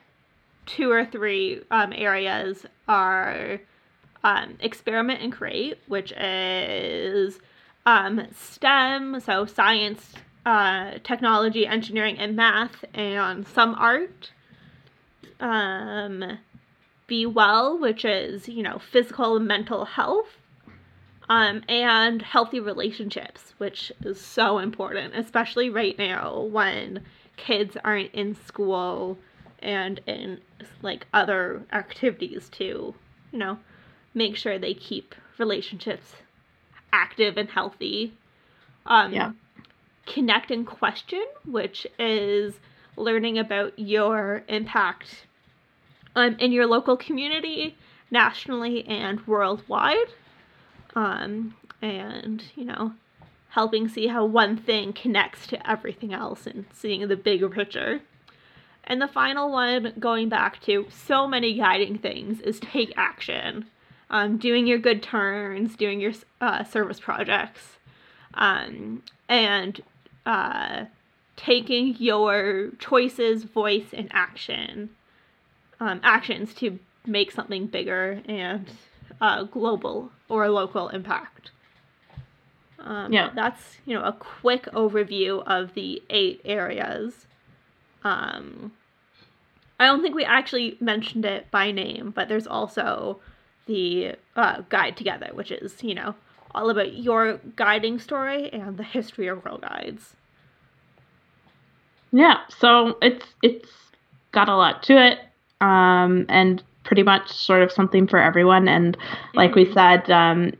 two 0.65 0.91
or 0.91 1.05
three 1.05 1.61
um, 1.71 1.93
areas 1.93 2.65
are 2.87 3.59
um, 4.23 4.57
experiment 4.59 5.21
and 5.21 5.31
create, 5.31 5.77
which 5.87 6.11
is 6.17 7.39
um, 7.85 8.27
STEM, 8.35 9.21
so 9.21 9.45
science, 9.45 10.13
uh, 10.45 10.99
technology, 11.03 11.65
engineering, 11.65 12.17
and 12.17 12.35
math, 12.35 12.83
and 12.93 13.47
some 13.47 13.75
art. 13.75 14.31
Um, 15.39 16.39
be 17.07 17.25
well, 17.25 17.77
which 17.77 18.05
is, 18.05 18.47
you 18.47 18.61
know, 18.61 18.79
physical 18.79 19.37
and 19.37 19.47
mental 19.47 19.85
health, 19.85 20.37
um, 21.29 21.61
and 21.67 22.21
healthy 22.21 22.59
relationships, 22.59 23.53
which 23.57 23.91
is 24.03 24.19
so 24.19 24.59
important, 24.59 25.15
especially 25.15 25.69
right 25.69 25.97
now 25.97 26.41
when 26.41 27.03
kids 27.37 27.77
aren't 27.83 28.13
in 28.13 28.35
school 28.35 29.17
and 29.59 29.99
in 30.05 30.39
like 30.81 31.07
other 31.13 31.63
activities 31.71 32.49
to, 32.49 32.93
you 33.31 33.39
know, 33.39 33.57
make 34.13 34.35
sure 34.35 34.57
they 34.57 34.73
keep 34.73 35.15
relationships 35.37 36.15
active 36.93 37.37
and 37.37 37.49
healthy. 37.49 38.13
Um, 38.85 39.13
yeah. 39.13 39.31
Connect 40.05 40.51
and 40.51 40.65
question, 40.65 41.25
which 41.45 41.85
is 41.99 42.55
learning 42.95 43.37
about 43.37 43.77
your 43.77 44.43
impact 44.47 45.26
um, 46.17 46.35
in 46.39 46.51
your 46.51 46.65
local 46.65 46.97
community, 46.97 47.77
nationally, 48.09 48.83
and 48.87 49.25
worldwide. 49.27 50.07
Um, 50.95 51.55
and, 51.79 52.43
you 52.55 52.65
know, 52.65 52.93
helping 53.49 53.87
see 53.87 54.07
how 54.07 54.25
one 54.25 54.57
thing 54.57 54.93
connects 54.93 55.45
to 55.47 55.69
everything 55.69 56.15
else 56.15 56.47
and 56.47 56.65
seeing 56.73 57.07
the 57.07 57.15
bigger 57.15 57.49
picture. 57.49 58.01
And 58.83 58.99
the 58.99 59.07
final 59.07 59.51
one, 59.51 59.93
going 59.99 60.27
back 60.27 60.59
to 60.61 60.87
so 60.89 61.27
many 61.27 61.53
guiding 61.53 61.99
things, 61.99 62.41
is 62.41 62.59
take 62.59 62.93
action. 62.97 63.67
Um, 64.09 64.37
doing 64.37 64.65
your 64.65 64.79
good 64.79 65.03
turns, 65.03 65.75
doing 65.75 65.99
your 65.99 66.13
uh, 66.41 66.63
service 66.63 66.99
projects, 66.99 67.77
um, 68.33 69.03
and 69.27 69.81
uh, 70.25 70.85
taking 71.35 71.95
your 71.99 72.69
choices, 72.79 73.43
voice, 73.43 73.89
and 73.91 74.09
action 74.13 74.89
um, 75.79 75.99
actions 76.03 76.53
to 76.55 76.79
make 77.05 77.31
something 77.31 77.67
bigger 77.67 78.21
and 78.27 78.67
uh, 79.21 79.43
global 79.43 80.11
or 80.29 80.49
local 80.49 80.89
impact. 80.89 81.51
Um, 82.79 83.11
yeah, 83.11 83.31
that's 83.33 83.77
you 83.85 83.95
know 83.95 84.03
a 84.03 84.13
quick 84.13 84.65
overview 84.65 85.43
of 85.45 85.73
the 85.73 86.01
eight 86.09 86.41
areas. 86.45 87.25
Um, 88.03 88.71
I 89.79 89.85
don't 89.85 90.01
think 90.01 90.15
we 90.15 90.25
actually 90.25 90.77
mentioned 90.79 91.25
it 91.25 91.49
by 91.51 91.71
name, 91.71 92.11
but 92.15 92.29
there's 92.29 92.47
also 92.47 93.19
the 93.65 94.15
uh, 94.35 94.61
guide 94.69 94.95
together, 94.95 95.29
which 95.33 95.51
is 95.51 95.83
you 95.83 95.95
know 95.95 96.15
all 96.53 96.69
about 96.69 96.93
your 96.93 97.39
guiding 97.55 97.99
story 97.99 98.51
and 98.51 98.77
the 98.77 98.83
history 98.83 99.27
of 99.27 99.43
Girl 99.43 99.57
Guides. 99.57 100.15
Yeah, 102.11 102.37
so 102.47 102.97
it's 103.01 103.25
it's 103.43 103.69
got 104.31 104.49
a 104.49 104.55
lot 104.55 104.83
to 104.83 104.93
it, 104.93 105.19
um, 105.61 106.25
and 106.29 106.63
pretty 106.83 107.03
much 107.03 107.31
sort 107.31 107.61
of 107.61 107.71
something 107.71 108.07
for 108.07 108.19
everyone. 108.19 108.67
And 108.67 108.97
like 109.33 109.51
mm-hmm. 109.51 109.69
we 109.69 109.73
said, 109.73 110.09
um, 110.09 110.53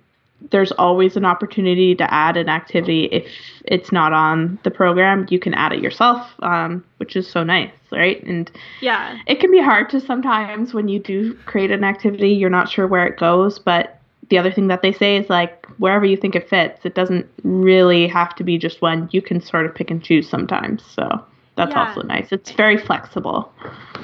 there's 0.52 0.72
always 0.74 1.16
an 1.18 1.26
opportunity 1.26 1.96
to 1.96 2.14
add 2.14 2.38
an 2.38 2.50
activity 2.50 3.06
if 3.06 3.28
it's 3.66 3.92
not 3.92 4.14
on 4.14 4.60
the 4.64 4.72
program. 4.72 5.26
You 5.30 5.40
can 5.40 5.54
add 5.54 5.74
it 5.74 5.82
yourself, 5.82 6.30
um, 6.40 6.84
which 6.98 7.16
is 7.16 7.28
so 7.28 7.44
nice, 7.44 7.72
right? 7.92 8.22
And 8.24 8.52
yeah, 8.82 9.18
it 9.26 9.40
can 9.40 9.52
be 9.52 9.62
hard 9.62 9.90
to 9.92 10.00
sometimes 10.00 10.74
when 10.74 10.88
you 10.88 11.00
do 11.00 11.34
create 11.46 11.72
an 11.72 11.84
activity, 11.84 12.30
you're 12.30 12.50
not 12.50 12.70
sure 12.70 12.88
where 12.88 13.06
it 13.06 13.18
goes, 13.18 13.58
but 13.58 14.00
the 14.30 14.38
other 14.38 14.52
thing 14.52 14.68
that 14.68 14.82
they 14.82 14.92
say 14.92 15.18
is 15.18 15.30
like 15.30 15.66
wherever 15.78 16.06
you 16.06 16.18
think 16.18 16.36
it 16.36 16.50
fits, 16.50 16.86
it 16.86 16.94
doesn't 16.94 17.26
really 17.44 18.08
have 18.08 18.36
to 18.36 18.44
be 18.44 18.58
just 18.58 18.82
one. 18.82 19.10
You 19.12 19.22
can 19.22 19.42
sort 19.42 19.66
of 19.66 19.74
pick 19.74 19.90
and 19.90 20.04
choose 20.04 20.30
sometimes. 20.30 20.84
So 20.86 21.24
that's 21.58 21.72
yeah. 21.72 21.88
also 21.90 22.04
nice. 22.04 22.32
It's 22.32 22.52
very 22.52 22.78
flexible. 22.78 23.52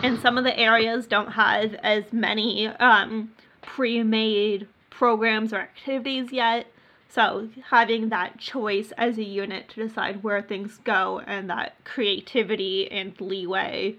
And 0.02 0.20
some 0.20 0.38
of 0.38 0.44
the 0.44 0.58
areas 0.60 1.08
don't 1.08 1.32
have 1.32 1.76
as 1.76 2.04
many 2.12 2.68
um, 2.68 3.32
pre-made 3.62 4.68
programs 4.90 5.54
or 5.54 5.60
activities 5.60 6.32
yet. 6.32 6.68
So 7.08 7.50
having 7.70 8.10
that 8.10 8.40
choice 8.40 8.92
as 8.98 9.18
a 9.20 9.24
unit 9.24 9.70
to 9.70 9.88
decide 9.88 10.24
where 10.24 10.42
things 10.42 10.80
go 10.84 11.22
and 11.28 11.50
that 11.50 11.76
creativity 11.86 12.92
and 12.92 13.20
leeway 13.22 13.98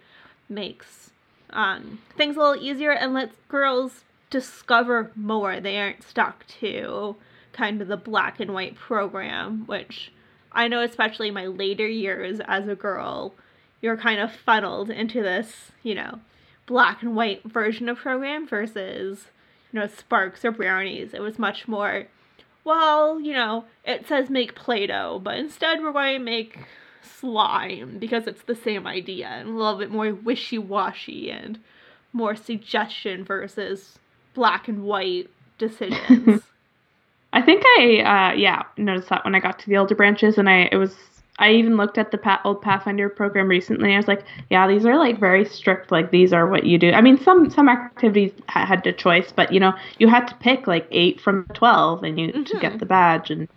makes 0.49 1.13
um, 1.51 2.01
things 2.17 2.37
a 2.37 2.41
little 2.41 2.63
easier 2.63 2.91
and 2.91 3.15
lets 3.15 3.37
girls 3.49 4.03
discover 4.31 5.13
more. 5.15 5.61
They 5.61 5.79
aren't 5.79 6.03
stuck 6.03 6.45
to 6.61 7.15
kind 7.53 7.81
of 7.81 7.87
the 7.87 7.97
black 7.97 8.41
and 8.41 8.53
white 8.53 8.75
program, 8.75 9.65
which 9.67 10.11
I 10.55 10.69
know, 10.69 10.81
especially 10.81 11.31
my 11.31 11.47
later 11.47 11.87
years 11.87 12.41
as 12.47 12.69
a 12.69 12.75
girl, 12.75 13.35
you're 13.81 13.97
kind 13.97 14.21
of 14.21 14.33
funneled 14.33 14.91
into 14.91 15.23
this, 15.23 15.73
you 15.83 15.95
know, 15.95 16.21
black 16.67 17.03
and 17.03 17.17
white 17.17 17.43
version 17.45 17.89
of 17.89 17.99
program 17.99 18.47
versus, 18.47 19.27
you 19.73 19.81
know, 19.81 19.87
sparks 19.87 20.45
or 20.45 20.53
brownies. 20.53 21.13
It 21.13 21.21
was 21.21 21.39
much 21.39 21.69
more, 21.69 22.05
well, 22.65 23.21
you 23.21 23.33
know, 23.33 23.65
it 23.85 24.07
says 24.07 24.31
make 24.31 24.55
Play 24.55 24.87
Doh, 24.87 25.21
but 25.23 25.37
instead 25.37 25.83
we're 25.83 25.93
going 25.93 26.19
to 26.19 26.25
make 26.25 26.61
slime 27.03 27.99
because 27.99 28.27
it's 28.27 28.43
the 28.43 28.55
same 28.55 28.87
idea 28.87 29.27
and 29.27 29.51
a 29.51 29.53
little 29.53 29.79
bit 29.79 29.91
more 29.91 30.15
wishy 30.15 30.59
washy 30.59 31.31
and 31.31 31.59
more 32.13 32.37
suggestion 32.37 33.25
versus 33.25 33.99
black 34.35 34.69
and 34.69 34.85
white 34.85 35.29
decisions. 35.59 36.43
I 37.35 37.43
think 37.43 37.63
I 37.79 37.99
uh, 37.99 38.35
yeah 38.37 38.63
noticed 38.77 39.09
that 39.09 39.25
when 39.25 39.35
I 39.35 39.41
got 39.41 39.59
to 39.59 39.67
the 39.67 39.77
older 39.77 39.95
branches, 39.95 40.39
and 40.39 40.49
I 40.49 40.69
it 40.71 40.77
was 40.77 40.95
I 41.39 41.51
even 41.53 41.77
looked 41.77 41.99
at 41.99 42.13
the 42.13 42.41
old 42.45 42.63
Pathfinder 42.63 43.09
program 43.09 43.49
recently. 43.49 43.93
I 43.93 43.97
was 43.97 44.07
like, 44.07 44.25
yeah, 44.51 44.69
these 44.69 44.87
are 44.87 44.97
like 44.97 45.19
very 45.19 45.45
strict. 45.45 45.91
Like 45.91 46.13
these 46.13 46.33
are 46.33 46.47
what 46.47 46.65
you 46.65 46.79
do. 46.79 46.93
I 46.93 47.01
mean, 47.01 47.19
some 47.19 47.51
some 47.51 47.69
activities 47.69 48.33
ha- 48.49 48.65
had 48.65 48.87
a 48.87 48.93
choice, 48.93 49.33
but 49.33 49.53
you 49.53 49.59
know, 49.59 49.75
you 49.99 50.07
had 50.07 50.29
to 50.29 50.35
pick 50.37 50.69
like 50.69 50.87
eight 50.93 51.21
from 51.21 51.45
twelve, 51.55 52.05
and 52.05 52.19
you 52.19 52.29
mm-hmm. 52.29 52.45
to 52.45 52.59
get 52.61 52.71
mm-hmm. 52.71 52.79
the 52.79 52.87
badge. 52.87 53.31
And 53.31 53.49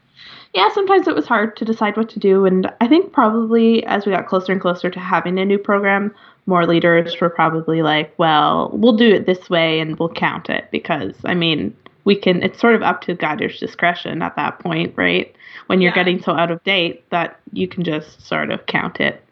yeah, 0.55 0.69
sometimes 0.73 1.07
it 1.07 1.15
was 1.15 1.27
hard 1.27 1.55
to 1.57 1.65
decide 1.65 1.97
what 1.97 2.09
to 2.09 2.19
do. 2.19 2.45
And 2.45 2.71
I 2.81 2.87
think 2.87 3.13
probably 3.13 3.85
as 3.85 4.07
we 4.07 4.11
got 4.11 4.27
closer 4.27 4.51
and 4.51 4.61
closer 4.61 4.89
to 4.89 4.99
having 4.99 5.37
a 5.37 5.45
new 5.45 5.59
program, 5.59 6.15
more 6.47 6.65
leaders 6.65 7.19
were 7.21 7.29
probably 7.29 7.83
like, 7.83 8.11
well, 8.17 8.71
we'll 8.73 8.97
do 8.97 9.13
it 9.13 9.27
this 9.27 9.51
way 9.51 9.79
and 9.79 9.99
we'll 9.99 10.09
count 10.09 10.49
it 10.49 10.67
because 10.71 11.13
I 11.25 11.35
mean, 11.35 11.77
we 12.07 12.15
can. 12.15 12.41
It's 12.41 12.59
sort 12.59 12.75
of 12.75 12.81
up 12.81 13.01
to 13.01 13.13
guider's 13.13 13.59
discretion 13.59 14.21
at 14.21 14.35
that 14.35 14.59
point, 14.59 14.93
right? 14.95 15.35
when 15.67 15.81
you're 15.81 15.91
yeah. 15.91 15.95
getting 15.95 16.21
so 16.21 16.33
out 16.33 16.49
of 16.49 16.63
date 16.63 17.07
that 17.11 17.39
you 17.53 17.67
can 17.67 17.83
just 17.83 18.25
sort 18.25 18.49
of 18.49 18.65
count 18.65 18.99
it 18.99 19.23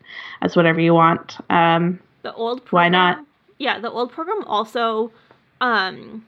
as 0.42 0.56
whatever 0.56 0.80
you 0.80 0.94
want. 0.94 1.38
Um, 1.50 2.00
the 2.22 2.34
old 2.34 2.66
program, 2.66 2.84
why 2.84 2.90
not? 2.90 3.26
Yeah, 3.58 3.80
the 3.80 3.90
old 3.90 4.12
program 4.12 4.44
also 4.46 5.12
um, 5.62 6.26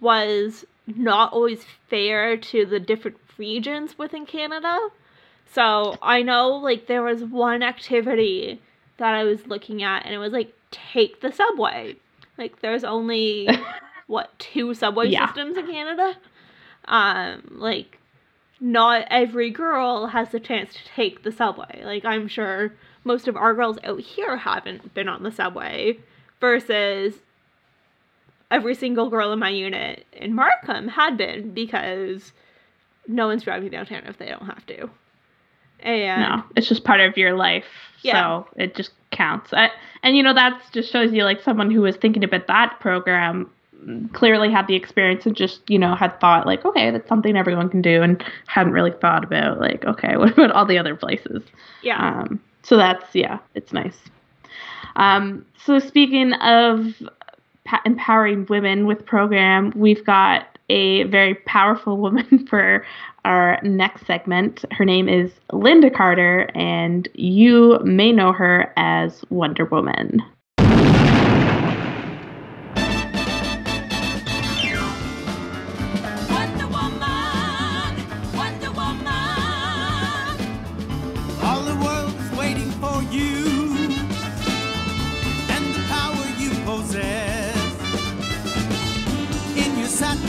was 0.00 0.64
not 0.86 1.32
always 1.32 1.64
fair 1.88 2.36
to 2.36 2.66
the 2.66 2.80
different 2.80 3.18
regions 3.38 3.98
within 3.98 4.26
Canada. 4.26 4.78
So 5.52 5.96
I 6.02 6.22
know 6.22 6.50
like 6.50 6.86
there 6.86 7.02
was 7.02 7.22
one 7.22 7.62
activity 7.62 8.60
that 8.96 9.14
I 9.14 9.24
was 9.24 9.46
looking 9.46 9.82
at 9.82 10.04
and 10.04 10.14
it 10.14 10.18
was 10.18 10.32
like 10.32 10.52
take 10.70 11.20
the 11.20 11.30
subway. 11.30 11.96
Like 12.38 12.60
there's 12.60 12.84
only 12.84 13.48
what 14.06 14.38
two 14.38 14.74
subway 14.74 15.08
yeah. 15.08 15.26
systems 15.26 15.56
in 15.56 15.66
Canada. 15.66 16.16
Um 16.86 17.42
like 17.50 17.98
not 18.60 19.06
every 19.10 19.50
girl 19.50 20.06
has 20.06 20.30
the 20.30 20.40
chance 20.40 20.72
to 20.72 20.80
take 20.94 21.22
the 21.22 21.32
subway. 21.32 21.82
Like, 21.84 22.04
I'm 22.04 22.26
sure 22.26 22.72
most 23.04 23.28
of 23.28 23.36
our 23.36 23.54
girls 23.54 23.78
out 23.84 24.00
here 24.00 24.36
haven't 24.36 24.94
been 24.94 25.08
on 25.08 25.22
the 25.22 25.30
subway, 25.30 25.98
versus 26.40 27.14
every 28.50 28.74
single 28.74 29.10
girl 29.10 29.32
in 29.32 29.38
my 29.38 29.50
unit 29.50 30.06
in 30.12 30.34
Markham 30.34 30.88
had 30.88 31.16
been 31.16 31.52
because 31.52 32.32
no 33.06 33.26
one's 33.26 33.42
driving 33.42 33.70
downtown 33.70 34.04
if 34.06 34.18
they 34.18 34.26
don't 34.26 34.46
have 34.46 34.64
to. 34.66 34.90
And 35.80 36.22
no, 36.22 36.44
it's 36.56 36.68
just 36.68 36.84
part 36.84 37.00
of 37.00 37.16
your 37.16 37.36
life. 37.36 37.66
Yeah. 38.02 38.44
So 38.44 38.48
it 38.56 38.74
just 38.74 38.92
counts. 39.10 39.52
I, 39.52 39.70
and 40.02 40.16
you 40.16 40.22
know, 40.22 40.34
that 40.34 40.62
just 40.72 40.90
shows 40.90 41.12
you 41.12 41.24
like 41.24 41.42
someone 41.42 41.70
who 41.70 41.82
was 41.82 41.96
thinking 41.96 42.24
about 42.24 42.46
that 42.46 42.78
program 42.80 43.50
clearly 44.12 44.50
had 44.50 44.66
the 44.66 44.74
experience 44.74 45.26
and 45.26 45.36
just 45.36 45.60
you 45.68 45.78
know 45.78 45.94
had 45.94 46.18
thought 46.20 46.46
like 46.46 46.64
okay 46.64 46.90
that's 46.90 47.08
something 47.08 47.36
everyone 47.36 47.68
can 47.68 47.82
do 47.82 48.02
and 48.02 48.24
hadn't 48.46 48.72
really 48.72 48.90
thought 48.90 49.24
about 49.24 49.60
like 49.60 49.84
okay 49.84 50.16
what 50.16 50.32
about 50.32 50.50
all 50.50 50.66
the 50.66 50.78
other 50.78 50.96
places? 50.96 51.42
Yeah. 51.82 52.20
Um, 52.20 52.40
so 52.62 52.76
that's 52.76 53.14
yeah 53.14 53.38
it's 53.54 53.72
nice. 53.72 53.98
Um, 54.96 55.44
so 55.64 55.78
speaking 55.78 56.32
of 56.34 57.02
pa- 57.64 57.82
empowering 57.84 58.46
women 58.48 58.86
with 58.86 59.04
program 59.04 59.72
we've 59.76 60.04
got 60.04 60.46
a 60.68 61.04
very 61.04 61.34
powerful 61.34 61.96
woman 62.00 62.46
for 62.48 62.84
our 63.24 63.60
next 63.62 64.06
segment. 64.06 64.64
Her 64.70 64.84
name 64.84 65.08
is 65.08 65.32
Lynda 65.52 65.94
Carter 65.94 66.50
and 66.54 67.08
you 67.14 67.78
may 67.84 68.12
know 68.12 68.32
her 68.32 68.72
as 68.76 69.24
wonder 69.30 69.64
woman 69.64 70.22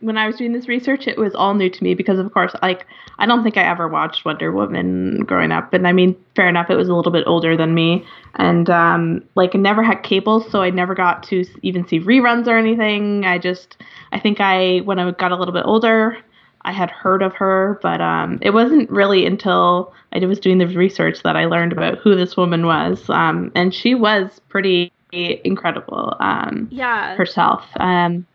when 0.00 0.16
I 0.18 0.26
was 0.26 0.36
doing 0.36 0.52
this 0.52 0.68
research, 0.68 1.06
it 1.06 1.18
was 1.18 1.34
all 1.34 1.54
new 1.54 1.70
to 1.70 1.84
me 1.84 1.94
because, 1.94 2.18
of 2.18 2.32
course, 2.32 2.54
like 2.62 2.86
I 3.18 3.26
don't 3.26 3.42
think 3.42 3.56
I 3.56 3.62
ever 3.62 3.88
watched 3.88 4.24
Wonder 4.24 4.52
Woman 4.52 5.20
growing 5.24 5.52
up, 5.52 5.72
and 5.72 5.86
I 5.86 5.92
mean, 5.92 6.16
fair 6.34 6.48
enough, 6.48 6.70
it 6.70 6.76
was 6.76 6.88
a 6.88 6.94
little 6.94 7.12
bit 7.12 7.24
older 7.26 7.56
than 7.56 7.74
me, 7.74 8.04
and 8.34 8.68
um, 8.70 9.24
like 9.34 9.54
I 9.54 9.58
never 9.58 9.82
had 9.82 10.02
cable, 10.02 10.40
so 10.40 10.62
I 10.62 10.70
never 10.70 10.94
got 10.94 11.22
to 11.24 11.44
even 11.62 11.86
see 11.86 12.00
reruns 12.00 12.46
or 12.46 12.56
anything. 12.56 13.24
I 13.24 13.38
just, 13.38 13.82
I 14.12 14.20
think 14.20 14.40
I 14.40 14.78
when 14.80 14.98
I 14.98 15.10
got 15.12 15.32
a 15.32 15.36
little 15.36 15.54
bit 15.54 15.64
older, 15.64 16.18
I 16.62 16.72
had 16.72 16.90
heard 16.90 17.22
of 17.22 17.32
her, 17.34 17.78
but 17.82 18.00
um, 18.00 18.38
it 18.42 18.50
wasn't 18.50 18.90
really 18.90 19.24
until 19.24 19.92
I 20.12 20.18
was 20.26 20.40
doing 20.40 20.58
the 20.58 20.66
research 20.66 21.22
that 21.22 21.36
I 21.36 21.46
learned 21.46 21.72
about 21.72 21.98
who 21.98 22.16
this 22.16 22.36
woman 22.36 22.66
was. 22.66 23.08
Um, 23.08 23.52
and 23.54 23.72
she 23.72 23.94
was 23.94 24.40
pretty 24.48 24.92
incredible 25.12 26.16
um, 26.20 26.68
yeah. 26.70 27.14
herself. 27.14 27.64
Um, 27.76 28.26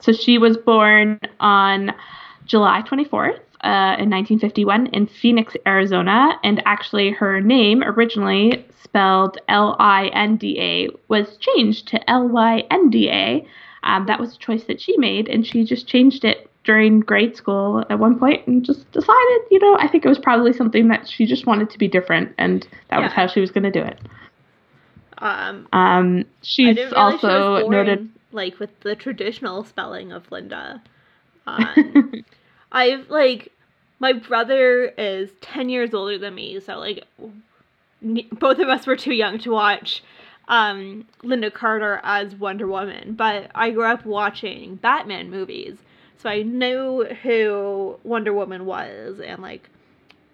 so 0.00 0.12
she 0.12 0.38
was 0.38 0.56
born 0.56 1.20
on 1.38 1.92
July 2.46 2.82
24th. 2.82 3.40
Uh, 3.62 3.92
in 3.98 4.08
1951 4.08 4.86
in 4.86 5.06
Phoenix, 5.06 5.54
Arizona, 5.66 6.40
and 6.42 6.62
actually 6.64 7.10
her 7.10 7.42
name, 7.42 7.82
originally 7.82 8.64
spelled 8.82 9.36
L 9.48 9.76
I 9.78 10.06
N 10.14 10.36
D 10.36 10.58
A, 10.58 10.88
was 11.08 11.36
changed 11.36 11.88
to 11.88 12.10
L 12.10 12.26
Y 12.26 12.64
N 12.70 12.88
D 12.88 13.10
A. 13.10 13.46
Um, 13.82 14.06
that 14.06 14.18
was 14.18 14.34
a 14.34 14.38
choice 14.38 14.64
that 14.64 14.80
she 14.80 14.96
made, 14.96 15.28
and 15.28 15.46
she 15.46 15.62
just 15.64 15.86
changed 15.86 16.24
it 16.24 16.50
during 16.64 17.00
grade 17.00 17.36
school 17.36 17.84
at 17.90 17.98
one 17.98 18.18
point 18.18 18.46
and 18.46 18.64
just 18.64 18.90
decided, 18.92 19.40
you 19.50 19.58
know, 19.58 19.76
I 19.78 19.88
think 19.88 20.04
it 20.04 20.08
was 20.08 20.18
probably 20.18 20.52
something 20.52 20.88
that 20.88 21.08
she 21.08 21.26
just 21.26 21.46
wanted 21.46 21.70
to 21.70 21.78
be 21.78 21.88
different 21.88 22.34
and 22.38 22.62
that 22.88 22.98
yeah. 22.98 23.04
was 23.04 23.12
how 23.12 23.26
she 23.26 23.40
was 23.40 23.50
going 23.50 23.64
to 23.64 23.70
do 23.70 23.82
it. 23.82 23.98
Um, 25.18 25.68
um 25.72 26.24
she's 26.42 26.78
also 26.94 27.68
noted 27.68 28.08
like 28.32 28.58
with 28.58 28.80
the 28.80 28.94
traditional 28.94 29.64
spelling 29.64 30.12
of 30.12 30.30
Linda. 30.30 30.82
Um, 31.46 32.22
I've 32.70 33.10
like 33.10 33.50
my 33.98 34.12
brother 34.12 34.92
is 34.96 35.30
10 35.40 35.68
years 35.68 35.94
older 35.94 36.18
than 36.18 36.34
me, 36.34 36.60
so 36.60 36.78
like 36.78 37.04
both 38.32 38.58
of 38.58 38.68
us 38.68 38.86
were 38.86 38.94
too 38.94 39.14
young 39.14 39.38
to 39.38 39.50
watch 39.50 40.02
um, 40.48 41.06
Lynda 41.22 41.52
Carter 41.52 42.00
as 42.02 42.34
Wonder 42.34 42.66
Woman, 42.66 43.14
but 43.14 43.50
I 43.54 43.70
grew 43.70 43.84
up 43.84 44.04
watching 44.04 44.76
Batman 44.76 45.30
movies, 45.30 45.78
so 46.18 46.28
I 46.28 46.42
knew 46.42 47.04
who 47.22 47.98
Wonder 48.04 48.32
Woman 48.32 48.66
was, 48.66 49.20
and 49.20 49.40
like 49.40 49.68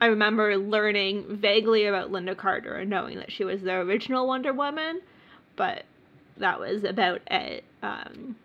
I 0.01 0.07
remember 0.07 0.57
learning 0.57 1.36
vaguely 1.36 1.86
about 1.86 2.12
Lynda 2.12 2.36
Carter 2.36 2.74
and 2.74 2.90
knowing 2.90 3.18
that 3.18 3.32
she 3.32 3.44
was 3.44 3.62
the 3.62 3.74
original 3.74 4.26
Wonder 4.26 4.53
Woman, 4.53 5.01
but 5.57 5.84
that 6.39 6.61
was 6.61 6.84
about 6.84 7.20
it. 7.30 7.64
Um, 7.82 8.37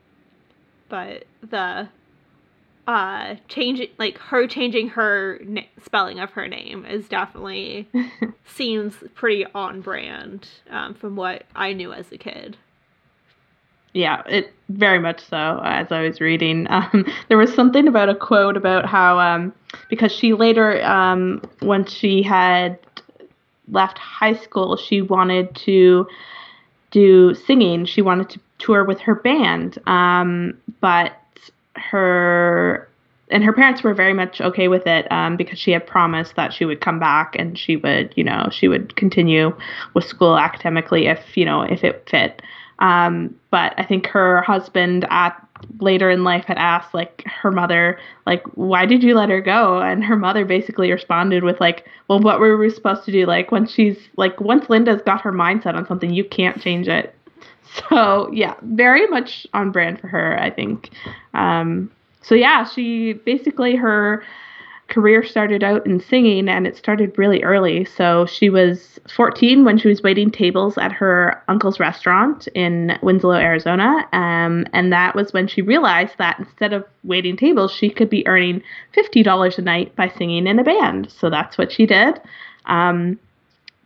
but 0.89 1.25
the 1.49 1.87
uh 2.87 3.35
changing 3.47 3.89
like 3.99 4.17
her 4.17 4.47
changing 4.47 4.89
her 4.89 5.39
na- 5.43 5.61
spelling 5.85 6.19
of 6.19 6.31
her 6.31 6.47
name 6.47 6.83
is 6.83 7.07
definitely 7.07 7.87
seems 8.45 8.95
pretty 9.13 9.45
on 9.53 9.81
brand 9.81 10.47
um, 10.69 10.95
from 10.95 11.15
what 11.15 11.43
I 11.55 11.73
knew 11.73 11.93
as 11.93 12.11
a 12.11 12.17
kid. 12.17 12.57
Yeah, 13.93 14.21
it 14.25 14.53
very 14.69 14.99
much 14.99 15.19
so. 15.25 15.59
As 15.63 15.91
I 15.91 16.01
was 16.01 16.21
reading, 16.21 16.65
um, 16.69 17.05
there 17.27 17.37
was 17.37 17.53
something 17.53 17.87
about 17.87 18.09
a 18.09 18.15
quote 18.15 18.57
about 18.57 18.85
how 18.85 19.19
um, 19.19 19.53
because 19.89 20.11
she 20.11 20.33
later, 20.33 20.83
um, 20.85 21.41
when 21.59 21.85
she 21.85 22.23
had 22.23 22.79
left 23.67 23.97
high 23.97 24.35
school, 24.35 24.77
she 24.77 25.01
wanted 25.01 25.55
to 25.55 26.07
do 26.91 27.33
singing. 27.33 27.85
She 27.85 28.01
wanted 28.01 28.29
to 28.29 28.39
tour 28.59 28.83
with 28.83 28.99
her 28.99 29.15
band, 29.15 29.79
um, 29.87 30.57
but 30.79 31.13
her 31.75 32.87
and 33.31 33.43
her 33.43 33.53
parents 33.53 33.81
were 33.81 33.93
very 33.93 34.13
much 34.13 34.41
okay 34.41 34.67
with 34.67 34.85
it 34.85 35.09
um, 35.11 35.37
because 35.37 35.57
she 35.57 35.71
had 35.71 35.87
promised 35.87 36.35
that 36.35 36.53
she 36.53 36.65
would 36.65 36.81
come 36.81 36.99
back 36.99 37.35
and 37.39 37.57
she 37.57 37.77
would, 37.77 38.13
you 38.17 38.23
know, 38.23 38.49
she 38.51 38.67
would 38.67 38.95
continue 38.97 39.55
with 39.93 40.03
school 40.03 40.37
academically 40.37 41.07
if, 41.07 41.37
you 41.37 41.45
know, 41.45 41.61
if 41.61 41.83
it 41.83 42.07
fit. 42.09 42.41
Um, 42.79 43.33
but 43.49 43.73
I 43.77 43.85
think 43.85 44.07
her 44.07 44.41
husband 44.41 45.07
at 45.09 45.47
later 45.79 46.09
in 46.09 46.23
life 46.23 46.45
had 46.45 46.57
asked 46.57 46.93
like 46.93 47.23
her 47.25 47.51
mother 47.51 47.99
like 48.25 48.43
why 48.55 48.85
did 48.85 49.03
you 49.03 49.15
let 49.15 49.29
her 49.29 49.41
go? 49.41 49.79
And 49.79 50.03
her 50.03 50.15
mother 50.15 50.45
basically 50.45 50.91
responded 50.91 51.43
with 51.43 51.59
like 51.59 51.85
well 52.07 52.19
what 52.19 52.39
were 52.39 52.57
we 52.57 52.69
supposed 52.69 53.05
to 53.05 53.11
do? 53.11 53.25
Like 53.25 53.51
when 53.51 53.67
she's 53.67 53.97
like 54.17 54.39
once 54.39 54.65
Lynda's 54.65 55.01
got 55.01 55.21
her 55.21 55.31
mindset 55.31 55.75
on 55.75 55.87
something 55.87 56.13
you 56.13 56.23
can't 56.23 56.61
change 56.61 56.87
it. 56.87 57.15
So 57.89 58.29
yeah 58.33 58.55
very 58.63 59.07
much 59.07 59.47
on 59.53 59.71
brand 59.71 60.01
for 60.01 60.09
her 60.09 60.37
i 60.37 60.49
think. 60.49 60.89
Um, 61.33 61.89
so 62.21 62.35
yeah, 62.35 62.65
she 62.65 63.13
basically 63.13 63.75
her 63.75 64.23
career 64.91 65.23
started 65.23 65.63
out 65.63 65.85
in 65.87 65.99
singing 65.99 66.47
and 66.47 66.67
it 66.67 66.77
started 66.77 67.17
really 67.17 67.41
early. 67.43 67.85
So 67.85 68.25
she 68.25 68.49
was 68.49 68.99
14 69.15 69.63
when 69.63 69.77
she 69.77 69.87
was 69.87 70.03
waiting 70.03 70.29
tables 70.29 70.77
at 70.77 70.91
her 70.91 71.41
uncle's 71.47 71.79
restaurant 71.79 72.47
in 72.53 72.99
Winslow, 73.01 73.31
Arizona. 73.31 74.07
Um, 74.13 74.67
and 74.73 74.91
that 74.91 75.15
was 75.15 75.33
when 75.33 75.47
she 75.47 75.61
realized 75.61 76.17
that 76.17 76.37
instead 76.39 76.73
of 76.73 76.85
waiting 77.03 77.37
tables, 77.37 77.71
she 77.71 77.89
could 77.89 78.09
be 78.09 78.27
earning 78.27 78.61
$50 78.95 79.57
a 79.57 79.61
night 79.61 79.95
by 79.95 80.09
singing 80.09 80.45
in 80.45 80.59
a 80.59 80.63
band. 80.63 81.09
So 81.09 81.29
that's 81.29 81.57
what 81.57 81.71
she 81.71 81.85
did. 81.85 82.19
Um, 82.65 83.17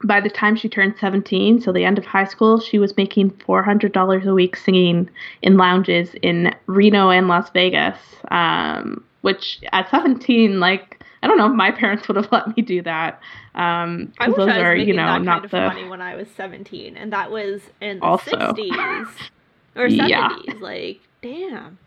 by 0.03 0.19
the 0.19 0.29
time 0.29 0.55
she 0.55 0.67
turned 0.67 0.95
17, 0.99 1.61
so 1.61 1.71
the 1.71 1.85
end 1.85 1.97
of 1.97 2.05
high 2.05 2.25
school, 2.25 2.59
she 2.59 2.79
was 2.79 2.97
making 2.97 3.31
$400 3.31 4.25
a 4.25 4.33
week 4.33 4.55
singing 4.55 5.09
in 5.41 5.55
lounges 5.55 6.13
in 6.21 6.53
Reno 6.65 7.09
and 7.09 7.27
Las 7.27 7.49
Vegas. 7.51 7.97
Um, 8.29 9.03
which 9.25 9.59
at 9.71 9.89
17, 9.89 10.59
like, 10.59 11.03
I 11.23 11.27
don't 11.27 11.39
know 11.39 11.47
if 11.47 11.53
my 11.53 11.71
parents 11.71 12.07
would 12.07 12.15
have 12.15 12.31
let 12.31 12.55
me 12.55 12.61
do 12.61 12.83
that. 12.83 13.19
Um, 13.55 14.13
I 14.19 14.27
wish 14.27 14.37
those 14.37 14.49
I 14.49 14.57
was 14.57 14.57
are, 14.59 14.75
making 14.75 14.89
you 14.89 14.93
know, 14.93 15.05
that 15.07 15.23
not 15.23 15.33
kind 15.33 15.45
of 15.45 15.51
the 15.51 15.61
money 15.61 15.89
when 15.89 15.99
I 15.99 16.15
was 16.15 16.27
17, 16.37 16.95
and 16.95 17.11
that 17.11 17.31
was 17.31 17.61
in 17.81 17.97
the 17.97 18.05
also. 18.05 18.29
60s 18.29 19.07
or 19.75 19.87
70s. 19.87 20.07
Yeah. 20.07 20.29
Like, 20.59 20.99
damn. 21.23 21.79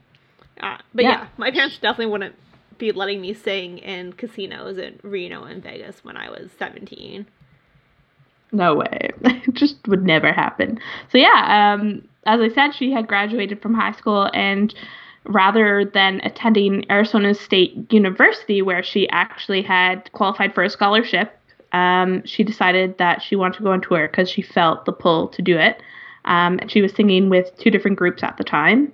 Uh, 0.60 0.78
but 0.92 1.04
yeah. 1.04 1.10
yeah, 1.10 1.28
my 1.36 1.52
parents 1.52 1.78
definitely 1.78 2.06
wouldn't 2.06 2.34
be 2.78 2.90
letting 2.90 3.20
me 3.20 3.34
sing 3.34 3.78
in 3.78 4.14
casinos 4.14 4.76
in 4.76 4.98
Reno 5.04 5.44
and 5.44 5.62
Vegas 5.62 6.02
when 6.02 6.16
I 6.16 6.30
was 6.30 6.50
17. 6.58 7.24
No 8.50 8.74
way. 8.74 9.10
it 9.20 9.54
just 9.54 9.76
would 9.86 10.02
never 10.02 10.32
happen. 10.32 10.80
So 11.12 11.18
yeah, 11.18 11.76
um, 11.78 12.02
as 12.26 12.40
I 12.40 12.48
said, 12.52 12.74
she 12.74 12.90
had 12.90 13.06
graduated 13.06 13.62
from 13.62 13.74
high 13.74 13.92
school 13.92 14.28
and 14.34 14.74
rather 15.24 15.84
than 15.84 16.20
attending 16.24 16.90
Arizona 16.90 17.34
State 17.34 17.92
University, 17.92 18.62
where 18.62 18.82
she 18.82 19.08
actually 19.10 19.62
had 19.62 20.10
qualified 20.12 20.54
for 20.54 20.62
a 20.62 20.70
scholarship, 20.70 21.38
um, 21.72 22.24
she 22.24 22.42
decided 22.42 22.96
that 22.98 23.22
she 23.22 23.36
wanted 23.36 23.58
to 23.58 23.64
go 23.64 23.72
on 23.72 23.80
tour 23.80 24.08
because 24.08 24.30
she 24.30 24.42
felt 24.42 24.84
the 24.84 24.92
pull 24.92 25.28
to 25.28 25.42
do 25.42 25.58
it. 25.58 25.82
Um, 26.24 26.58
and 26.60 26.70
she 26.70 26.82
was 26.82 26.92
singing 26.92 27.28
with 27.28 27.56
two 27.58 27.70
different 27.70 27.98
groups 27.98 28.22
at 28.22 28.36
the 28.36 28.44
time 28.44 28.92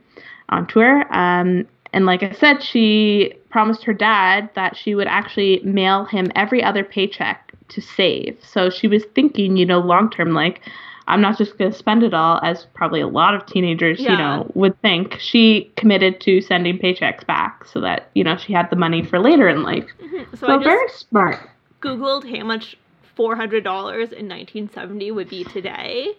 on 0.49 0.67
tour. 0.67 1.05
Um, 1.15 1.67
and 1.93 2.07
like 2.07 2.23
I 2.23 2.33
said, 2.33 2.63
she 2.63 3.35
promised 3.51 3.85
her 3.85 3.93
dad 3.93 4.51
that 4.55 4.77
she 4.77 4.95
would 4.95 5.07
actually 5.07 5.61
mail 5.61 6.05
him 6.05 6.33
every 6.35 6.63
other 6.63 6.83
paycheck 6.83 7.53
to 7.69 7.81
save. 7.81 8.39
So 8.43 8.69
she 8.69 8.89
was 8.89 9.05
thinking, 9.15 9.57
you 9.57 9.65
know, 9.65 9.79
long 9.79 10.11
term, 10.11 10.35
like, 10.35 10.61
I'm 11.07 11.21
not 11.21 11.37
just 11.37 11.59
going 11.59 11.71
to 11.71 11.77
spend 11.77 12.03
it 12.03 12.15
all, 12.15 12.41
as 12.43 12.67
probably 12.75 13.01
a 13.01 13.07
lot 13.07 13.35
of 13.35 13.45
teenagers, 13.47 14.01
yeah. 14.01 14.13
you 14.13 14.19
know, 14.19 14.51
would 14.55 14.81
think. 14.81 15.19
She 15.21 15.71
committed 15.77 16.21
to 16.23 16.41
sending 16.41 16.79
paychecks 16.79 17.27
back 17.27 17.67
so 17.67 17.81
that, 17.81 18.09
you 18.15 18.25
know, 18.25 18.39
she 18.39 18.55
had 18.55 18.71
the 18.71 18.77
money 18.77 19.05
for 19.05 19.19
later 19.19 19.47
in 19.49 19.63
life. 19.63 19.87
Mm-hmm. 20.01 20.15
So, 20.37 20.47
so 20.47 20.59
very 20.59 20.89
smart. 20.89 21.39
Googled 21.81 22.37
how 22.37 22.45
much 22.45 22.77
$400 23.17 23.65
in 23.65 24.29
1970 24.29 25.13
would 25.13 25.29
be 25.29 25.45
today. 25.45 26.17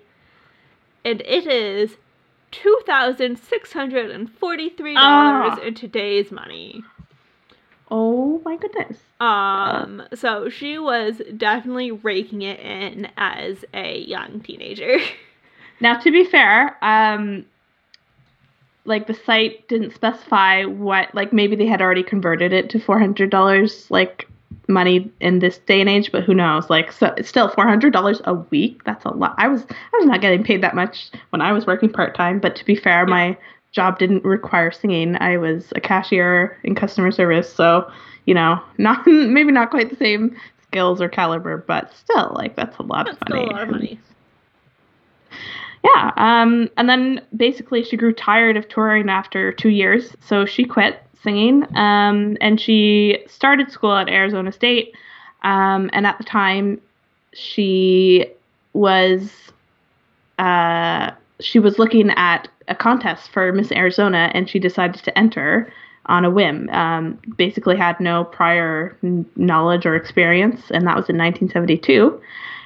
And 1.03 1.19
it 1.21 1.47
is 1.47 1.97
$2,643 2.51 4.95
oh. 4.97 5.59
in 5.61 5.73
today's 5.73 6.31
money. 6.31 6.81
Oh 7.91 8.41
my 8.43 8.57
goodness. 8.57 8.97
Um, 9.19 10.03
so 10.13 10.49
she 10.49 10.79
was 10.79 11.21
definitely 11.38 11.91
raking 11.91 12.41
it 12.41 12.59
in 12.59 13.07
as 13.17 13.63
a 13.73 13.99
young 13.99 14.39
teenager. 14.41 14.97
now, 15.79 15.99
to 15.99 16.11
be 16.11 16.23
fair, 16.23 16.77
um, 16.83 17.45
like 18.86 19.07
the 19.07 19.13
site 19.13 19.67
didn't 19.67 19.93
specify 19.93 20.63
what, 20.65 21.13
like 21.13 21.31
maybe 21.31 21.55
they 21.55 21.67
had 21.67 21.81
already 21.81 22.03
converted 22.03 22.53
it 22.53 22.69
to 22.71 22.79
four 22.79 22.99
hundred 22.99 23.29
dollars, 23.29 23.89
like 23.91 24.27
money 24.67 25.11
in 25.19 25.39
this 25.39 25.59
day 25.59 25.79
and 25.79 25.89
age. 25.89 26.11
But 26.11 26.23
who 26.23 26.33
knows? 26.33 26.69
Like, 26.69 26.91
so 26.91 27.13
it's 27.17 27.29
still 27.29 27.49
four 27.49 27.67
hundred 27.67 27.93
dollars 27.93 28.19
a 28.25 28.33
week. 28.33 28.83
That's 28.83 29.05
a 29.05 29.09
lot. 29.09 29.36
I 29.38 29.47
was 29.47 29.63
I 29.69 29.97
was 29.97 30.05
not 30.05 30.21
getting 30.21 30.43
paid 30.43 30.61
that 30.63 30.75
much 30.75 31.11
when 31.29 31.41
I 31.41 31.51
was 31.51 31.67
working 31.67 31.91
part 31.91 32.15
time. 32.15 32.39
But 32.39 32.55
to 32.55 32.65
be 32.65 32.75
fair, 32.75 33.01
yeah. 33.01 33.05
my 33.05 33.38
job 33.76 33.99
didn't 33.99 34.23
require 34.23 34.71
singing. 34.71 35.17
I 35.19 35.38
was 35.38 35.71
a 35.76 35.82
cashier 35.82 36.57
in 36.63 36.73
customer 36.73 37.11
service, 37.11 37.53
so 37.53 37.91
you 38.26 38.34
know, 38.34 38.59
not 38.78 39.05
maybe 39.05 39.51
not 39.51 39.69
quite 39.69 39.89
the 39.89 39.95
same 39.97 40.36
skills 40.63 41.01
or 41.01 41.09
caliber, 41.09 41.57
but 41.57 41.93
still, 41.93 42.32
like 42.34 42.55
that's 42.55 42.78
a 42.78 42.84
lot 42.84 43.05
that's 43.05 43.17
of 43.21 43.30
money. 43.30 43.43
a 43.43 43.51
lot 43.51 43.61
of 43.63 43.69
money. 43.69 43.99
Yeah, 45.95 46.11
um, 46.17 46.67
and 46.78 46.89
then 46.89 47.21
basically 47.38 47.84
she 47.84 47.95
grew 47.95 48.11
tired 48.11 48.57
of 48.57 48.67
touring 48.67 49.07
after 49.07 49.51
two 49.51 49.69
years, 49.69 50.15
so 50.19 50.43
she 50.43 50.65
quit 50.65 50.99
singing, 51.21 51.63
um, 51.78 52.38
and 52.41 52.59
she 52.59 53.23
started 53.28 53.71
school 53.71 53.93
at 53.93 54.09
Arizona 54.09 54.51
State, 54.51 54.95
um, 55.43 55.91
and 55.93 56.07
at 56.07 56.17
the 56.17 56.23
time 56.23 56.82
she 57.34 58.26
was 58.73 59.32
uh, 60.39 61.11
she 61.39 61.59
was 61.59 61.78
looking 61.78 62.09
at 62.09 62.47
a 62.68 62.76
contest 62.76 63.32
for 63.32 63.51
Miss 63.51 63.72
Arizona, 63.72 64.32
and 64.34 64.49
she 64.49 64.59
decided 64.59 65.03
to 65.03 65.18
enter 65.18 65.72
on 66.07 66.26
a 66.26 66.30
whim. 66.30 66.70
Um, 66.70 67.20
basically, 67.38 67.78
had 67.78 67.99
no 67.99 68.24
prior 68.26 68.97
knowledge 69.36 69.86
or 69.86 69.95
experience, 69.95 70.72
and 70.72 70.86
that 70.88 70.95
was 70.95 71.09
in 71.09 71.18
1972. 71.18 72.20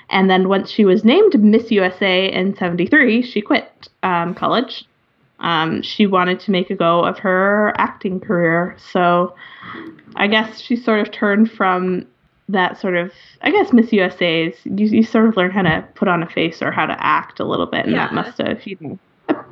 And 0.09 0.29
then 0.29 0.49
once 0.49 0.71
she 0.71 0.85
was 0.85 1.05
named 1.05 1.39
Miss 1.41 1.71
USA 1.71 2.31
in 2.31 2.55
73, 2.55 3.21
she 3.21 3.41
quit 3.41 3.89
um, 4.03 4.33
college. 4.33 4.85
Um, 5.39 5.81
she 5.81 6.05
wanted 6.05 6.39
to 6.41 6.51
make 6.51 6.69
a 6.69 6.75
go 6.75 7.03
of 7.05 7.19
her 7.19 7.73
acting 7.77 8.19
career. 8.19 8.75
So 8.91 9.35
I 10.15 10.27
guess 10.27 10.59
she 10.59 10.75
sort 10.75 10.99
of 10.99 11.11
turned 11.11 11.51
from 11.51 12.07
that 12.49 12.79
sort 12.79 12.95
of, 12.95 13.11
I 13.41 13.51
guess 13.51 13.71
Miss 13.71 13.93
USA's, 13.93 14.55
you, 14.65 14.87
you 14.87 15.03
sort 15.03 15.27
of 15.27 15.37
learn 15.37 15.51
how 15.51 15.61
to 15.61 15.87
put 15.93 16.07
on 16.07 16.23
a 16.23 16.27
face 16.27 16.61
or 16.61 16.71
how 16.71 16.87
to 16.87 16.95
act 16.99 17.39
a 17.39 17.45
little 17.45 17.67
bit. 17.67 17.85
And 17.85 17.93
yeah. 17.93 18.07
that 18.07 18.13
must 18.13 18.39
have, 18.39 18.65
you 18.65 18.77
know, 18.79 18.99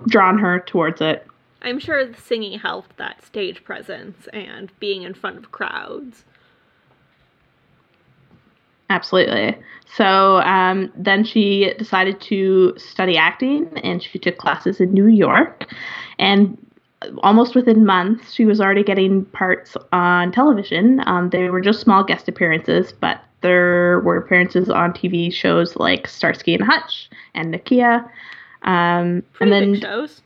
drawn 0.08 0.38
her 0.38 0.60
towards 0.60 1.02
it. 1.02 1.26
I'm 1.62 1.80
sure 1.80 2.06
the 2.06 2.20
singing 2.20 2.60
helped 2.60 2.98
that 2.98 3.26
stage 3.26 3.64
presence 3.64 4.28
and 4.32 4.72
being 4.80 5.04
in 5.04 5.14
front 5.14 5.38
of 5.38 5.52
crowds. 5.52 6.24
Absolutely. 8.90 9.58
So 9.86 10.38
um, 10.38 10.92
then 10.96 11.24
she 11.24 11.74
decided 11.78 12.22
to 12.22 12.74
study 12.78 13.18
acting 13.18 13.70
and 13.84 14.02
she 14.02 14.20
took 14.20 14.38
classes 14.38 14.80
in 14.80 14.94
New 14.94 15.08
York. 15.08 15.66
And 16.20 16.58
almost 17.20 17.56
within 17.56 17.86
months, 17.86 18.34
she 18.34 18.46
was 18.46 18.62
already 18.62 18.84
getting 18.84 19.26
parts 19.26 19.76
on 19.92 20.32
television. 20.32 21.02
Um, 21.06 21.30
they 21.30 21.50
were 21.50 21.62
just 21.62 21.82
small 21.82 22.04
guest 22.04 22.28
appearances, 22.28 22.94
but 22.94 23.22
there 23.42 24.00
were 24.02 24.18
appearances 24.18 24.70
on 24.70 24.94
TV 24.94 25.32
shows 25.32 25.76
like 25.76 26.08
Starsky 26.08 26.54
and 26.54 26.64
Hutch 26.64 27.10
and 27.34 27.54
Nakia. 27.54 28.10
Um, 28.68 29.24
Pretty 29.34 29.52
and 29.52 29.64
then 29.64 29.72
big 29.74 29.82
shows. 29.82 30.22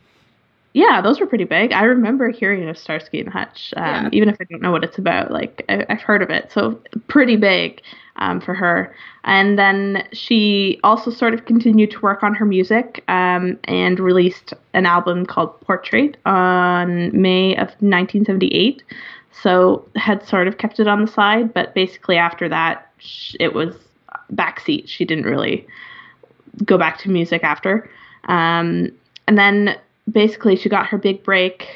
yeah, 0.74 1.02
those 1.02 1.20
were 1.20 1.28
pretty 1.28 1.44
big. 1.46 1.72
I 1.72 1.84
remember 1.84 2.30
hearing 2.30 2.68
of 2.68 2.78
Starsky 2.78 3.20
and 3.20 3.30
Hutch, 3.30 3.74
um, 3.78 3.84
Yeah. 4.06 4.10
even 4.12 4.30
if 4.30 4.38
I 4.42 4.46
don't 4.46 4.62
know 4.62 4.72
what 4.72 4.84
it's 4.84 4.98
about. 4.98 5.32
Like 5.32 5.64
I, 5.70 5.86
I've 5.90 6.02
heard 6.02 6.22
of 6.22 6.30
it, 6.30 6.52
so 6.52 6.82
pretty 7.08 7.36
big 7.36 7.82
um, 8.16 8.42
for 8.42 8.54
her. 8.54 8.94
And 9.24 9.58
then 9.60 10.08
she 10.12 10.80
also 10.84 11.12
sort 11.12 11.34
of 11.36 11.46
continued 11.46 11.92
to 11.92 12.00
work 12.02 12.24
on 12.24 12.34
her 12.34 12.46
music 12.46 13.04
um, 13.08 13.60
and 13.66 14.00
released 14.00 14.54
an 14.74 14.86
album 14.86 15.26
called 15.26 15.60
Portrait 15.62 16.18
on 16.26 17.10
May 17.20 17.54
of 17.56 17.68
1978. 17.80 18.82
So 19.44 19.88
had 19.96 20.26
sort 20.28 20.48
of 20.48 20.58
kept 20.58 20.80
it 20.80 20.88
on 20.88 21.02
the 21.06 21.08
side, 21.12 21.54
but 21.54 21.74
basically 21.76 22.18
after 22.18 22.50
that, 22.50 22.92
it 23.40 23.54
was 23.54 23.76
backseat. 24.34 24.88
She 24.88 25.06
didn't 25.06 25.26
really 25.26 25.66
go 26.66 26.78
back 26.78 26.98
to 27.00 27.10
music 27.10 27.44
after. 27.44 27.90
Um, 28.26 28.92
and 29.28 29.38
then 29.38 29.78
basically 30.10 30.56
she 30.56 30.70
got 30.70 30.88
her 30.88 30.98
big 30.98 31.24
break, 31.24 31.68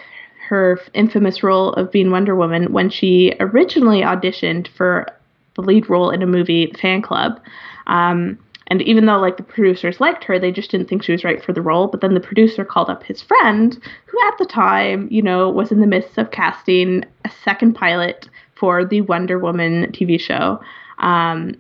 her 0.48 0.80
infamous 0.94 1.44
role 1.44 1.74
of 1.74 1.92
being 1.92 2.12
Wonder 2.12 2.36
Woman 2.36 2.72
when 2.72 2.90
she 2.90 3.34
originally 3.40 4.02
auditioned 4.02 4.68
for 4.68 5.08
the 5.56 5.62
lead 5.62 5.90
role 5.90 6.10
in 6.10 6.22
a 6.22 6.28
movie, 6.28 6.72
Fan 6.80 7.02
Club. 7.02 7.40
Um, 7.88 8.38
and 8.68 8.82
even 8.82 9.06
though 9.06 9.20
like 9.20 9.38
the 9.38 9.44
producers 9.44 10.00
liked 10.00 10.24
her, 10.24 10.40
they 10.40 10.52
just 10.52 10.72
didn't 10.72 10.90
think 10.90 11.04
she 11.04 11.12
was 11.12 11.24
right 11.24 11.44
for 11.44 11.54
the 11.54 11.62
role. 11.62 11.88
But 11.88 12.02
then 12.02 12.14
the 12.14 12.20
producer 12.20 12.66
called 12.66 12.90
up 12.90 13.04
his 13.04 13.22
friend, 13.22 13.78
who 14.06 14.28
at 14.28 14.38
the 14.38 14.46
time, 14.46 15.08
you 15.12 15.22
know, 15.22 15.50
was 15.50 15.72
in 15.72 15.82
the 15.82 15.88
midst 15.88 16.18
of 16.18 16.32
casting 16.32 17.04
a 17.24 17.30
second 17.44 17.74
pilot 17.74 18.28
for 18.56 18.84
the 18.84 19.02
Wonder 19.02 19.38
Woman 19.38 19.92
TV 19.92 20.20
show. 20.20 20.60
Um, 21.00 21.56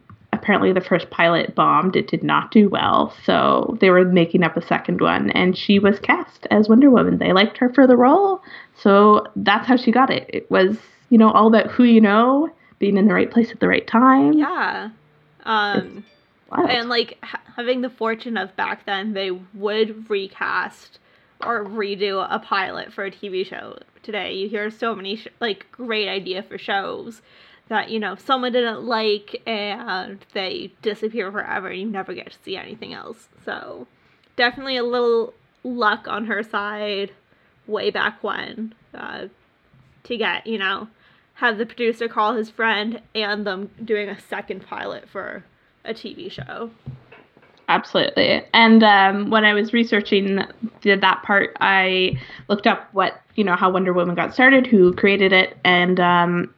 apparently 0.45 0.71
the 0.71 0.79
first 0.79 1.09
pilot 1.09 1.55
bombed. 1.55 1.95
It 1.95 2.07
did 2.07 2.23
not 2.23 2.51
do 2.51 2.69
well 2.69 3.11
so 3.25 3.75
they 3.81 3.89
were 3.89 4.05
making 4.05 4.43
up 4.43 4.55
a 4.55 4.61
second 4.61 5.01
one 5.01 5.31
and 5.31 5.57
she 5.57 5.79
was 5.79 5.99
cast 5.99 6.45
as 6.51 6.69
wonder 6.69 6.91
woman. 6.91 7.17
They 7.17 7.33
liked 7.33 7.57
her 7.57 7.73
for 7.73 7.87
the 7.87 7.97
role 7.97 8.43
so 8.77 9.25
that's 9.35 9.67
how 9.67 9.75
she 9.75 9.91
got 9.91 10.11
it. 10.11 10.29
It 10.29 10.49
was 10.51 10.77
you 11.09 11.17
know 11.17 11.31
all 11.31 11.47
about 11.47 11.71
who 11.71 11.83
you 11.83 11.99
know 11.99 12.51
being 12.77 12.95
in 12.95 13.07
the 13.07 13.13
right 13.15 13.31
place 13.31 13.49
at 13.49 13.59
the 13.59 13.67
right 13.67 13.87
time. 13.87 14.33
Yeah. 14.33 14.89
Um, 15.45 16.05
and 16.51 16.89
like 16.89 17.17
ha- 17.23 17.41
having 17.55 17.81
the 17.81 17.89
fortune 17.89 18.37
of 18.37 18.55
back 18.55 18.85
then, 18.85 19.13
they 19.13 19.31
would 19.31 20.07
recast 20.11 20.99
or 21.43 21.65
redo 21.65 22.27
a 22.29 22.37
pilot 22.37 22.93
for 22.93 23.03
a 23.03 23.11
TV 23.11 23.45
show. 23.45 23.79
Today, 24.03 24.33
you 24.33 24.47
hear 24.47 24.69
so 24.69 24.93
many 24.93 25.15
sh- 25.15 25.27
like 25.39 25.71
great 25.71 26.07
idea 26.07 26.43
for 26.43 26.59
shows 26.59 27.23
that 27.67 27.89
you 27.89 27.99
know 27.99 28.15
someone 28.15 28.51
didn't 28.51 28.83
like 28.83 29.41
and 29.47 30.23
they 30.33 30.71
disappear 30.81 31.31
forever 31.31 31.69
and 31.69 31.79
you 31.79 31.87
never 31.87 32.13
get 32.13 32.31
to 32.31 32.37
see 32.43 32.57
anything 32.57 32.93
else. 32.93 33.27
So 33.43 33.87
definitely 34.35 34.77
a 34.77 34.83
little 34.83 35.33
luck 35.63 36.07
on 36.07 36.25
her 36.25 36.43
side 36.43 37.11
way 37.67 37.89
back 37.89 38.23
when 38.23 38.73
uh, 38.93 39.27
to 40.03 40.17
get 40.17 40.45
you 40.45 40.57
know 40.57 40.87
have 41.35 41.57
the 41.57 41.65
producer 41.65 42.07
call 42.07 42.35
his 42.35 42.49
friend 42.49 43.01
and 43.13 43.45
them 43.45 43.69
doing 43.83 44.09
a 44.09 44.19
second 44.19 44.65
pilot 44.65 45.09
for 45.09 45.43
a 45.83 45.93
TV 45.93 46.31
show. 46.31 46.71
Absolutely. 47.67 48.43
And 48.53 48.83
um, 48.83 49.29
when 49.31 49.43
I 49.43 49.53
was 49.53 49.73
researching 49.73 50.43
that 50.83 51.23
part, 51.23 51.57
I 51.59 52.19
looked 52.47 52.67
up 52.67 52.87
what, 52.93 53.21
you 53.35 53.43
know, 53.43 53.55
how 53.55 53.71
Wonder 53.71 53.91
Woman 53.91 54.15
got 54.15 54.33
started, 54.33 54.67
who 54.67 54.93
created 54.93 55.33
it, 55.33 55.57
and 55.63 55.99
um, 55.99 56.53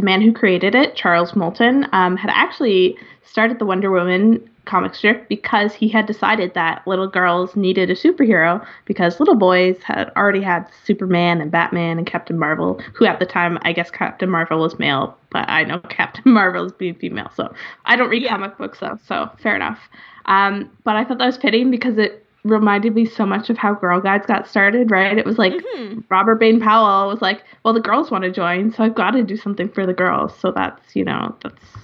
the 0.00 0.04
man 0.06 0.22
who 0.22 0.32
created 0.32 0.74
it, 0.74 0.96
Charles 0.96 1.36
Moulton, 1.36 1.86
um, 1.92 2.16
had 2.16 2.30
actually 2.30 2.96
started 3.22 3.58
the 3.58 3.66
Wonder 3.66 3.90
Woman 3.90 4.42
comic 4.64 4.94
strip 4.94 5.28
because 5.28 5.74
he 5.74 5.88
had 5.88 6.06
decided 6.06 6.54
that 6.54 6.86
little 6.86 7.06
girls 7.06 7.54
needed 7.54 7.90
a 7.90 7.94
superhero 7.94 8.64
because 8.86 9.20
little 9.20 9.34
boys 9.34 9.76
had 9.82 10.10
already 10.16 10.40
had 10.40 10.66
Superman 10.84 11.40
and 11.42 11.50
Batman 11.50 11.98
and 11.98 12.06
Captain 12.06 12.38
Marvel, 12.38 12.80
who 12.94 13.04
at 13.04 13.18
the 13.18 13.26
time, 13.26 13.58
I 13.62 13.72
guess 13.72 13.90
Captain 13.90 14.30
Marvel 14.30 14.60
was 14.60 14.78
male, 14.78 15.18
but 15.30 15.48
I 15.50 15.64
know 15.64 15.78
Captain 15.90 16.32
Marvel 16.32 16.64
is 16.64 16.72
being 16.72 16.94
female, 16.94 17.30
so 17.34 17.52
I 17.84 17.96
don't 17.96 18.08
read 18.08 18.22
Yeah. 18.22 18.30
comic 18.30 18.56
books 18.56 18.80
though, 18.80 18.98
so 19.06 19.28
fair 19.42 19.54
enough. 19.54 19.78
Um, 20.24 20.70
but 20.84 20.96
I 20.96 21.04
thought 21.04 21.18
that 21.18 21.26
was 21.26 21.36
fitting 21.36 21.70
because 21.70 21.98
it 21.98 22.24
reminded 22.44 22.94
me 22.94 23.04
so 23.04 23.26
much 23.26 23.50
of 23.50 23.58
how 23.58 23.74
Girl 23.74 24.00
Guides 24.00 24.26
got 24.26 24.48
started, 24.48 24.90
right? 24.90 25.18
It 25.18 25.26
was 25.26 25.38
like 25.38 25.52
Mhm. 25.52 26.04
Robert 26.08 26.36
Baden-Powell 26.36 27.08
was 27.08 27.20
like, 27.20 27.44
well, 27.64 27.74
the 27.74 27.80
girls 27.80 28.10
want 28.10 28.24
to 28.24 28.30
join, 28.30 28.70
so 28.70 28.82
I've 28.82 28.94
got 28.94 29.10
to 29.12 29.22
do 29.22 29.36
something 29.36 29.68
for 29.68 29.84
the 29.86 29.92
girls. 29.92 30.36
So 30.38 30.50
that's, 30.50 30.96
you 30.96 31.04
know, 31.04 31.36
that's 31.42 31.76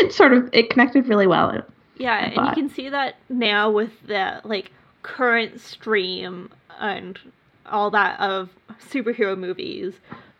it 0.00 0.12
sort 0.12 0.32
of 0.32 0.48
it 0.52 0.70
connected 0.70 1.08
really 1.08 1.26
well. 1.26 1.62
Yeah, 1.96 2.16
and 2.16 2.34
you 2.34 2.52
can 2.54 2.70
see 2.70 2.88
that 2.88 3.16
now 3.28 3.70
with 3.70 3.90
the 4.06 4.40
like 4.44 4.70
current 5.02 5.60
stream 5.60 6.50
and 6.78 7.18
all 7.66 7.90
that 7.90 8.18
of 8.20 8.50
superhero 8.88 9.36
movies 9.36 9.94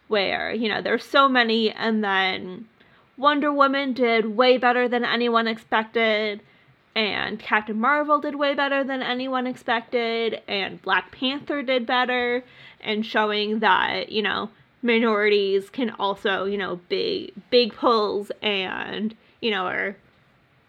where, 0.07 0.53
you 0.53 0.69
know, 0.69 0.81
there's 0.81 1.05
so 1.05 1.29
many 1.29 1.71
and 1.73 2.03
then 2.05 2.67
Wonder 3.17 3.53
Woman 3.53 3.93
did 3.93 4.37
way 4.37 4.57
better 4.57 4.89
than 4.89 5.05
anyone 5.05 5.49
expected 5.49 6.41
and 6.99 7.39
Captain 7.39 7.79
Marvel 7.79 8.21
did 8.21 8.35
way 8.35 8.55
better 8.55 8.83
than 8.83 9.05
anyone 9.05 9.47
expected 9.47 10.43
and 10.49 10.83
Black 10.83 11.13
Panther 11.13 11.63
did 11.63 11.87
better 11.87 12.43
and 12.81 13.07
showing 13.07 13.61
that, 13.61 14.11
you 14.11 14.21
know, 14.21 14.51
minorities 14.83 15.71
can 15.71 15.91
also, 15.91 16.45
you 16.45 16.59
know, 16.59 16.81
big 16.89 17.33
big 17.51 17.73
pulls 17.73 18.33
and, 18.43 19.15
you 19.41 19.53
know, 19.53 19.67
are 19.67 19.97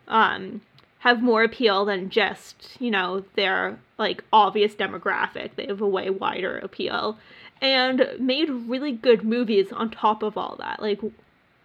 um 0.07 0.61
have 0.99 1.23
more 1.23 1.43
appeal 1.43 1.83
than 1.85 2.11
just, 2.11 2.79
you 2.79 2.91
know, 2.91 3.25
their 3.35 3.79
like 3.97 4.23
obvious 4.31 4.75
demographic. 4.75 5.55
They 5.55 5.65
have 5.65 5.81
a 5.81 5.87
way 5.87 6.11
wider 6.11 6.59
appeal 6.59 7.17
and 7.59 8.05
made 8.19 8.51
really 8.51 8.91
good 8.91 9.23
movies 9.23 9.71
on 9.71 9.89
top 9.89 10.21
of 10.21 10.37
all 10.37 10.57
that. 10.59 10.79
Like 10.79 11.01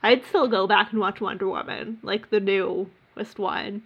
I'd 0.03 0.25
still 0.25 0.49
go 0.49 0.67
back 0.67 0.91
and 0.91 1.01
watch 1.01 1.21
Wonder 1.21 1.49
Woman, 1.49 1.99
like 2.03 2.31
the 2.31 2.41
newest 2.41 3.39
one. 3.39 3.83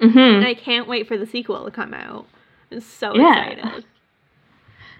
Hmm 0.00 0.18
And 0.18 0.46
I 0.46 0.54
can't 0.54 0.88
wait 0.88 1.08
for 1.08 1.18
the 1.18 1.26
sequel 1.26 1.64
to 1.64 1.70
come 1.70 1.94
out. 1.94 2.26
I'm 2.70 2.80
so 2.80 3.14
Yeah. 3.16 3.50
excited. 3.50 3.84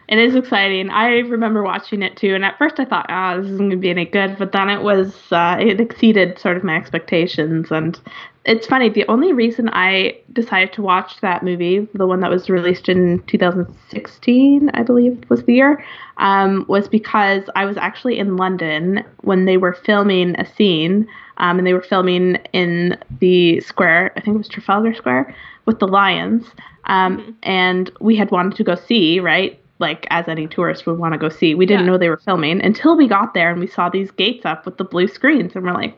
It 0.08 0.18
is 0.18 0.34
exciting. 0.34 0.88
I 0.88 1.18
remember 1.18 1.62
watching 1.62 2.00
it 2.02 2.16
too, 2.16 2.34
and 2.34 2.42
at 2.42 2.56
first 2.56 2.80
I 2.80 2.86
thought, 2.86 3.06
"Oh, 3.10 3.36
this 3.42 3.50
isn't 3.50 3.58
going 3.58 3.70
to 3.72 3.76
be 3.76 3.90
any 3.90 4.06
good," 4.06 4.38
but 4.38 4.52
then 4.52 4.70
it 4.70 4.80
was. 4.82 5.14
Uh, 5.30 5.58
it 5.60 5.80
exceeded 5.80 6.38
sort 6.38 6.56
of 6.56 6.64
my 6.64 6.76
expectations, 6.76 7.70
and 7.70 8.00
it's 8.46 8.66
funny. 8.66 8.88
The 8.88 9.06
only 9.08 9.34
reason 9.34 9.68
I 9.70 10.16
decided 10.32 10.72
to 10.74 10.82
watch 10.82 11.20
that 11.20 11.42
movie, 11.42 11.86
the 11.92 12.06
one 12.06 12.20
that 12.20 12.30
was 12.30 12.48
released 12.48 12.88
in 12.88 13.22
2016, 13.26 14.70
I 14.72 14.82
believe 14.82 15.22
was 15.28 15.44
the 15.44 15.52
year, 15.52 15.84
um, 16.16 16.64
was 16.68 16.88
because 16.88 17.42
I 17.54 17.66
was 17.66 17.76
actually 17.76 18.18
in 18.18 18.38
London 18.38 19.04
when 19.20 19.44
they 19.44 19.58
were 19.58 19.74
filming 19.74 20.40
a 20.40 20.46
scene, 20.46 21.06
um, 21.38 21.58
and 21.58 21.66
they 21.66 21.72
were 21.74 21.82
filming 21.82 22.36
in 22.52 22.96
the 23.20 23.60
square. 23.60 24.12
I 24.16 24.20
think 24.20 24.34
it 24.34 24.38
was 24.38 24.48
Trafalgar 24.48 24.94
Square 24.94 25.34
with 25.66 25.78
the 25.78 25.86
lions, 25.88 26.44
um, 26.84 27.18
Mhm. 27.18 27.34
and 27.42 27.90
we 28.00 28.16
had 28.16 28.30
wanted 28.30 28.56
to 28.56 28.64
go 28.64 28.74
see 28.74 29.20
right 29.20 29.58
like 29.80 30.08
as 30.10 30.26
any 30.26 30.48
tourist 30.48 30.86
would 30.86 30.98
want 30.98 31.12
to 31.14 31.18
go 31.18 31.28
see. 31.28 31.54
We 31.54 31.64
didn't 31.64 31.86
Yeah. 31.86 31.92
know 31.92 31.98
they 31.98 32.08
were 32.10 32.16
filming 32.16 32.60
until 32.64 32.96
we 32.96 33.06
got 33.06 33.32
there 33.32 33.50
and 33.50 33.60
we 33.60 33.68
saw 33.68 33.88
these 33.88 34.10
gates 34.10 34.44
up 34.44 34.64
with 34.66 34.76
the 34.76 34.82
blue 34.84 35.06
screens 35.06 35.54
and 35.54 35.64
we're 35.64 35.72
like, 35.72 35.96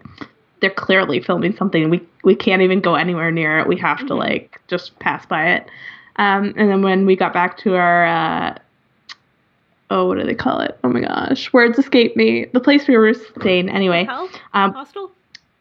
they're 0.61 0.69
clearly 0.69 1.19
filming 1.21 1.55
something. 1.57 1.89
We 1.89 2.03
we 2.23 2.35
can't 2.35 2.61
even 2.61 2.81
go 2.81 2.95
anywhere 2.97 3.31
near 3.31 3.59
it. 3.59 3.67
We 3.67 3.77
have 3.79 4.01
to 4.07 4.13
Mhm. 4.15 4.19
like 4.19 4.61
just 4.69 4.99
pass 4.99 5.25
by 5.25 5.47
it. 5.53 5.67
Um, 6.17 6.53
and 6.59 6.69
then 6.69 6.83
when 6.83 7.07
we 7.07 7.17
got 7.17 7.33
back 7.33 7.57
to 7.59 7.77
our 7.77 8.05
uh, 8.07 8.55
oh, 9.91 10.07
what 10.09 10.19
do 10.19 10.25
they 10.25 10.35
call 10.35 10.61
it? 10.61 10.79
Oh 10.85 10.89
my 10.91 11.01
gosh, 11.01 11.51
words 11.55 11.79
escape 11.79 12.15
me. 12.17 12.47
The 12.53 12.61
place 12.61 12.87
we 12.87 12.99
were 12.99 13.15
staying 13.15 13.71
anyway. 13.71 14.05
Hell? 14.05 14.29
Um, 14.53 14.73
Hostel? 14.75 15.11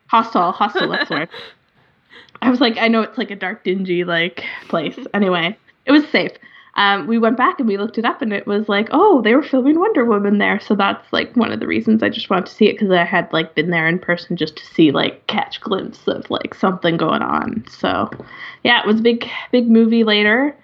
Hostel, 0.09 0.51
hostel. 0.51 0.89
That's 0.89 1.09
word. 1.09 1.29
I 2.41 2.49
was 2.49 2.61
like, 2.61 2.77
I 2.77 2.87
know 2.87 3.01
it's 3.01 3.17
like 3.17 3.31
a 3.31 3.35
dark, 3.35 3.63
dingy 3.63 4.03
like 4.03 4.43
place. 4.67 4.97
Anyway, 5.13 5.57
it 5.85 5.91
was 5.91 6.07
safe. 6.09 6.31
Um, 6.75 7.07
we 7.07 7.17
went 7.17 7.35
back 7.35 7.59
and 7.59 7.67
we 7.67 7.77
looked 7.77 7.97
it 7.97 8.05
up, 8.05 8.21
and 8.21 8.31
it 8.31 8.47
was 8.47 8.69
like, 8.69 8.87
oh, 8.91 9.21
they 9.21 9.35
were 9.35 9.43
filming 9.43 9.79
Wonder 9.79 10.05
Woman 10.05 10.37
there. 10.37 10.59
So 10.59 10.75
that's 10.75 11.11
like 11.11 11.35
one 11.35 11.51
of 11.51 11.59
the 11.59 11.67
reasons 11.67 12.01
I 12.01 12.09
just 12.09 12.29
wanted 12.29 12.45
to 12.45 12.53
see 12.53 12.69
it 12.69 12.73
because 12.73 12.91
I 12.91 13.03
had 13.03 13.31
like 13.33 13.55
been 13.55 13.69
there 13.69 13.87
in 13.87 13.99
person 13.99 14.37
just 14.37 14.55
to 14.57 14.65
see 14.65 14.91
like 14.91 15.27
catch 15.27 15.59
glimpse 15.59 16.07
of 16.07 16.29
like 16.29 16.53
something 16.53 16.95
going 16.95 17.21
on. 17.21 17.65
So 17.69 18.09
yeah, 18.63 18.79
it 18.79 18.87
was 18.87 18.99
a 18.99 19.03
big, 19.03 19.27
big 19.51 19.69
movie 19.69 20.03
later. 20.03 20.55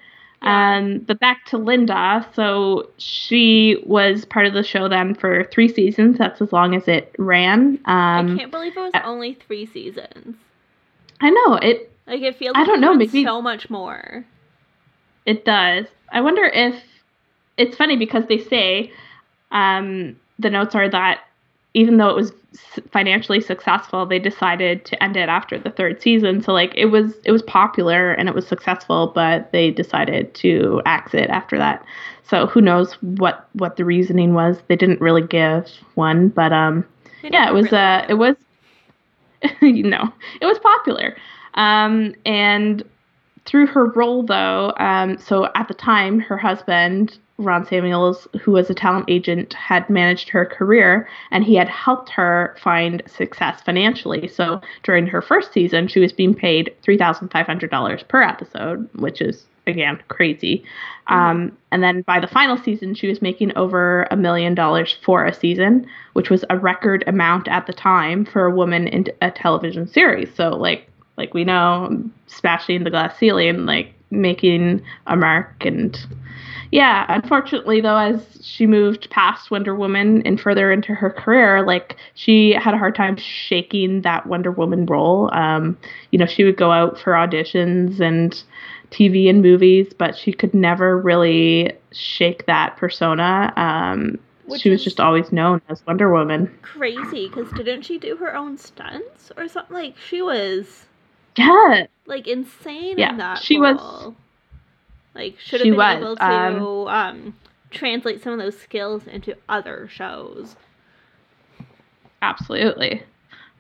Um, 0.46 1.00
but 1.00 1.20
back 1.20 1.46
to 1.48 1.58
Lynda. 1.58 2.26
So 2.36 2.89
she 2.98 3.82
was 3.86 4.26
part 4.26 4.46
of 4.46 4.54
the 4.54 4.64
show 4.64 4.88
then 4.88 5.16
for 5.16 5.43
three 5.46 5.68
seasons. 5.68 6.18
That's 6.18 6.41
as 6.41 6.54
long 6.54 6.76
as 6.76 6.88
it 6.88 7.14
ran. 7.18 7.80
Um, 7.86 8.34
I 8.34 8.36
can't 8.38 8.52
believe 8.52 8.78
it 8.78 8.80
was 8.80 8.91
uh, 8.93 9.02
only 9.04 9.34
three 9.34 9.66
seasons. 9.66 10.36
I 11.22 11.30
know 11.30 11.56
it. 11.56 11.91
Like 12.08 12.22
it 12.22 12.36
feels. 12.38 12.54
I 12.56 12.60
like 12.60 12.68
don't 12.68 12.82
know, 12.82 12.93
maybe- 12.93 13.24
so 13.24 13.41
much 13.41 13.70
more. 13.70 14.26
It 15.26 15.43
does. 15.43 15.88
I 16.12 16.22
wonder 16.22 16.43
if 16.46 16.76
it's 17.58 17.76
funny 17.76 17.96
because 17.98 18.26
they 18.28 18.38
say 18.38 18.91
um, 19.52 20.16
the 20.38 20.50
notes 20.52 20.76
are 20.76 20.88
that 20.89 21.22
even 21.74 21.98
though 21.98 22.10
it 22.10 22.16
was 22.16 22.32
financially 22.91 23.41
successful, 23.41 24.06
they 24.06 24.20
decided 24.20 24.86
to 24.86 25.03
end 25.03 25.18
it 25.18 25.30
after 25.30 25.58
the 25.58 25.70
third 25.70 26.01
season. 26.01 26.41
So 26.41 26.53
like 26.53 26.74
it 26.76 26.86
was 26.86 27.14
it 27.26 27.32
was 27.32 27.41
popular 27.43 28.14
and 28.14 28.30
it 28.30 28.36
was 28.36 28.47
successful, 28.47 29.12
but 29.14 29.51
they 29.51 29.72
decided 29.72 30.34
to 30.36 30.82
exit 30.86 31.30
after 31.30 31.58
that. 31.58 31.84
So 32.24 32.47
who 32.47 32.62
knows 32.62 32.93
what 33.01 33.47
what 33.53 33.78
the 33.78 33.86
reasoning 33.86 34.34
was? 34.34 34.62
They 34.68 34.76
didn't 34.76 35.01
really 35.01 35.22
give 35.22 35.70
one, 35.95 36.30
but 36.30 36.51
um, 36.51 36.86
yeah, 37.24 37.49
it 37.49 37.53
was 37.53 37.72
uh, 37.72 38.06
it 38.10 38.16
was 38.16 38.36
you 39.62 39.84
know, 39.84 40.12
it 40.41 40.45
was 40.45 40.60
popular. 40.60 41.16
Um, 41.56 42.16
and 42.26 42.84
through 43.46 43.68
her 43.68 43.86
role 43.86 44.24
though, 44.24 44.74
um, 44.78 45.18
so 45.18 45.50
at 45.56 45.68
the 45.68 45.74
time, 45.74 46.20
her 46.20 46.38
husband 46.38 47.18
Ron 47.38 47.66
Samuels, 47.66 48.28
who 48.41 48.52
was 48.52 48.70
a 48.70 48.74
talent 48.74 49.06
agent, 49.10 49.54
had 49.54 49.89
managed 49.89 50.30
her 50.30 50.46
career 50.46 51.08
and 51.32 51.43
he 51.43 51.56
had 51.56 51.68
helped 51.68 52.10
her 52.10 52.56
find 52.60 53.04
success 53.08 53.62
financially. 53.62 54.28
So 54.28 54.62
during 54.84 55.06
her 55.08 55.22
first 55.22 55.52
season, 55.52 55.88
she 55.88 56.00
was 56.00 56.14
being 56.14 56.34
paid 56.34 56.74
three 56.82 56.98
thousand 56.98 57.30
five 57.30 57.46
hundred 57.46 57.72
dollars 57.72 58.04
per 58.04 58.22
episode, 58.22 58.89
which 58.96 59.22
is 59.22 59.46
again 59.68 60.02
crazy. 60.08 60.64
Um, 61.08 61.56
and 61.72 61.84
then 61.84 62.02
by 62.04 62.20
the 62.20 62.28
final 62.28 62.58
season, 62.58 62.96
she 62.96 63.08
was 63.08 63.22
making 63.22 63.56
over 63.58 64.08
a 64.12 64.16
million 64.16 64.56
dollars 64.56 64.98
for 65.04 65.26
a 65.26 65.34
season, 65.34 65.88
which 66.14 66.30
was 66.30 66.46
a 66.50 66.58
record 66.58 67.04
amount 67.06 67.48
at 67.48 67.68
the 67.68 67.74
time 67.74 68.26
for 68.26 68.46
a 68.46 68.56
woman 68.56 68.88
in 68.88 69.08
a 69.22 69.30
television 69.30 69.88
series. 69.88 70.34
So 70.34 70.50
like 70.50 70.89
like 71.18 71.34
we 71.34 71.43
know, 71.43 72.03
smashing 72.28 72.84
the 72.84 72.89
glass 72.89 73.18
ceiling, 73.18 73.66
like 73.66 73.93
making 74.11 74.82
a 75.07 75.16
mark 75.16 75.66
and 75.66 75.97
yeah, 76.72 77.05
unfortunately 77.09 77.80
though, 77.80 77.97
as 77.97 78.22
she 78.41 78.66
moved 78.66 79.09
past 79.09 79.51
Wonder 79.51 79.76
Woman 79.76 80.22
and 80.24 80.39
further 80.39 80.72
into 80.72 80.93
her 80.93 81.09
career, 81.09 81.66
like 81.66 81.95
she 82.16 82.51
had 82.51 82.74
a 82.74 82.78
hard 82.78 82.95
time 82.95 83.18
shaking 83.18 84.01
that 84.01 84.26
Wonder 84.28 84.51
Woman 84.51 84.86
role. 84.86 85.34
Um, 85.34 85.78
you 86.11 86.20
know, 86.20 86.26
she 86.26 86.43
would 86.43 86.57
go 86.57 86.72
out 86.72 86.99
for 86.99 87.13
auditions 87.13 87.99
and 87.99 88.41
TV 88.91 89.30
and 89.30 89.41
movies, 89.41 89.93
but 89.97 90.18
she 90.18 90.34
could 90.34 90.53
never 90.53 90.97
really 90.97 91.72
shake 91.91 92.45
that 92.47 92.78
persona. 92.78 93.53
Um, 93.55 94.18
Which 94.45 94.61
she 94.61 94.70
was 94.70 94.84
just 94.84 94.99
always 94.99 95.32
known 95.32 95.61
as 95.70 95.86
Wonder 95.86 96.11
Woman. 96.11 96.53
crazy 96.61 97.28
because 97.28 97.49
didn't 97.51 97.84
she 97.84 97.97
do 97.97 98.16
her 98.18 98.36
own 98.36 98.57
stunts 98.57 99.32
or 99.38 99.47
something? 99.47 99.76
Like 99.76 99.97
she 99.97 100.22
was 100.22 100.85
Yeah, 101.38 101.88
like 102.06 102.28
insane 102.28 102.98
Yeah, 102.98 103.12
in 103.12 103.18
that. 103.18 103.40
she 103.40 103.60
was- 103.60 104.14
Like 105.14 105.40
should 105.40 105.62
have 105.62 105.66
been 105.66 105.76
was, 105.78 105.98
able 105.98 106.16
to 106.18 106.24
um, 106.24 106.88
um, 106.88 107.36
translate 107.72 108.22
some 108.24 108.34
of 108.34 108.40
those 108.40 108.58
skills 108.60 109.08
into 109.08 109.36
other 109.50 109.88
shows. 109.90 110.56
absolutely. 112.22 113.04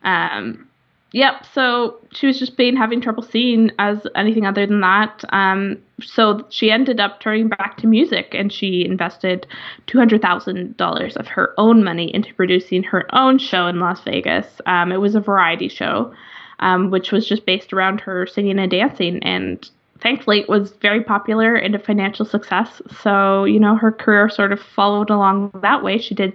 Um, 0.03 0.67
yep. 1.11 1.45
So 1.53 1.97
she 2.11 2.27
was 2.27 2.37
just 2.39 2.57
being 2.57 2.75
having 2.75 3.01
trouble 3.01 3.23
seeing 3.23 3.71
as 3.79 4.05
anything 4.15 4.45
other 4.45 4.65
than 4.65 4.81
that. 4.81 5.23
Um, 5.29 5.77
so 6.01 6.45
she 6.49 6.71
ended 6.71 6.99
up 6.99 7.19
turning 7.21 7.47
back 7.47 7.77
to 7.77 7.87
music, 7.87 8.33
and 8.33 8.51
she 8.51 8.85
invested 8.85 9.47
two 9.87 9.97
hundred 9.97 10.21
thousand 10.21 10.77
dollars 10.77 11.15
of 11.17 11.27
her 11.27 11.53
own 11.57 11.83
money 11.83 12.13
into 12.13 12.33
producing 12.33 12.83
her 12.83 13.07
own 13.15 13.37
show 13.37 13.67
in 13.67 13.79
Las 13.79 14.01
Vegas. 14.03 14.45
Um, 14.65 14.91
it 14.91 14.97
was 15.01 15.15
a 15.15 15.21
variety 15.21 15.69
show, 15.69 16.13
um, 16.59 16.89
which 16.91 17.11
was 17.11 17.27
just 17.27 17.45
based 17.45 17.73
around 17.73 18.01
her 18.01 18.25
singing 18.25 18.59
and 18.59 18.71
dancing, 18.71 19.21
and 19.23 19.69
thankfully 19.99 20.41
it 20.41 20.49
was 20.49 20.71
very 20.81 21.03
popular 21.03 21.55
and 21.55 21.75
a 21.75 21.79
financial 21.79 22.25
success. 22.25 22.81
So 23.01 23.43
you 23.45 23.59
know 23.59 23.75
her 23.75 23.91
career 23.91 24.29
sort 24.29 24.51
of 24.51 24.59
followed 24.59 25.09
along 25.09 25.51
that 25.61 25.83
way. 25.83 25.97
She 25.97 26.15
did 26.15 26.33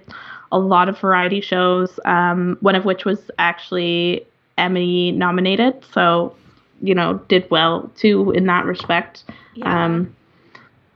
a 0.51 0.59
lot 0.59 0.89
of 0.89 0.99
variety 0.99 1.41
shows, 1.41 1.99
um, 2.05 2.57
one 2.61 2.75
of 2.75 2.85
which 2.85 3.05
was 3.05 3.31
actually 3.39 4.25
Emmy 4.57 5.11
nominated. 5.11 5.83
So, 5.93 6.35
you 6.81 6.93
know, 6.93 7.19
did 7.27 7.49
well 7.49 7.89
too 7.95 8.31
in 8.31 8.45
that 8.47 8.65
respect. 8.65 9.23
Yeah. 9.55 9.85
Um, 9.85 10.15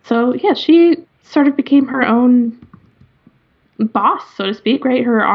so 0.03 0.33
yeah, 0.33 0.53
she 0.53 0.97
sort 1.23 1.47
of 1.47 1.55
became 1.55 1.87
her 1.87 2.05
own 2.05 2.57
boss, 3.79 4.21
so 4.35 4.45
to 4.45 4.53
speak, 4.53 4.85
right? 4.85 5.03
Her 5.03 5.25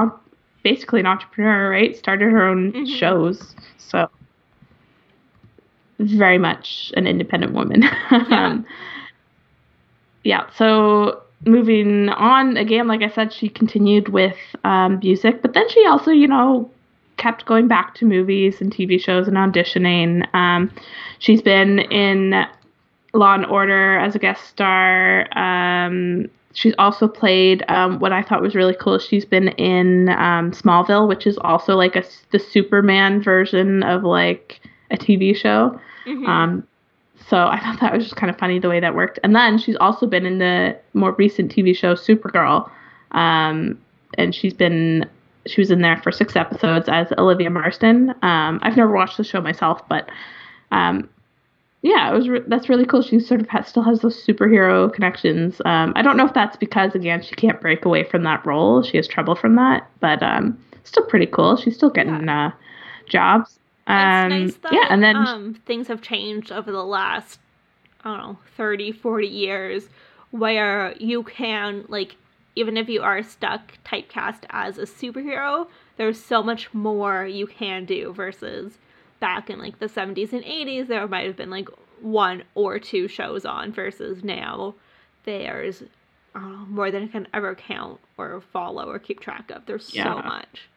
basically 0.63 1.01
an 1.01 1.07
entrepreneur, 1.07 1.71
right? 1.71 1.97
Started 1.97 2.31
her 2.31 2.47
own 2.47 2.73
Mhm. 2.73 2.87
shows. 2.99 3.55
So 3.79 4.09
very 5.99 6.39
much 6.39 6.93
an 6.97 7.07
independent 7.07 7.53
woman. 7.53 7.85
um, 8.31 8.65
yeah, 10.25 10.47
so 10.57 11.23
moving 11.47 12.09
on 12.11 12.57
again, 12.57 12.87
like 12.89 13.03
I 13.03 13.09
said, 13.09 13.33
she 13.33 13.49
continued 13.49 14.09
with 14.09 14.37
um, 14.65 14.99
music, 15.03 15.43
but 15.43 15.55
then 15.55 15.69
she 15.69 15.85
also, 15.87 16.11
you 16.11 16.27
know, 16.29 16.71
kept 17.17 17.45
going 17.47 17.69
back 17.69 17.95
to 17.97 18.07
movies 18.07 18.61
and 18.61 18.73
TV 18.73 19.01
shows 19.01 19.29
and 19.29 19.37
auditioning. 19.37 20.27
Um, 20.35 20.71
she's 21.19 21.43
been 21.43 21.79
in 21.79 22.47
Law 23.13 23.35
and 23.35 23.47
Order 23.47 23.99
as 23.99 24.15
a 24.15 24.19
guest 24.19 24.45
star. 24.47 25.27
Um, 25.37 26.31
she's 26.53 26.74
also 26.78 27.07
played 27.09 27.64
um, 27.68 27.98
what 27.98 28.12
I 28.12 28.22
thought 28.22 28.42
was 28.42 28.55
really 28.55 28.74
cool. 28.78 28.98
She's 28.98 29.24
been 29.24 29.48
in 29.48 30.09
um, 30.11 30.53
Smallville, 30.53 31.09
which 31.09 31.26
is 31.26 31.38
also 31.38 31.76
like 31.76 31.96
a 31.96 32.05
the 32.30 32.38
Superman 32.38 33.22
version 33.22 33.82
of 33.82 34.03
like 34.03 34.61
a 34.90 34.96
TV 34.96 35.34
show. 35.34 35.78
Mhm. 36.07 36.26
Um, 36.26 36.66
so 37.28 37.46
I 37.46 37.61
thought 37.61 37.80
that 37.80 37.92
was 37.92 38.05
just 38.05 38.16
kind 38.16 38.30
of 38.30 38.38
funny 38.38 38.59
the 38.59 38.68
way 38.68 38.80
that 38.80 38.94
worked. 38.94 39.18
And 39.22 39.36
then 39.36 39.59
she's 39.59 39.76
also 39.76 40.07
been 40.07 40.26
in 40.26 40.38
the 40.38 40.76
more 40.94 41.12
recent 41.12 41.55
TV 41.55 41.76
show 41.76 41.94
Supergirl, 41.94 42.68
um, 43.12 43.78
and 44.18 44.34
she's 44.34 44.55
been 44.55 45.09
she 45.46 45.61
was 45.61 45.70
in 45.70 45.80
there 45.80 45.96
for 45.98 46.12
six 46.12 46.36
episodes 46.36 46.88
as 46.88 47.12
Olivia 47.16 47.48
Marsdin. 47.51 48.11
Um, 48.22 48.59
I've 48.62 48.76
never 48.76 48.92
watched 48.92 49.16
the 49.16 49.24
show 49.24 49.40
myself, 49.40 49.86
but 49.88 50.11
um, 50.70 51.09
yeah, 51.83 52.11
it 52.11 52.14
was 52.14 52.28
re- 52.28 52.45
that's 52.47 52.68
really 52.68 52.85
cool. 52.85 53.03
She 53.03 53.20
sort 53.20 53.41
of 53.41 53.49
has, 53.49 53.68
still 53.68 53.83
has 53.83 54.01
those 54.01 54.24
superhero 54.26 54.93
connections. 54.93 55.61
Um, 55.64 55.93
I 55.97 56.03
don't 56.03 56.16
know 56.16 56.26
if 56.26 56.35
that's 56.35 56.57
because 56.57 56.95
again 56.95 57.22
she 57.22 57.35
can't 57.35 57.61
break 57.61 57.85
away 57.85 58.05
from 58.05 58.22
that 58.24 58.45
role. 58.45 58.83
She 58.83 58.97
has 58.99 59.09
trouble 59.09 59.35
from 59.35 59.55
that, 59.57 59.89
but 60.01 60.22
um, 60.22 60.59
still 60.85 61.05
pretty 61.05 61.26
cool. 61.26 61.57
She's 61.57 61.76
still 61.76 61.91
getting 61.91 62.28
uh, 62.28 62.53
jobs. 63.09 63.59
Um, 63.87 64.28
nice 64.28 64.55
that 64.57 64.72
yeah, 64.72 64.87
and 64.91 65.03
then 65.03 65.16
um, 65.16 65.55
things 65.66 65.89
have 65.89 66.03
changed 66.03 66.53
over 66.53 66.70
the 66.70 66.85
last, 66.85 67.41
I 68.05 68.11
don't 68.11 68.18
know, 68.18 68.39
30, 68.57 68.93
40 68.93 69.26
years 69.26 69.89
where 70.31 70.95
you 70.99 71.24
can, 71.24 71.85
like, 71.89 72.14
even 72.55 72.76
if 72.76 72.89
you 72.89 73.03
are 73.03 73.22
stuck 73.22 73.78
typecast 73.85 74.45
as 74.51 74.78
a 74.78 74.83
superhero, 74.83 75.66
there's 75.97 76.22
so 76.22 76.43
much 76.43 76.72
more 76.72 77.26
you 77.26 77.47
can 77.47 77.85
do 77.85 78.12
versus 78.12 78.78
back 79.21 79.51
in, 79.51 79.59
like, 79.59 79.79
the 79.79 79.89
70s 79.89 80.33
and 80.33 80.43
80s, 80.45 80.89
there 80.89 81.07
might 81.07 81.27
have 81.27 81.37
been, 81.37 81.51
like, 81.51 81.68
one 82.01 82.43
or 82.55 82.79
two 82.79 83.07
shows 83.09 83.45
on 83.45 83.73
versus 83.73 84.25
now 84.25 84.75
there's 85.25 85.83
know, 86.35 86.66
more 86.68 86.91
than 86.91 87.03
I 87.05 87.07
can 87.09 87.29
ever 87.35 87.55
count 87.55 88.01
or 88.16 88.41
follow 88.53 88.89
or 88.89 88.99
keep 88.99 89.21
track 89.21 89.51
of. 89.51 89.66
There's 89.66 89.95
Yeah. 89.95 90.05
so 90.05 90.23
much. 90.23 90.68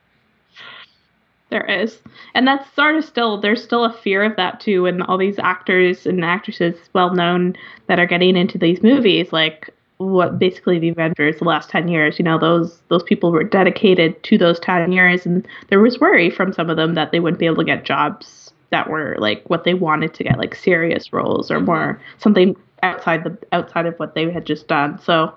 There 1.49 1.65
is. 1.65 2.01
And 2.33 2.47
that's 2.47 2.71
sort 2.73 2.95
of 2.95 3.05
still, 3.05 3.39
there's 3.39 3.63
still 3.63 3.85
a 3.85 3.93
fear 3.93 4.23
of 4.23 4.35
that 4.37 4.59
too. 4.59 4.85
And 4.87 5.03
all 5.03 5.17
these 5.17 5.37
actors 5.39 6.05
and 6.05 6.25
actresses, 6.25 6.89
well 6.93 7.13
known, 7.13 7.55
that 7.87 7.99
are 7.99 8.07
getting 8.07 8.35
into 8.35 8.57
these 8.57 8.81
movies, 8.81 9.31
like 9.31 9.69
what 9.97 10.39
basically 10.39 10.79
the 10.79 10.89
Avengers, 10.89 11.37
the 11.37 11.45
last 11.45 11.69
10 11.69 11.87
years, 11.87 12.19
you 12.19 12.25
know, 12.25 12.37
those, 12.39 12.81
those 12.89 13.03
people 13.03 13.31
were 13.31 13.43
dedicated 13.43 14.21
to 14.23 14.37
those 14.37 14.59
10 14.59 14.91
years. 14.91 15.25
And 15.25 15.47
there 15.69 15.79
was 15.79 15.99
worry 15.99 16.29
from 16.29 16.53
some 16.53 16.69
of 16.69 16.77
them 16.77 16.95
that 16.95 17.11
they 17.11 17.19
wouldn't 17.19 17.39
be 17.39 17.45
able 17.45 17.57
to 17.57 17.63
get 17.63 17.85
jobs 17.85 18.51
that 18.71 18.89
were 18.89 19.15
like 19.19 19.47
what 19.49 19.63
they 19.63 19.75
wanted 19.75 20.13
to 20.15 20.23
get, 20.23 20.37
like 20.37 20.55
serious 20.55 21.13
roles 21.13 21.51
or 21.51 21.59
more 21.59 22.01
something 22.17 22.55
outside 22.81 23.23
the, 23.23 23.37
outside 23.51 23.85
of 23.85 23.95
what 23.97 24.15
they 24.15 24.29
had 24.31 24.45
just 24.45 24.67
done. 24.67 24.99
So, 24.99 25.33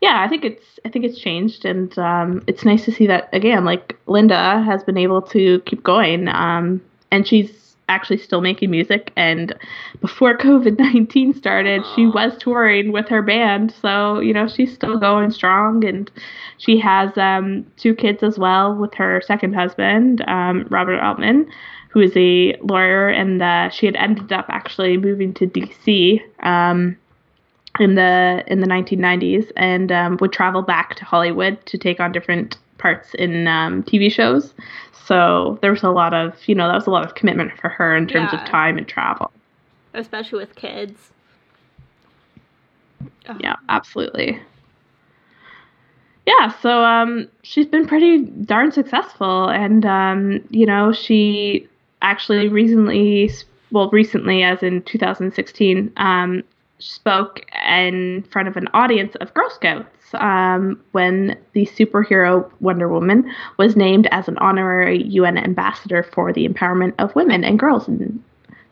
yeah, 0.00 0.22
I 0.22 0.28
think 0.28 0.44
it's 0.44 0.78
I 0.84 0.90
think 0.90 1.04
it's 1.06 1.18
changed, 1.18 1.64
and 1.64 1.96
um, 1.98 2.44
it's 2.46 2.64
nice 2.64 2.84
to 2.84 2.92
see 2.92 3.06
that 3.06 3.30
again. 3.32 3.64
Like 3.64 3.96
Lynda 4.06 4.62
has 4.64 4.84
been 4.84 4.98
able 4.98 5.22
to 5.22 5.60
keep 5.60 5.82
going, 5.82 6.28
um, 6.28 6.82
and 7.10 7.26
she's 7.26 7.63
actually 7.88 8.18
still 8.18 8.40
making 8.40 8.70
music. 8.70 9.12
And 9.16 9.54
before 10.00 10.36
COVID 10.38 10.78
nineteen 10.78 11.34
started, 11.34 11.82
she 11.94 12.06
was 12.06 12.36
touring 12.38 12.92
with 12.92 13.08
her 13.08 13.22
band, 13.22 13.72
so 13.80 14.20
you 14.20 14.32
know 14.32 14.46
she's 14.46 14.72
still 14.72 14.98
going 14.98 15.30
strong, 15.30 15.84
and 15.84 16.10
she 16.58 16.78
has 16.78 17.16
um, 17.16 17.66
two 17.76 17.94
kids 17.94 18.22
as 18.22 18.38
well 18.38 18.74
with 18.74 18.94
her 18.94 19.22
second 19.26 19.54
husband, 19.54 20.22
um, 20.28 20.66
Robert 20.70 21.00
Altman. 21.00 21.50
Who 21.90 22.00
is 22.00 22.12
a 22.16 22.56
lawyer, 22.60 23.08
and 23.08 23.40
uh, 23.40 23.68
she 23.68 23.86
had 23.86 23.94
ended 23.94 24.32
up 24.32 24.46
actually 24.48 24.96
moving 24.96 25.32
to 25.34 25.46
DC 25.46 26.20
um, 26.44 26.96
in 27.78 27.94
the 27.94 28.44
in 28.46 28.60
the 28.60 28.66
1990s 28.66 29.50
and 29.56 29.90
um, 29.90 30.18
would 30.20 30.32
travel 30.32 30.62
back 30.62 30.96
to 30.96 31.04
Hollywood 31.04 31.64
to 31.66 31.78
take 31.78 32.00
on 32.00 32.12
different 32.12 32.56
parts 32.78 33.14
in 33.14 33.46
um, 33.46 33.82
TV 33.82 34.10
shows. 34.10 34.54
So 35.04 35.58
there 35.60 35.70
was 35.70 35.82
a 35.82 35.90
lot 35.90 36.14
of 36.14 36.36
you 36.48 36.54
know 36.54 36.66
that 36.68 36.74
was 36.74 36.86
a 36.86 36.90
lot 36.90 37.04
of 37.04 37.14
commitment 37.14 37.52
for 37.58 37.68
her 37.68 37.94
in 37.96 38.06
terms 38.06 38.32
Yeah. 38.32 38.40
of 38.40 38.44
time 38.50 38.78
and 38.78 38.86
travel. 38.88 39.30
especially 39.92 40.38
with 40.40 40.54
kids. 40.56 41.10
Oh, 43.28 43.36
Yeah, 43.40 43.56
absolutely. 43.68 44.40
Yeah, 46.26 46.48
so 46.60 46.82
um, 46.82 47.28
she's 47.42 47.66
been 47.66 47.86
pretty 47.86 48.20
darn 48.22 48.72
successful, 48.72 49.48
and 49.50 49.84
um, 49.84 50.40
you 50.50 50.64
know, 50.64 50.90
she 50.92 51.68
actually 52.00 52.48
recently, 52.48 53.30
well, 53.70 53.90
recently, 53.90 54.42
as 54.42 54.62
in 54.62 54.82
2016, 54.82 55.92
um, 55.98 56.42
spoke 56.78 57.40
in 57.66 58.24
front 58.30 58.48
of 58.48 58.56
an 58.56 58.68
audience 58.74 59.14
of 59.16 59.32
Girl 59.34 59.50
Scouts 59.50 59.88
um, 60.14 60.80
when 60.92 61.36
the 61.52 61.66
superhero 61.66 62.50
Wonder 62.60 62.88
Woman 62.88 63.30
was 63.56 63.76
named 63.76 64.08
as 64.10 64.28
an 64.28 64.38
honorary 64.38 65.02
UN 65.04 65.38
ambassador 65.38 66.02
for 66.02 66.32
the 66.32 66.46
empowerment 66.46 66.94
of 66.98 67.14
women 67.14 67.44
and 67.44 67.58
girls 67.58 67.88
in 67.88 68.22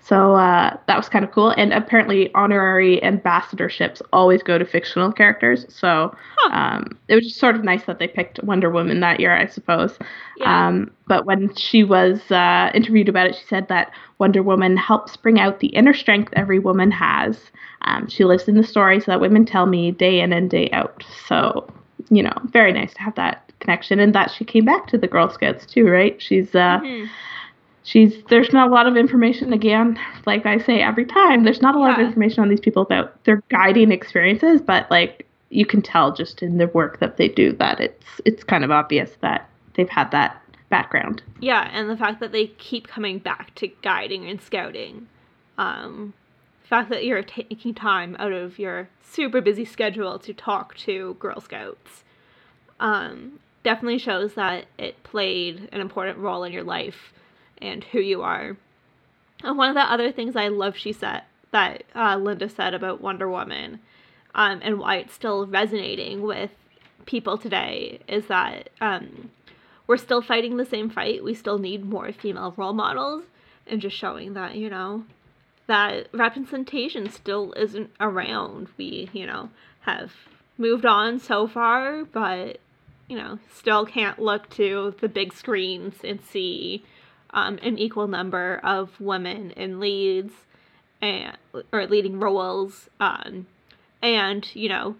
so 0.04 0.34
uh, 0.34 0.76
that 0.88 0.96
was 0.96 1.08
kind 1.08 1.24
of 1.24 1.30
cool. 1.30 1.50
And 1.50 1.72
apparently, 1.72 2.32
honorary 2.34 3.00
ambassadorships 3.02 4.02
always 4.12 4.42
go 4.42 4.58
to 4.58 4.64
fictional 4.64 5.12
characters. 5.12 5.64
So 5.68 6.14
Huh. 6.38 6.50
um, 6.54 6.98
it 7.08 7.14
was 7.14 7.24
just 7.24 7.38
sort 7.38 7.54
of 7.54 7.62
nice 7.64 7.84
that 7.84 7.98
they 8.00 8.08
picked 8.08 8.42
Wonder 8.42 8.68
Woman 8.68 9.00
that 9.00 9.20
year, 9.20 9.32
I 9.36 9.46
suppose. 9.46 9.98
Yeah. 10.36 10.66
Um, 10.68 10.90
but 11.06 11.24
when 11.24 11.54
she 11.54 11.84
was 11.84 12.30
uh, 12.30 12.70
interviewed 12.74 13.08
about 13.08 13.28
it, 13.28 13.36
she 13.36 13.44
said 13.46 13.68
that 13.68 13.92
Wonder 14.18 14.42
Woman 14.42 14.76
helps 14.76 15.16
bring 15.16 15.38
out 15.38 15.60
the 15.60 15.68
inner 15.68 15.94
strength 15.94 16.32
every 16.34 16.58
woman 16.58 16.90
has. 16.90 17.50
Um, 17.82 18.08
she 18.08 18.24
lives 18.24 18.48
in 18.48 18.56
the 18.56 18.64
stories 18.64 19.04
that 19.06 19.20
women 19.20 19.44
tell 19.44 19.66
me 19.66 19.90
day 19.92 20.20
in 20.20 20.32
and 20.32 20.50
day 20.50 20.68
out. 20.72 21.04
So, 21.28 21.68
you 22.10 22.22
know, 22.22 22.32
very 22.46 22.72
nice 22.72 22.92
to 22.94 23.02
have 23.02 23.14
that 23.16 23.50
connection 23.60 24.00
and 24.00 24.12
that 24.14 24.30
she 24.32 24.44
came 24.44 24.64
back 24.64 24.88
to 24.88 24.98
the 24.98 25.06
Girl 25.06 25.28
Scouts 25.30 25.64
too, 25.66 25.88
right? 25.88 26.20
She's 26.20 26.54
uh, 26.54 26.80
Mhm. 26.82 27.08
She's 27.84 28.14
there's 28.30 28.52
not 28.52 28.68
a 28.68 28.70
lot 28.70 28.86
of 28.86 28.96
information 28.96 29.52
again 29.52 29.98
like 30.26 30.46
i 30.46 30.56
say 30.58 30.80
every 30.80 31.04
time 31.04 31.42
there's 31.44 31.60
not 31.62 31.74
a 31.74 31.78
lot 31.78 31.88
Yeah. 31.96 32.02
of 32.02 32.06
information 32.08 32.42
on 32.42 32.48
these 32.48 32.60
people 32.60 32.82
about 32.82 33.22
their 33.24 33.42
guiding 33.48 33.90
experiences 33.90 34.60
but 34.60 34.88
like 34.90 35.26
you 35.50 35.66
can 35.66 35.82
tell 35.82 36.12
just 36.14 36.42
in 36.42 36.58
the 36.58 36.68
work 36.68 37.00
that 37.00 37.16
they 37.16 37.28
do 37.28 37.52
that 37.54 37.80
it's 37.80 38.06
it's 38.24 38.44
kind 38.44 38.64
of 38.64 38.70
obvious 38.70 39.16
that 39.20 39.48
they've 39.74 39.88
had 39.88 40.10
that 40.12 40.40
background 40.70 41.22
Yeah, 41.40 41.68
and 41.72 41.90
the 41.90 41.96
fact 41.98 42.18
that 42.20 42.32
they 42.32 42.46
keep 42.46 42.86
coming 42.88 43.18
back 43.18 43.54
to 43.56 43.68
guiding 43.82 44.26
and 44.26 44.40
scouting. 44.40 45.06
Um, 45.58 46.14
the 46.62 46.68
fact 46.68 46.88
that 46.88 47.04
you're 47.04 47.22
taking 47.22 47.74
time 47.74 48.16
out 48.18 48.32
of 48.32 48.58
your 48.58 48.88
super 49.02 49.42
busy 49.42 49.66
schedule 49.66 50.18
to 50.20 50.32
talk 50.32 50.74
to 50.78 51.14
Girl 51.20 51.42
Scouts 51.42 52.04
um, 52.80 53.38
definitely 53.62 53.98
shows 53.98 54.32
that 54.34 54.64
it 54.78 55.02
played 55.04 55.68
an 55.72 55.82
important 55.82 56.16
role 56.18 56.42
in 56.44 56.52
your 56.54 56.64
life 56.64 57.12
and 57.62 57.84
who 57.84 58.00
you 58.00 58.22
are. 58.22 58.56
And 59.42 59.56
one 59.56 59.70
of 59.70 59.74
the 59.74 59.80
other 59.80 60.12
things 60.12 60.36
I 60.36 60.48
love 60.48 60.76
she 60.76 60.92
said 60.92 61.22
that 61.52 61.84
uh, 61.94 62.16
Lynda 62.16 62.50
said 62.50 62.74
about 62.74 63.00
Wonder 63.00 63.28
Woman 63.28 63.80
um, 64.34 64.60
and 64.62 64.78
why 64.78 64.96
it's 64.96 65.14
still 65.14 65.46
resonating 65.46 66.22
with 66.22 66.50
people 67.06 67.38
today 67.38 68.00
is 68.08 68.26
that 68.26 68.70
um, 68.80 69.30
we're 69.86 69.96
still 69.96 70.22
fighting 70.22 70.56
the 70.56 70.64
same 70.64 70.90
fight. 70.90 71.22
We 71.22 71.34
still 71.34 71.58
need 71.58 71.84
more 71.84 72.12
female 72.12 72.54
role 72.56 72.72
models 72.72 73.24
and 73.66 73.80
just 73.80 73.96
showing 73.96 74.34
that, 74.34 74.56
you 74.56 74.70
know, 74.70 75.04
that 75.66 76.08
representation 76.12 77.10
still 77.10 77.52
isn't 77.56 77.90
around. 78.00 78.68
We, 78.76 79.10
you 79.12 79.26
know, 79.26 79.50
have 79.80 80.12
moved 80.56 80.86
on 80.86 81.18
so 81.18 81.46
far, 81.46 82.04
but, 82.04 82.58
you 83.08 83.16
know, 83.16 83.38
still 83.54 83.84
can't 83.84 84.18
look 84.18 84.48
to 84.50 84.94
the 85.00 85.08
big 85.08 85.32
screens 85.32 85.96
and 86.02 86.20
see 86.22 86.84
um, 87.32 87.58
an 87.62 87.78
equal 87.78 88.08
number 88.08 88.60
of 88.62 89.00
women 89.00 89.50
in 89.52 89.80
leads 89.80 90.32
and 91.00 91.36
or 91.72 91.86
leading 91.86 92.20
roles 92.20 92.88
um, 93.00 93.46
and 94.00 94.54
you 94.54 94.68
know 94.68 94.94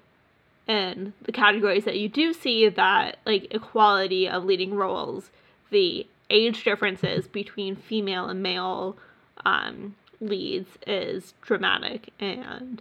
in 0.66 1.12
the 1.22 1.32
categories 1.32 1.84
that 1.84 1.98
you 1.98 2.08
do 2.08 2.32
see 2.32 2.68
that 2.68 3.18
like 3.26 3.46
equality 3.50 4.28
of 4.28 4.44
leading 4.44 4.74
roles 4.74 5.30
the 5.70 6.06
age 6.30 6.64
differences 6.64 7.28
between 7.28 7.76
female 7.76 8.26
and 8.26 8.42
male 8.42 8.96
um, 9.44 9.94
leads 10.20 10.70
is 10.86 11.34
dramatic. 11.42 12.12
And 12.18 12.80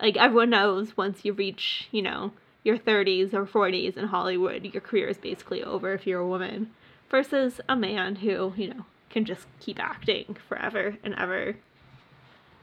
like 0.00 0.16
everyone 0.16 0.50
knows 0.50 0.96
once 0.96 1.24
you 1.24 1.32
reach 1.32 1.88
you 1.90 2.02
know 2.02 2.32
your 2.62 2.76
30s 2.76 3.32
or 3.32 3.46
40s 3.46 3.96
in 3.96 4.06
hollywood 4.06 4.64
your 4.64 4.80
career 4.80 5.06
is 5.06 5.18
basically 5.18 5.62
over 5.62 5.92
if 5.92 6.04
you're 6.04 6.20
a 6.20 6.26
woman 6.26 6.70
versus 7.10 7.60
a 7.68 7.76
man 7.76 8.16
who 8.16 8.52
you 8.56 8.68
know 8.68 8.84
can 9.10 9.24
just 9.24 9.46
keep 9.60 9.78
acting 9.80 10.36
forever 10.48 10.96
and 11.04 11.14
ever. 11.14 11.56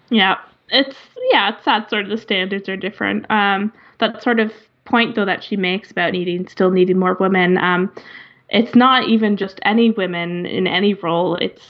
Yeah. 0.09 0.37
It's 0.69 0.97
yeah 1.31 1.53
it's 1.55 1.65
that 1.65 1.89
sort 1.89 2.03
of 2.03 2.09
the 2.09 2.17
standards 2.17 2.67
are 2.69 2.77
different. 2.77 3.29
Um 3.29 3.71
that 3.99 4.21
sort 4.23 4.39
of 4.39 4.51
point 4.85 5.15
though 5.15 5.25
that 5.25 5.43
she 5.43 5.55
makes 5.55 5.91
about 5.91 6.11
needing 6.13 6.47
still 6.47 6.71
needing 6.71 6.97
more 6.97 7.13
women 7.19 7.57
um 7.57 7.91
it's 8.49 8.75
not 8.75 9.07
even 9.07 9.37
just 9.37 9.59
any 9.63 9.91
women 9.91 10.45
in 10.45 10.67
any 10.67 10.93
role. 10.93 11.35
It's 11.35 11.63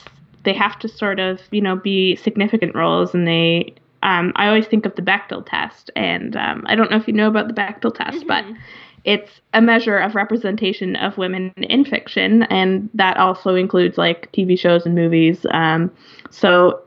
they 0.44 0.54
have 0.54 0.80
to 0.80 0.88
sort 0.88 1.20
of 1.20 1.40
you 1.52 1.62
know 1.62 1.76
be 1.76 2.16
significant 2.16 2.74
roles 2.76 3.14
and 3.14 3.28
they 3.28 3.76
um, 4.04 4.34
I 4.36 4.48
always 4.48 4.66
think 4.66 4.88
of 4.88 4.96
the 4.96 5.02
Bechdel 5.04 5.46
test, 5.48 5.92
and 5.96 6.36
um, 6.36 6.64
I 6.68 6.74
don't 6.76 6.90
know 6.90 6.98
if 6.98 7.08
you 7.08 7.14
know 7.14 7.28
about 7.28 7.48
the 7.48 7.54
Bechdel 7.54 7.94
test, 7.94 8.26
but 8.26 8.44
Mhm. 8.44 8.58
It's 9.04 9.42
a 9.54 9.62
measure 9.62 9.98
of 9.98 10.16
representation 10.16 10.96
of 10.96 11.18
women 11.18 11.52
in 11.58 11.86
fiction, 11.86 12.44
and 12.44 12.90
that 12.94 13.18
also 13.18 13.56
includes 13.56 13.98
like 13.98 14.32
TV 14.32 14.58
shows 14.58 14.86
and 14.86 14.96
movies. 14.96 15.46
Um, 15.52 15.92
so 16.30 16.82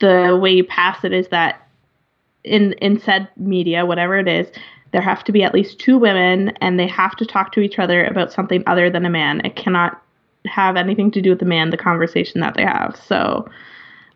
the 0.00 0.38
way 0.40 0.50
you 0.50 0.64
pass 0.64 1.04
it 1.04 1.12
is 1.12 1.28
that 1.28 1.68
in 2.44 2.72
in 2.74 2.98
said 2.98 3.28
media, 3.36 3.84
whatever 3.86 4.18
it 4.18 4.28
is, 4.28 4.48
there 4.92 5.02
have 5.02 5.24
to 5.24 5.32
be 5.32 5.42
at 5.42 5.54
least 5.54 5.78
two 5.78 5.98
women, 5.98 6.50
and 6.60 6.78
they 6.78 6.86
have 6.86 7.16
to 7.16 7.26
talk 7.26 7.52
to 7.52 7.60
each 7.60 7.78
other 7.78 8.04
about 8.04 8.32
something 8.32 8.62
other 8.66 8.90
than 8.90 9.04
a 9.04 9.10
man. 9.10 9.40
It 9.44 9.56
cannot 9.56 10.00
have 10.46 10.76
anything 10.76 11.10
to 11.10 11.22
do 11.22 11.30
with 11.30 11.38
the 11.38 11.46
man, 11.46 11.70
the 11.70 11.76
conversation 11.76 12.40
that 12.40 12.54
they 12.54 12.64
have. 12.64 12.96
So 13.06 13.48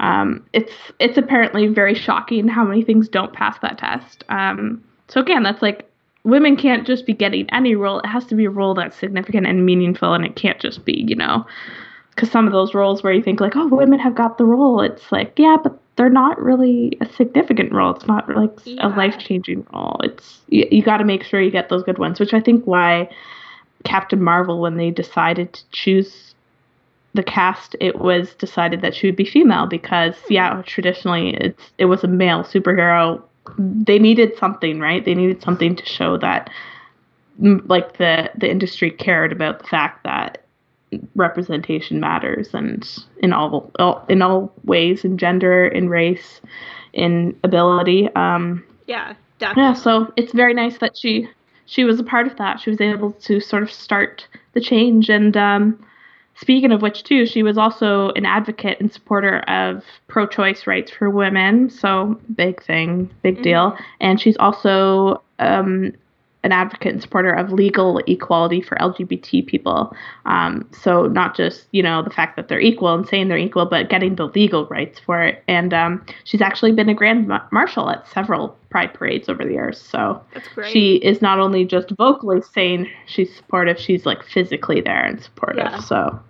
um, 0.01 0.47
it's 0.53 0.73
it's 0.99 1.19
apparently 1.19 1.67
very 1.67 1.95
shocking 1.95 2.49
how 2.49 2.65
many 2.65 2.83
things 2.83 3.09
don't 3.09 3.33
pass 3.33 3.59
that 3.61 3.79
test. 3.79 4.25
Um, 4.29 4.85
so 5.09 5.21
again, 5.21 5.43
that's 5.43 5.63
like 5.63 5.88
women 6.25 6.57
can't 6.57 6.87
just 6.87 7.07
be 7.07 7.13
getting 7.13 7.49
any 7.51 7.75
role. 7.75 8.01
It 8.01 8.07
has 8.07 8.27
to 8.27 8.35
be 8.35 8.45
a 8.45 8.51
role 8.51 8.75
that's 8.75 8.97
significant 8.97 9.47
and 9.47 9.65
meaningful, 9.65 10.15
and 10.15 10.25
it 10.25 10.37
can't 10.37 10.61
just 10.61 10.85
be 10.85 11.05
you 11.07 11.17
know 11.17 11.47
because 12.15 12.31
some 12.31 12.47
of 12.47 12.53
those 12.53 12.75
roles 12.75 13.03
where 13.03 13.13
you 13.13 13.23
think 13.23 13.41
like 13.41 13.57
oh 13.57 13.69
women 13.69 13.99
have 13.99 14.15
got 14.15 14.39
the 14.39 14.45
role, 14.45 14.81
it's 14.81 15.11
like 15.13 15.33
yeah, 15.37 15.57
but 15.63 15.79
they're 15.97 16.09
not 16.09 16.41
really 16.41 16.97
a 17.01 17.07
significant 17.13 17.73
role. 17.73 17.95
It's 17.95 18.07
not 18.07 18.29
like 18.29 18.53
Yeah. 18.65 18.87
a 18.87 18.91
life 18.91 19.19
changing 19.19 19.67
role. 19.73 20.01
It's 20.05 20.41
you, 20.49 20.67
you 20.71 20.83
got 20.83 20.99
to 20.99 21.05
make 21.05 21.25
sure 21.25 21.41
you 21.41 21.51
get 21.51 21.69
those 21.69 21.83
good 21.83 21.99
ones, 21.99 22.21
which 22.21 22.35
I 22.35 22.41
think 22.41 22.65
why 22.65 23.09
Captain 23.85 24.23
Marvel 24.23 24.61
when 24.61 24.77
they 24.77 24.91
decided 24.91 25.53
to 25.53 25.63
choose 25.73 26.35
the 27.15 27.23
cast 27.23 27.75
it 27.81 27.99
was 27.99 28.35
decided 28.35 28.83
that 28.83 28.95
she 28.95 29.07
would 29.09 29.17
be 29.17 29.25
female 29.25 29.67
because 29.67 30.15
yeah 30.29 30.53
mm-hmm. 30.53 30.61
traditionally 30.63 31.35
it's 31.41 31.73
it 31.79 31.87
was 31.87 32.05
a 32.05 32.07
male 32.07 32.45
superhero 32.45 33.21
they 33.59 33.99
needed 33.99 34.37
something 34.39 34.81
right? 34.81 35.05
They 35.05 35.15
needed 35.15 35.43
something 35.43 35.77
to 35.77 35.87
show 35.87 36.17
that 36.19 36.51
like 37.39 37.99
the 37.99 38.31
the 38.37 38.51
industry 38.51 38.91
cared 38.91 39.33
about 39.33 39.61
the 39.61 39.69
fact 39.69 40.05
that 40.05 40.45
representation 41.15 42.01
matters 42.01 42.55
and 42.55 43.05
in 43.19 43.33
all, 43.33 43.71
all 43.79 44.05
in 44.09 44.23
all 44.23 44.53
ways 44.65 45.05
in 45.05 45.19
gender 45.19 45.69
in 45.69 45.89
race 45.89 46.41
in 46.95 47.39
ability 47.45 48.09
um 48.17 48.65
yeah 48.87 49.13
yeah 49.39 49.75
so 49.75 50.11
it's 50.17 50.33
very 50.33 50.55
nice 50.55 50.79
that 50.79 50.97
she 50.97 51.29
she 51.69 51.85
was 51.85 52.01
a 52.01 52.05
part 52.05 52.27
of 52.27 52.37
that. 52.39 52.61
She 52.61 52.71
was 52.71 52.81
able 52.81 53.13
to 53.13 53.41
sort 53.41 53.63
of 53.63 53.71
start 53.71 54.27
the 54.55 54.61
change 54.61 55.11
and 55.11 55.37
um 55.37 55.79
speaking 56.41 56.73
of 56.73 56.83
which 56.83 57.03
too 57.05 57.27
she 57.27 57.43
was 57.43 57.59
also 57.59 58.11
an 58.11 58.25
advocate 58.25 58.81
and 58.81 58.93
supporter 58.93 59.41
of 59.41 59.83
pro-choice 60.07 60.67
rights 60.67 60.91
for 60.91 61.11
women. 61.11 61.69
So 61.71 62.21
big 62.35 62.63
thing 62.63 63.11
big 63.23 63.43
deal. 63.43 63.77
And 64.01 64.21
she's 64.21 64.37
also 64.39 65.23
um 65.39 65.93
an 66.45 66.53
advocate 66.53 66.93
and 66.93 67.03
supporter 67.03 67.33
of 67.33 67.53
legal 67.53 67.99
equality 68.07 68.61
for 68.61 68.77
LGBT 68.77 69.47
people. 69.47 69.95
Um, 70.25 70.69
so 70.73 71.07
not 71.07 71.37
just 71.37 71.67
you 71.73 71.83
know 71.83 72.03
the 72.03 72.11
fact 72.11 72.37
that 72.37 72.49
they're 72.49 72.61
equal 72.61 72.95
and 72.95 73.07
saying 73.07 73.29
they're 73.29 73.39
equal, 73.39 73.67
but 73.67 73.89
getting 73.89 74.15
the 74.15 74.27
legal 74.29 74.67
rights 74.67 74.99
for 74.99 75.23
it. 75.23 75.43
And 75.49 75.75
um, 75.75 76.05
she's 76.25 76.41
actually 76.41 76.73
been 76.73 76.89
a 76.89 76.95
grand 76.95 77.27
ma- 77.27 77.47
marshal 77.51 77.91
at 77.91 78.07
several 78.09 78.57
pride 78.71 78.95
parades 78.95 79.29
over 79.29 79.45
the 79.45 79.53
years. 79.53 79.81
So 79.81 80.23
she 80.71 80.97
is 80.97 81.21
not 81.21 81.39
only 81.39 81.65
just 81.65 81.91
vocally 81.91 82.43
saying 82.43 82.89
she's 83.07 83.35
supportive, 83.35 83.79
she's 83.79 84.07
like 84.07 84.23
physically 84.25 84.81
there 84.81 85.05
and 85.05 85.21
supportive. 85.21 85.65
Yeah. 85.65 85.81
So 85.81 86.21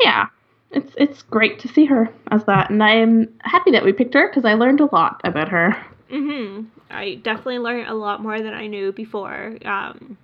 yeah, 0.00 0.26
it's 0.70 0.92
it's 0.96 1.22
great 1.22 1.58
to 1.60 1.68
see 1.68 1.84
her 1.84 2.12
as 2.30 2.44
that, 2.44 2.70
and 2.70 2.82
I'm 2.82 3.28
happy 3.40 3.70
that 3.72 3.84
we 3.84 3.92
picked 3.92 4.14
her 4.14 4.28
because 4.28 4.44
I 4.44 4.54
learned 4.54 4.80
a 4.80 4.94
lot 4.94 5.20
about 5.24 5.48
her. 5.48 5.76
Mhm. 6.10 6.66
I 6.90 7.14
definitely 7.22 7.60
learned 7.60 7.88
a 7.88 7.94
lot 7.94 8.22
more 8.22 8.40
than 8.40 8.52
I 8.52 8.66
knew 8.66 8.92
before. 8.92 9.56
Um, 9.64 10.18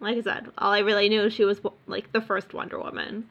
like 0.00 0.16
I 0.18 0.20
said, 0.20 0.46
all 0.58 0.72
I 0.72 0.80
really 0.80 1.08
knew 1.08 1.28
she 1.30 1.44
was 1.44 1.60
like 1.86 2.12
the 2.12 2.20
first 2.20 2.54
Wonder 2.54 2.78
Woman. 2.78 3.28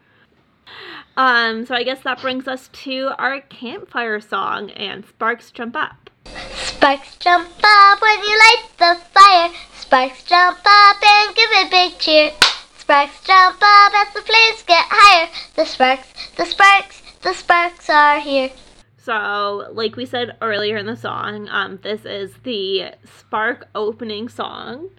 Um, 1.16 1.66
so 1.66 1.76
I 1.76 1.84
guess 1.84 2.02
that 2.02 2.22
brings 2.22 2.48
us 2.48 2.70
to 2.84 3.12
our 3.18 3.42
campfire 3.42 4.20
song 4.20 4.72
and 4.72 5.06
Sparks 5.06 5.52
Jump 5.52 5.76
Up. 5.76 6.10
Sparks 6.54 7.18
jump 7.18 7.50
up 7.64 8.02
when 8.02 8.20
you 8.24 8.38
light 8.40 8.66
the 8.78 9.00
fire. 9.12 9.52
Sparks 9.76 10.24
jump 10.24 10.60
up 10.66 10.98
and 11.04 11.36
give 11.36 11.50
a 11.52 11.70
big 11.70 12.00
cheer. 12.00 12.32
Sparks 12.78 13.24
jump 13.24 13.58
up 13.62 13.94
as 13.94 14.14
the 14.14 14.22
flames 14.22 14.64
get 14.64 14.86
higher. 14.90 15.30
The 15.56 15.66
sparks, 15.66 16.08
the 16.36 16.46
sparks, 16.46 17.02
the 17.22 17.34
sparks 17.34 17.90
are 17.90 18.20
here. 18.20 18.50
So, 19.04 19.68
like 19.74 19.98
we 19.98 20.06
said 20.06 20.38
earlier 20.42 20.78
in 20.78 20.86
the 20.86 20.96
song, 20.96 21.50
um, 21.50 21.78
this 21.84 22.06
is 22.06 22.36
the 22.44 22.94
Spark 23.04 23.68
opening 23.76 24.30
song. 24.30 24.92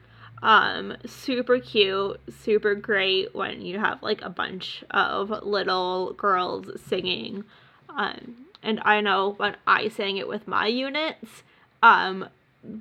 Um, 0.42 0.98
super 1.06 1.58
cute, 1.58 2.20
super 2.30 2.74
great 2.74 3.34
when 3.34 3.62
you 3.62 3.78
have 3.78 4.02
like 4.02 4.20
a 4.20 4.28
bunch 4.28 4.84
of 4.90 5.30
little 5.42 6.12
girls 6.12 6.66
singing. 6.86 7.44
Um, 7.88 8.44
and 8.62 8.78
I 8.84 9.00
know 9.00 9.36
when 9.38 9.56
I 9.66 9.88
sang 9.88 10.18
it 10.18 10.28
with 10.28 10.46
my 10.46 10.66
units, 10.66 11.42
um, 11.82 12.28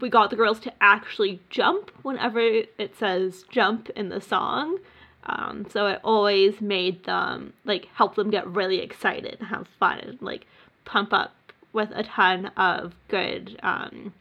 we 0.02 0.10
got 0.10 0.30
the 0.30 0.36
girls 0.36 0.60
to 0.62 0.74
actually 0.82 1.40
jump 1.50 1.90
whenever 2.02 2.42
it 2.42 2.98
says 2.98 3.46
jump 3.50 3.90
in 3.92 4.10
the 4.10 4.20
song. 4.20 4.80
Um, 5.26 5.66
so 5.70 5.88
it 5.88 6.02
always 6.04 6.60
made 6.60 7.06
them 7.06 7.54
like 7.64 7.86
help 7.94 8.16
them 8.16 8.30
get 8.30 8.46
really 8.46 8.80
excited 8.80 9.38
and 9.40 9.48
have 9.48 9.70
fun 9.80 10.18
like 10.20 10.48
pump 10.86 11.14
up 11.14 11.34
with 11.74 11.90
a 11.94 12.04
ton 12.04 12.48
of 12.58 12.94
good 13.08 13.60
um, 13.64 14.14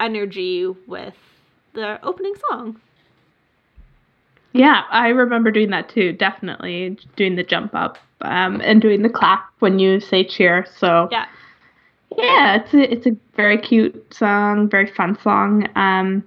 energy 0.00 0.66
with 0.86 1.14
the 1.72 1.98
opening 2.04 2.34
song. 2.50 2.80
Yeah, 4.52 4.82
I 4.90 5.08
remember 5.08 5.50
doing 5.50 5.70
that 5.70 5.88
too. 5.88 6.12
Definitely 6.12 6.96
doing 7.16 7.34
the 7.34 7.42
jump 7.42 7.74
up 7.74 7.98
um, 8.20 8.60
and 8.62 8.80
doing 8.80 9.02
the 9.02 9.08
clap 9.08 9.48
when 9.58 9.78
you 9.78 9.98
say 9.98 10.22
cheer. 10.24 10.64
So 10.76 11.08
Yeah. 11.10 11.26
yeah, 12.16 12.56
it's 12.56 12.72
a 12.72 12.92
it's 12.92 13.06
a 13.06 13.16
very 13.34 13.58
cute 13.58 14.14
song, 14.14 14.68
very 14.68 14.86
fun 14.86 15.18
song. 15.20 15.66
Um, 15.74 16.22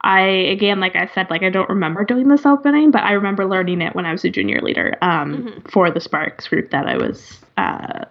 I 0.00 0.20
again, 0.22 0.80
like 0.80 0.96
I 0.96 1.06
said, 1.14 1.28
like 1.28 1.42
I 1.42 1.50
don't 1.50 1.68
remember 1.68 2.02
doing 2.04 2.28
this 2.28 2.46
opening, 2.46 2.90
but 2.90 3.02
I 3.02 3.12
remember 3.12 3.44
learning 3.44 3.82
it 3.82 3.94
when 3.94 4.06
I 4.06 4.12
was 4.12 4.24
a 4.24 4.30
junior 4.30 4.62
leader 4.62 4.96
um, 5.02 5.42
Mhm. 5.44 5.70
for 5.70 5.90
the 5.90 6.00
Sparks 6.00 6.48
group 6.48 6.70
that 6.70 6.86
I 6.86 6.96
was 6.96 7.40
uh, 7.58 8.06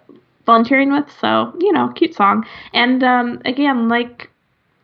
volunteering 0.46 0.92
with. 0.92 1.10
So 1.20 1.54
you 1.60 1.72
know, 1.72 1.88
cute 1.88 2.14
song. 2.14 2.46
And 2.72 3.02
um, 3.02 3.40
again, 3.44 3.88
like 3.88 4.30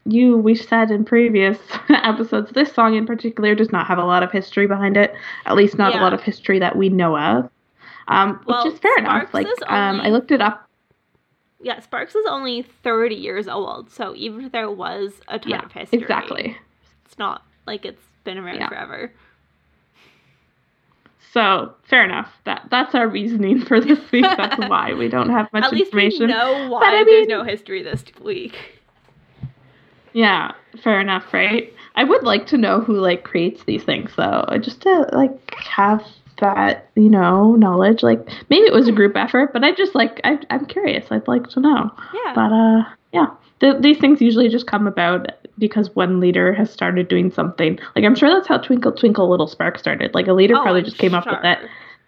you 0.04 0.36
we 0.36 0.54
said 0.54 0.90
in 0.90 1.04
previous 1.04 1.58
episodes, 1.88 2.50
this 2.52 2.72
song 2.72 2.94
in 2.94 3.06
particular 3.06 3.54
does 3.54 3.72
not 3.72 3.86
have 3.86 3.98
a 3.98 4.04
lot 4.04 4.22
of 4.22 4.30
history 4.30 4.66
behind 4.66 4.96
it. 4.96 5.14
At 5.46 5.56
least 5.56 5.78
not 5.78 5.92
Yeah. 5.94 6.00
a 6.00 6.02
lot 6.02 6.14
of 6.14 6.22
history 6.22 6.58
that 6.60 6.76
we 6.76 6.88
know 6.88 7.16
of. 7.18 7.50
Um, 8.08 8.40
Well, 8.46 8.64
which 8.64 8.74
is 8.74 8.78
fair 8.78 8.96
enough. 8.98 9.34
Like 9.34 9.48
um, 9.66 10.00
I 10.00 10.10
looked 10.10 10.30
it 10.30 10.40
up 10.40 10.68
Yeah, 11.60 11.80
Sparks 11.80 12.14
is 12.14 12.24
only 12.28 12.62
30 12.62 13.16
years 13.16 13.48
old, 13.48 13.90
so 13.90 14.14
even 14.14 14.44
if 14.44 14.52
there 14.52 14.70
was 14.70 15.14
a 15.26 15.38
ton 15.40 15.50
yeah, 15.50 15.64
of 15.64 15.72
history, 15.72 15.98
exactly. 15.98 16.56
it's 17.04 17.18
not 17.18 17.42
like 17.66 17.84
it's 17.84 18.02
been 18.22 18.38
around 18.38 18.56
Yeah. 18.56 18.68
forever. 18.68 19.12
So 21.36 21.74
fair 21.90 22.02
enough. 22.02 22.32
That 22.46 22.66
that's 22.70 22.94
our 22.94 23.06
reasoning 23.06 23.60
for 23.60 23.78
this 23.78 23.98
week. 24.10 24.24
That's 24.24 24.56
why 24.70 24.94
we 24.94 25.08
don't 25.08 25.28
have 25.28 25.52
much 25.52 25.64
At 25.64 25.72
least 25.72 25.92
we 25.92 26.06
information. 26.06 26.30
know 26.30 26.70
why 26.70 26.80
But 26.80 26.94
I 26.94 27.04
there's 27.04 27.28
no 27.28 27.44
history 27.44 27.82
this 27.82 28.02
week. 28.22 28.56
Yeah, 30.14 30.52
fair 30.82 30.98
enough, 30.98 31.24
right? 31.34 31.70
I 31.94 32.04
would 32.04 32.22
like 32.22 32.46
to 32.46 32.56
know 32.56 32.80
who 32.80 32.94
like 32.98 33.24
creates 33.24 33.64
these 33.64 33.84
things 33.84 34.12
though, 34.16 34.46
just 34.62 34.80
to 34.82 35.06
like 35.12 35.54
have 35.56 36.02
that 36.40 36.88
you 36.94 37.10
know 37.10 37.54
knowledge. 37.56 38.02
Like 38.02 38.26
maybe 38.48 38.64
it 38.66 38.72
was 38.72 38.88
a 38.88 38.92
group 38.92 39.14
effort, 39.14 39.52
but 39.52 39.62
I 39.62 39.72
just 39.72 39.94
like 39.94 40.22
I, 40.24 40.38
I'm 40.48 40.64
curious. 40.64 41.04
I'd 41.10 41.28
like 41.28 41.48
to 41.50 41.60
know. 41.60 41.90
Yeah. 42.14 42.32
But 42.34 42.50
uh, 42.52 42.84
yeah, 43.12 43.26
Th- 43.60 43.80
these 43.80 43.98
things 43.98 44.20
usually 44.20 44.48
just 44.48 44.66
come 44.66 44.86
about 44.86 45.32
because 45.58 45.94
one 45.94 46.20
leader 46.20 46.52
has 46.52 46.70
started 46.70 47.08
doing 47.08 47.30
something. 47.30 47.78
Like 47.94 48.04
I'm 48.04 48.14
sure 48.14 48.28
that's 48.28 48.48
how 48.48 48.58
Twinkle 48.58 48.92
Twinkle 48.92 49.28
Little 49.30 49.46
Spark 49.46 49.78
started. 49.78 50.14
Like 50.14 50.26
a 50.26 50.32
leader 50.34 50.54
Oh, 50.56 50.62
probably 50.62 50.82
just 50.82 50.98
came 50.98 51.14
up 51.14 51.26
with 51.26 51.44
it 51.44 51.58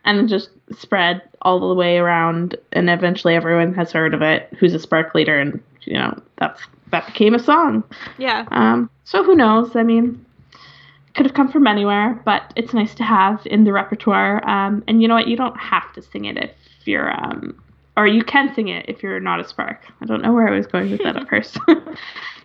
and 0.04 0.18
then 0.18 0.28
just 0.28 0.50
spread 0.78 1.22
all 1.42 1.68
the 1.68 1.74
way 1.74 1.98
around 1.98 2.56
and 2.72 2.88
eventually 2.90 3.34
everyone 3.34 3.74
has 3.74 3.92
heard 3.92 4.14
of 4.14 4.22
it 4.22 4.48
who's 4.58 4.74
a 4.74 4.78
spark 4.78 5.14
leader 5.14 5.38
and 5.38 5.60
you 5.82 5.94
know 5.94 6.16
that's 6.36 6.60
that 6.90 7.06
became 7.06 7.34
a 7.34 7.38
song 7.38 7.82
Yeah. 8.18 8.46
um 8.50 8.90
so 9.04 9.22
who 9.24 9.34
knows 9.34 9.74
i 9.76 9.82
mean 9.82 10.24
it 10.52 11.14
could 11.14 11.26
have 11.26 11.34
come 11.34 11.50
from 11.50 11.66
anywhere 11.66 12.20
but 12.24 12.52
it's 12.56 12.72
nice 12.74 12.94
to 12.96 13.02
have 13.04 13.40
in 13.46 13.64
the 13.64 13.72
repertoire 13.72 14.46
um 14.48 14.82
and 14.88 15.00
you 15.02 15.08
know 15.08 15.14
what 15.14 15.28
you 15.28 15.36
don't 15.36 15.56
have 15.58 15.92
to 15.94 16.02
sing 16.02 16.24
it 16.26 16.36
if 16.36 16.86
you're 16.86 17.10
um 17.24 17.60
or 17.98 18.06
you 18.06 18.22
can 18.24 18.54
sing 18.54 18.68
it 18.68 18.86
if 18.88 19.02
you're 19.02 19.20
not 19.20 19.40
a 19.40 19.44
spark. 19.46 19.82
I 20.00 20.06
don't 20.06 20.22
know 20.22 20.32
where 20.32 20.48
i 20.48 20.56
was 20.56 20.66
going 20.66 20.90
with 20.90 21.02
that 21.02 21.16
at 21.16 21.28
first. 21.28 21.58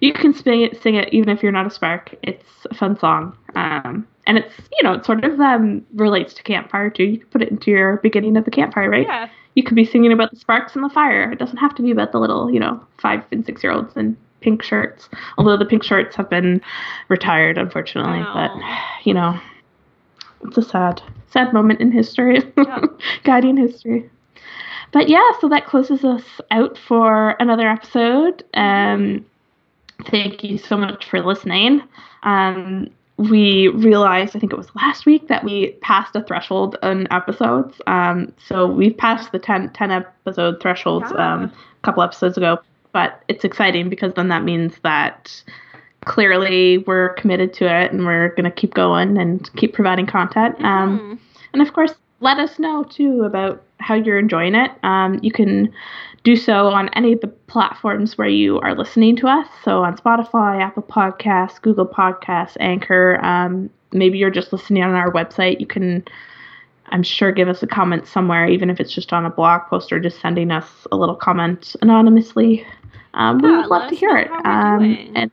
You 0.02 0.12
can 0.12 0.34
sing 0.34 0.62
it 0.64 0.82
sing 0.84 0.96
it 0.96 1.14
even 1.14 1.30
if 1.30 1.42
you're 1.42 1.54
not 1.54 1.66
a 1.66 1.70
spark. 1.70 2.14
It's 2.24 2.66
a 2.70 2.74
fun 2.76 3.00
song. 3.00 3.38
Um 3.56 4.06
and 4.28 4.38
it's 4.38 4.54
you 4.78 4.84
know 4.84 4.94
it 4.94 5.06
sort 5.06 5.24
of 5.24 5.40
um 5.40 5.86
relates 5.94 6.34
to 6.34 6.44
campfire 6.44 6.90
too. 6.90 7.04
You 7.06 7.20
can 7.20 7.30
put 7.30 7.42
it 7.42 7.50
into 7.50 7.72
your 7.72 7.98
beginning 7.98 8.36
of 8.36 8.44
the 8.44 8.52
campfire 8.52 8.90
right? 8.90 9.08
Yeah. 9.08 9.30
you 9.56 9.64
could 9.64 9.76
be 9.78 9.86
singing 9.86 10.12
about 10.12 10.32
the 10.32 10.38
sparks 10.38 10.76
and 10.76 10.84
the 10.84 10.90
fire. 10.90 11.32
It 11.32 11.40
doesn't 11.40 11.56
have 11.58 11.74
to 11.76 11.82
be 11.82 11.92
about 11.92 12.12
the 12.12 12.20
little 12.20 12.52
you 12.52 12.60
know 12.60 12.84
five 12.98 13.24
and 13.32 13.46
six 13.46 13.64
year 13.64 13.72
olds 13.72 13.96
in 13.96 14.18
pink 14.42 14.62
shirts. 14.62 15.08
Although 15.38 15.56
the 15.56 15.66
pink 15.66 15.84
shirts 15.84 16.18
have 16.18 16.30
been 16.30 16.62
retired 17.08 17.58
unfortunately. 17.58 18.24
But 18.34 18.52
Oh. 18.54 18.78
you 19.06 19.14
know 19.14 19.40
it's 20.46 20.58
a 20.58 20.64
sad 20.64 21.02
sad 21.30 21.54
moment 21.54 21.80
in 21.80 21.92
history. 21.94 22.42
Yeah. 22.58 22.82
guiding 23.24 23.56
history 23.56 24.10
but 24.94 25.10
yeah 25.10 25.30
so 25.42 25.50
that 25.50 25.66
closes 25.66 26.04
us 26.06 26.24
out 26.52 26.78
for 26.78 27.32
another 27.40 27.68
episode. 27.68 28.44
Um 28.54 29.26
thank 30.08 30.44
you 30.44 30.58
so 30.58 30.78
much 30.78 31.06
for 31.10 31.22
listening. 31.22 31.82
Um 32.24 32.90
we 33.18 33.68
realized 33.68 34.36
i 34.36 34.40
think 34.40 34.52
it 34.52 34.58
was 34.58 34.74
last 34.76 35.06
week 35.06 35.28
that 35.28 35.44
we 35.44 35.72
passed 35.82 36.16
a 36.16 36.24
threshold 36.24 36.78
on 36.82 37.08
episodes. 37.12 37.80
Um 37.88 38.34
so 38.48 38.66
we've 38.66 38.98
passed 38.98 39.32
the 39.32 39.40
10, 39.40 39.70
10 39.72 39.92
episode 39.92 40.62
thresholds 40.62 41.12
Yeah. 41.14 41.34
um 41.34 41.44
a 41.44 41.52
couple 41.84 42.02
episodes 42.04 42.38
ago. 42.38 42.60
But 42.92 43.24
it's 43.28 43.44
exciting 43.44 43.90
because 43.90 44.14
then 44.14 44.28
that 44.30 44.44
means 44.44 44.76
that 44.84 45.44
clearly 46.06 46.80
we're 46.80 47.14
committed 47.16 47.54
to 47.54 47.66
it 47.66 47.92
and 47.92 48.06
we're 48.06 48.30
going 48.30 48.44
to 48.44 48.52
keep 48.52 48.74
going 48.74 49.18
and 49.18 49.50
keep 49.56 49.74
providing 49.74 50.06
content. 50.06 50.56
Um 50.64 51.00
Mhm. 51.00 51.20
and 51.54 51.62
of 51.62 51.74
course, 51.74 51.94
let 52.24 52.40
us 52.40 52.58
know 52.58 52.84
too 52.84 53.24
about 53.24 53.62
how 53.80 53.94
you're 53.94 54.18
enjoying 54.18 54.56
it. 54.56 54.72
Um, 54.84 55.20
you 55.22 55.32
can 55.32 55.72
do 56.24 56.36
so 56.36 56.70
on 56.70 56.90
any 56.90 57.14
of 57.14 57.22
the 57.22 57.28
platforms 57.28 58.18
where 58.18 58.30
you 58.30 58.60
are 58.62 58.74
listening 58.74 59.16
to 59.18 59.28
us. 59.28 59.48
So 59.64 59.84
on 59.84 59.98
Spotify, 59.98 60.62
Apple 60.62 60.84
Podcasts, 60.84 61.62
Google 61.62 61.86
Podcasts, 61.86 62.56
Anchor. 62.60 63.24
Um, 63.24 63.70
maybe 63.92 64.18
you're 64.18 64.32
just 64.32 64.54
listening 64.54 64.84
on 64.84 64.92
our 64.92 65.12
website. 65.12 65.60
You 65.60 65.68
can, 65.68 66.06
I'm 66.88 67.04
sure, 67.04 67.34
give 67.34 67.50
us 67.50 67.62
a 67.62 67.68
comment 67.68 68.08
somewhere, 68.08 68.48
even 68.48 68.70
if 68.70 68.80
it's 68.80 68.94
just 68.94 69.12
on 69.12 69.26
a 69.26 69.30
blog 69.30 69.64
post 69.68 69.92
or 69.92 70.00
just 70.00 70.22
sending 70.22 70.50
us 70.50 70.88
a 70.94 70.96
little 70.96 71.16
comment 71.16 71.76
anonymously. 71.82 72.66
Um, 73.16 73.40
we 73.40 73.52
would 73.52 73.68
love 73.68 73.90
to 73.90 73.96
hear 73.96 74.18
it. 74.18 74.32
Um, 74.46 75.12
and 75.14 75.30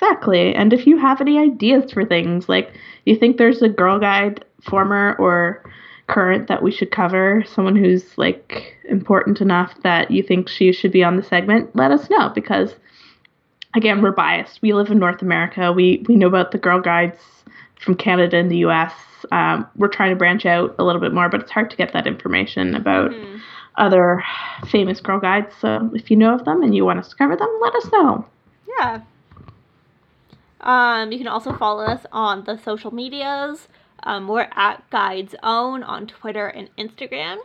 Exactly. 0.00 0.54
And 0.54 0.72
if 0.72 0.86
you 0.86 0.96
have 0.96 1.20
any 1.20 1.38
ideas 1.38 1.92
for 1.92 2.06
things, 2.06 2.48
like 2.48 2.72
you 3.04 3.16
think 3.16 3.36
there's 3.36 3.60
a 3.60 3.68
girl 3.68 3.98
guide 3.98 4.42
former 4.62 5.16
or 5.18 5.62
current 6.06 6.48
that 6.48 6.62
we 6.62 6.72
should 6.72 6.90
cover, 6.90 7.44
someone 7.46 7.76
who's 7.76 8.18
like 8.18 8.76
important 8.88 9.40
enough 9.40 9.74
that 9.82 10.10
you 10.10 10.22
think 10.22 10.48
she 10.48 10.72
should 10.72 10.90
be 10.92 11.04
on 11.04 11.16
the 11.16 11.22
segment, 11.22 11.74
let 11.76 11.90
us 11.92 12.10
know 12.10 12.28
because 12.34 12.74
again, 13.74 14.02
we're 14.02 14.10
biased. 14.12 14.60
We 14.62 14.72
live 14.72 14.90
in 14.90 14.98
North 14.98 15.22
America. 15.22 15.72
We 15.72 16.04
we 16.08 16.16
know 16.16 16.26
about 16.26 16.50
the 16.50 16.58
girl 16.58 16.80
guides 16.80 17.18
from 17.80 17.94
Canada 17.94 18.36
and 18.36 18.50
the 18.50 18.58
US. 18.58 18.92
Um, 19.32 19.66
we're 19.76 19.88
trying 19.88 20.10
to 20.10 20.16
branch 20.16 20.44
out 20.46 20.74
a 20.78 20.84
little 20.84 21.00
bit 21.00 21.12
more, 21.14 21.28
but 21.28 21.40
it's 21.40 21.50
hard 21.50 21.70
to 21.70 21.76
get 21.76 21.92
that 21.92 22.06
information 22.06 22.74
about 22.74 23.12
Mhm. 23.12 23.40
other 23.76 24.22
famous 24.66 25.00
girl 25.00 25.20
guides. 25.20 25.54
So 25.60 25.90
if 25.94 26.10
you 26.10 26.16
know 26.16 26.34
of 26.34 26.44
them 26.44 26.62
and 26.62 26.74
you 26.74 26.84
want 26.84 26.98
us 26.98 27.08
to 27.10 27.16
cover 27.16 27.36
them, 27.36 27.48
let 27.60 27.74
us 27.76 27.90
know. 27.92 28.24
Yeah. 28.78 29.00
Um, 30.62 31.12
you 31.12 31.18
can 31.18 31.28
also 31.28 31.52
follow 31.54 31.84
us 31.84 32.04
on 32.12 32.44
the 32.44 32.58
social 32.58 32.92
medias. 32.92 33.68
Um, 34.02 34.28
we're 34.28 34.48
at 34.54 34.88
Guides 34.90 35.34
Own 35.42 35.82
on 35.82 36.06
Twitter 36.06 36.46
and 36.46 36.70
Instagram. 36.76 37.38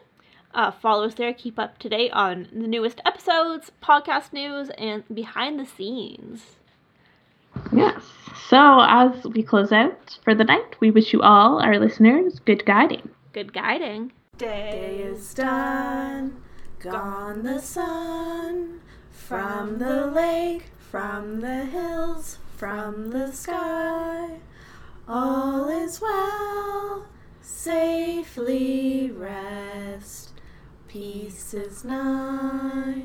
Uh, 0.53 0.71
follow 0.71 1.05
us 1.05 1.15
there. 1.15 1.33
Keep 1.33 1.59
up 1.59 1.77
to 1.79 1.89
date 1.89 2.11
on 2.11 2.47
the 2.51 2.67
newest 2.67 3.01
episodes, 3.05 3.71
podcast 3.83 4.31
news, 4.31 4.69
and 4.77 5.03
behind 5.13 5.59
the 5.59 5.65
scenes. 5.65 6.55
Yes. 7.73 8.03
So 8.47 8.79
as 8.81 9.23
we 9.25 9.43
close 9.43 9.71
out 9.71 10.17
for 10.23 10.35
the 10.35 10.43
night, 10.43 10.75
we 10.79 10.91
wish 10.91 11.13
you 11.13 11.21
all, 11.21 11.59
our 11.61 11.79
listeners, 11.79 12.39
good 12.39 12.65
guiding. 12.65 13.09
Good 13.33 13.53
guiding. 13.53 14.13
Day 14.37 14.99
is 15.01 15.33
done, 15.33 16.41
gone 16.79 17.43
the 17.43 17.59
sun. 17.59 18.81
From 19.09 19.79
the 19.79 20.05
lake, 20.05 20.65
from 20.77 21.41
the 21.41 21.65
hills, 21.65 22.37
from 22.55 23.09
the 23.09 23.31
sky, 23.31 24.37
all 25.07 25.69
is 25.69 26.01
well, 26.01 27.05
safely 27.41 29.11
rest, 29.11 30.33
peace 30.87 31.53
is 31.53 31.83
nigh. 31.83 33.03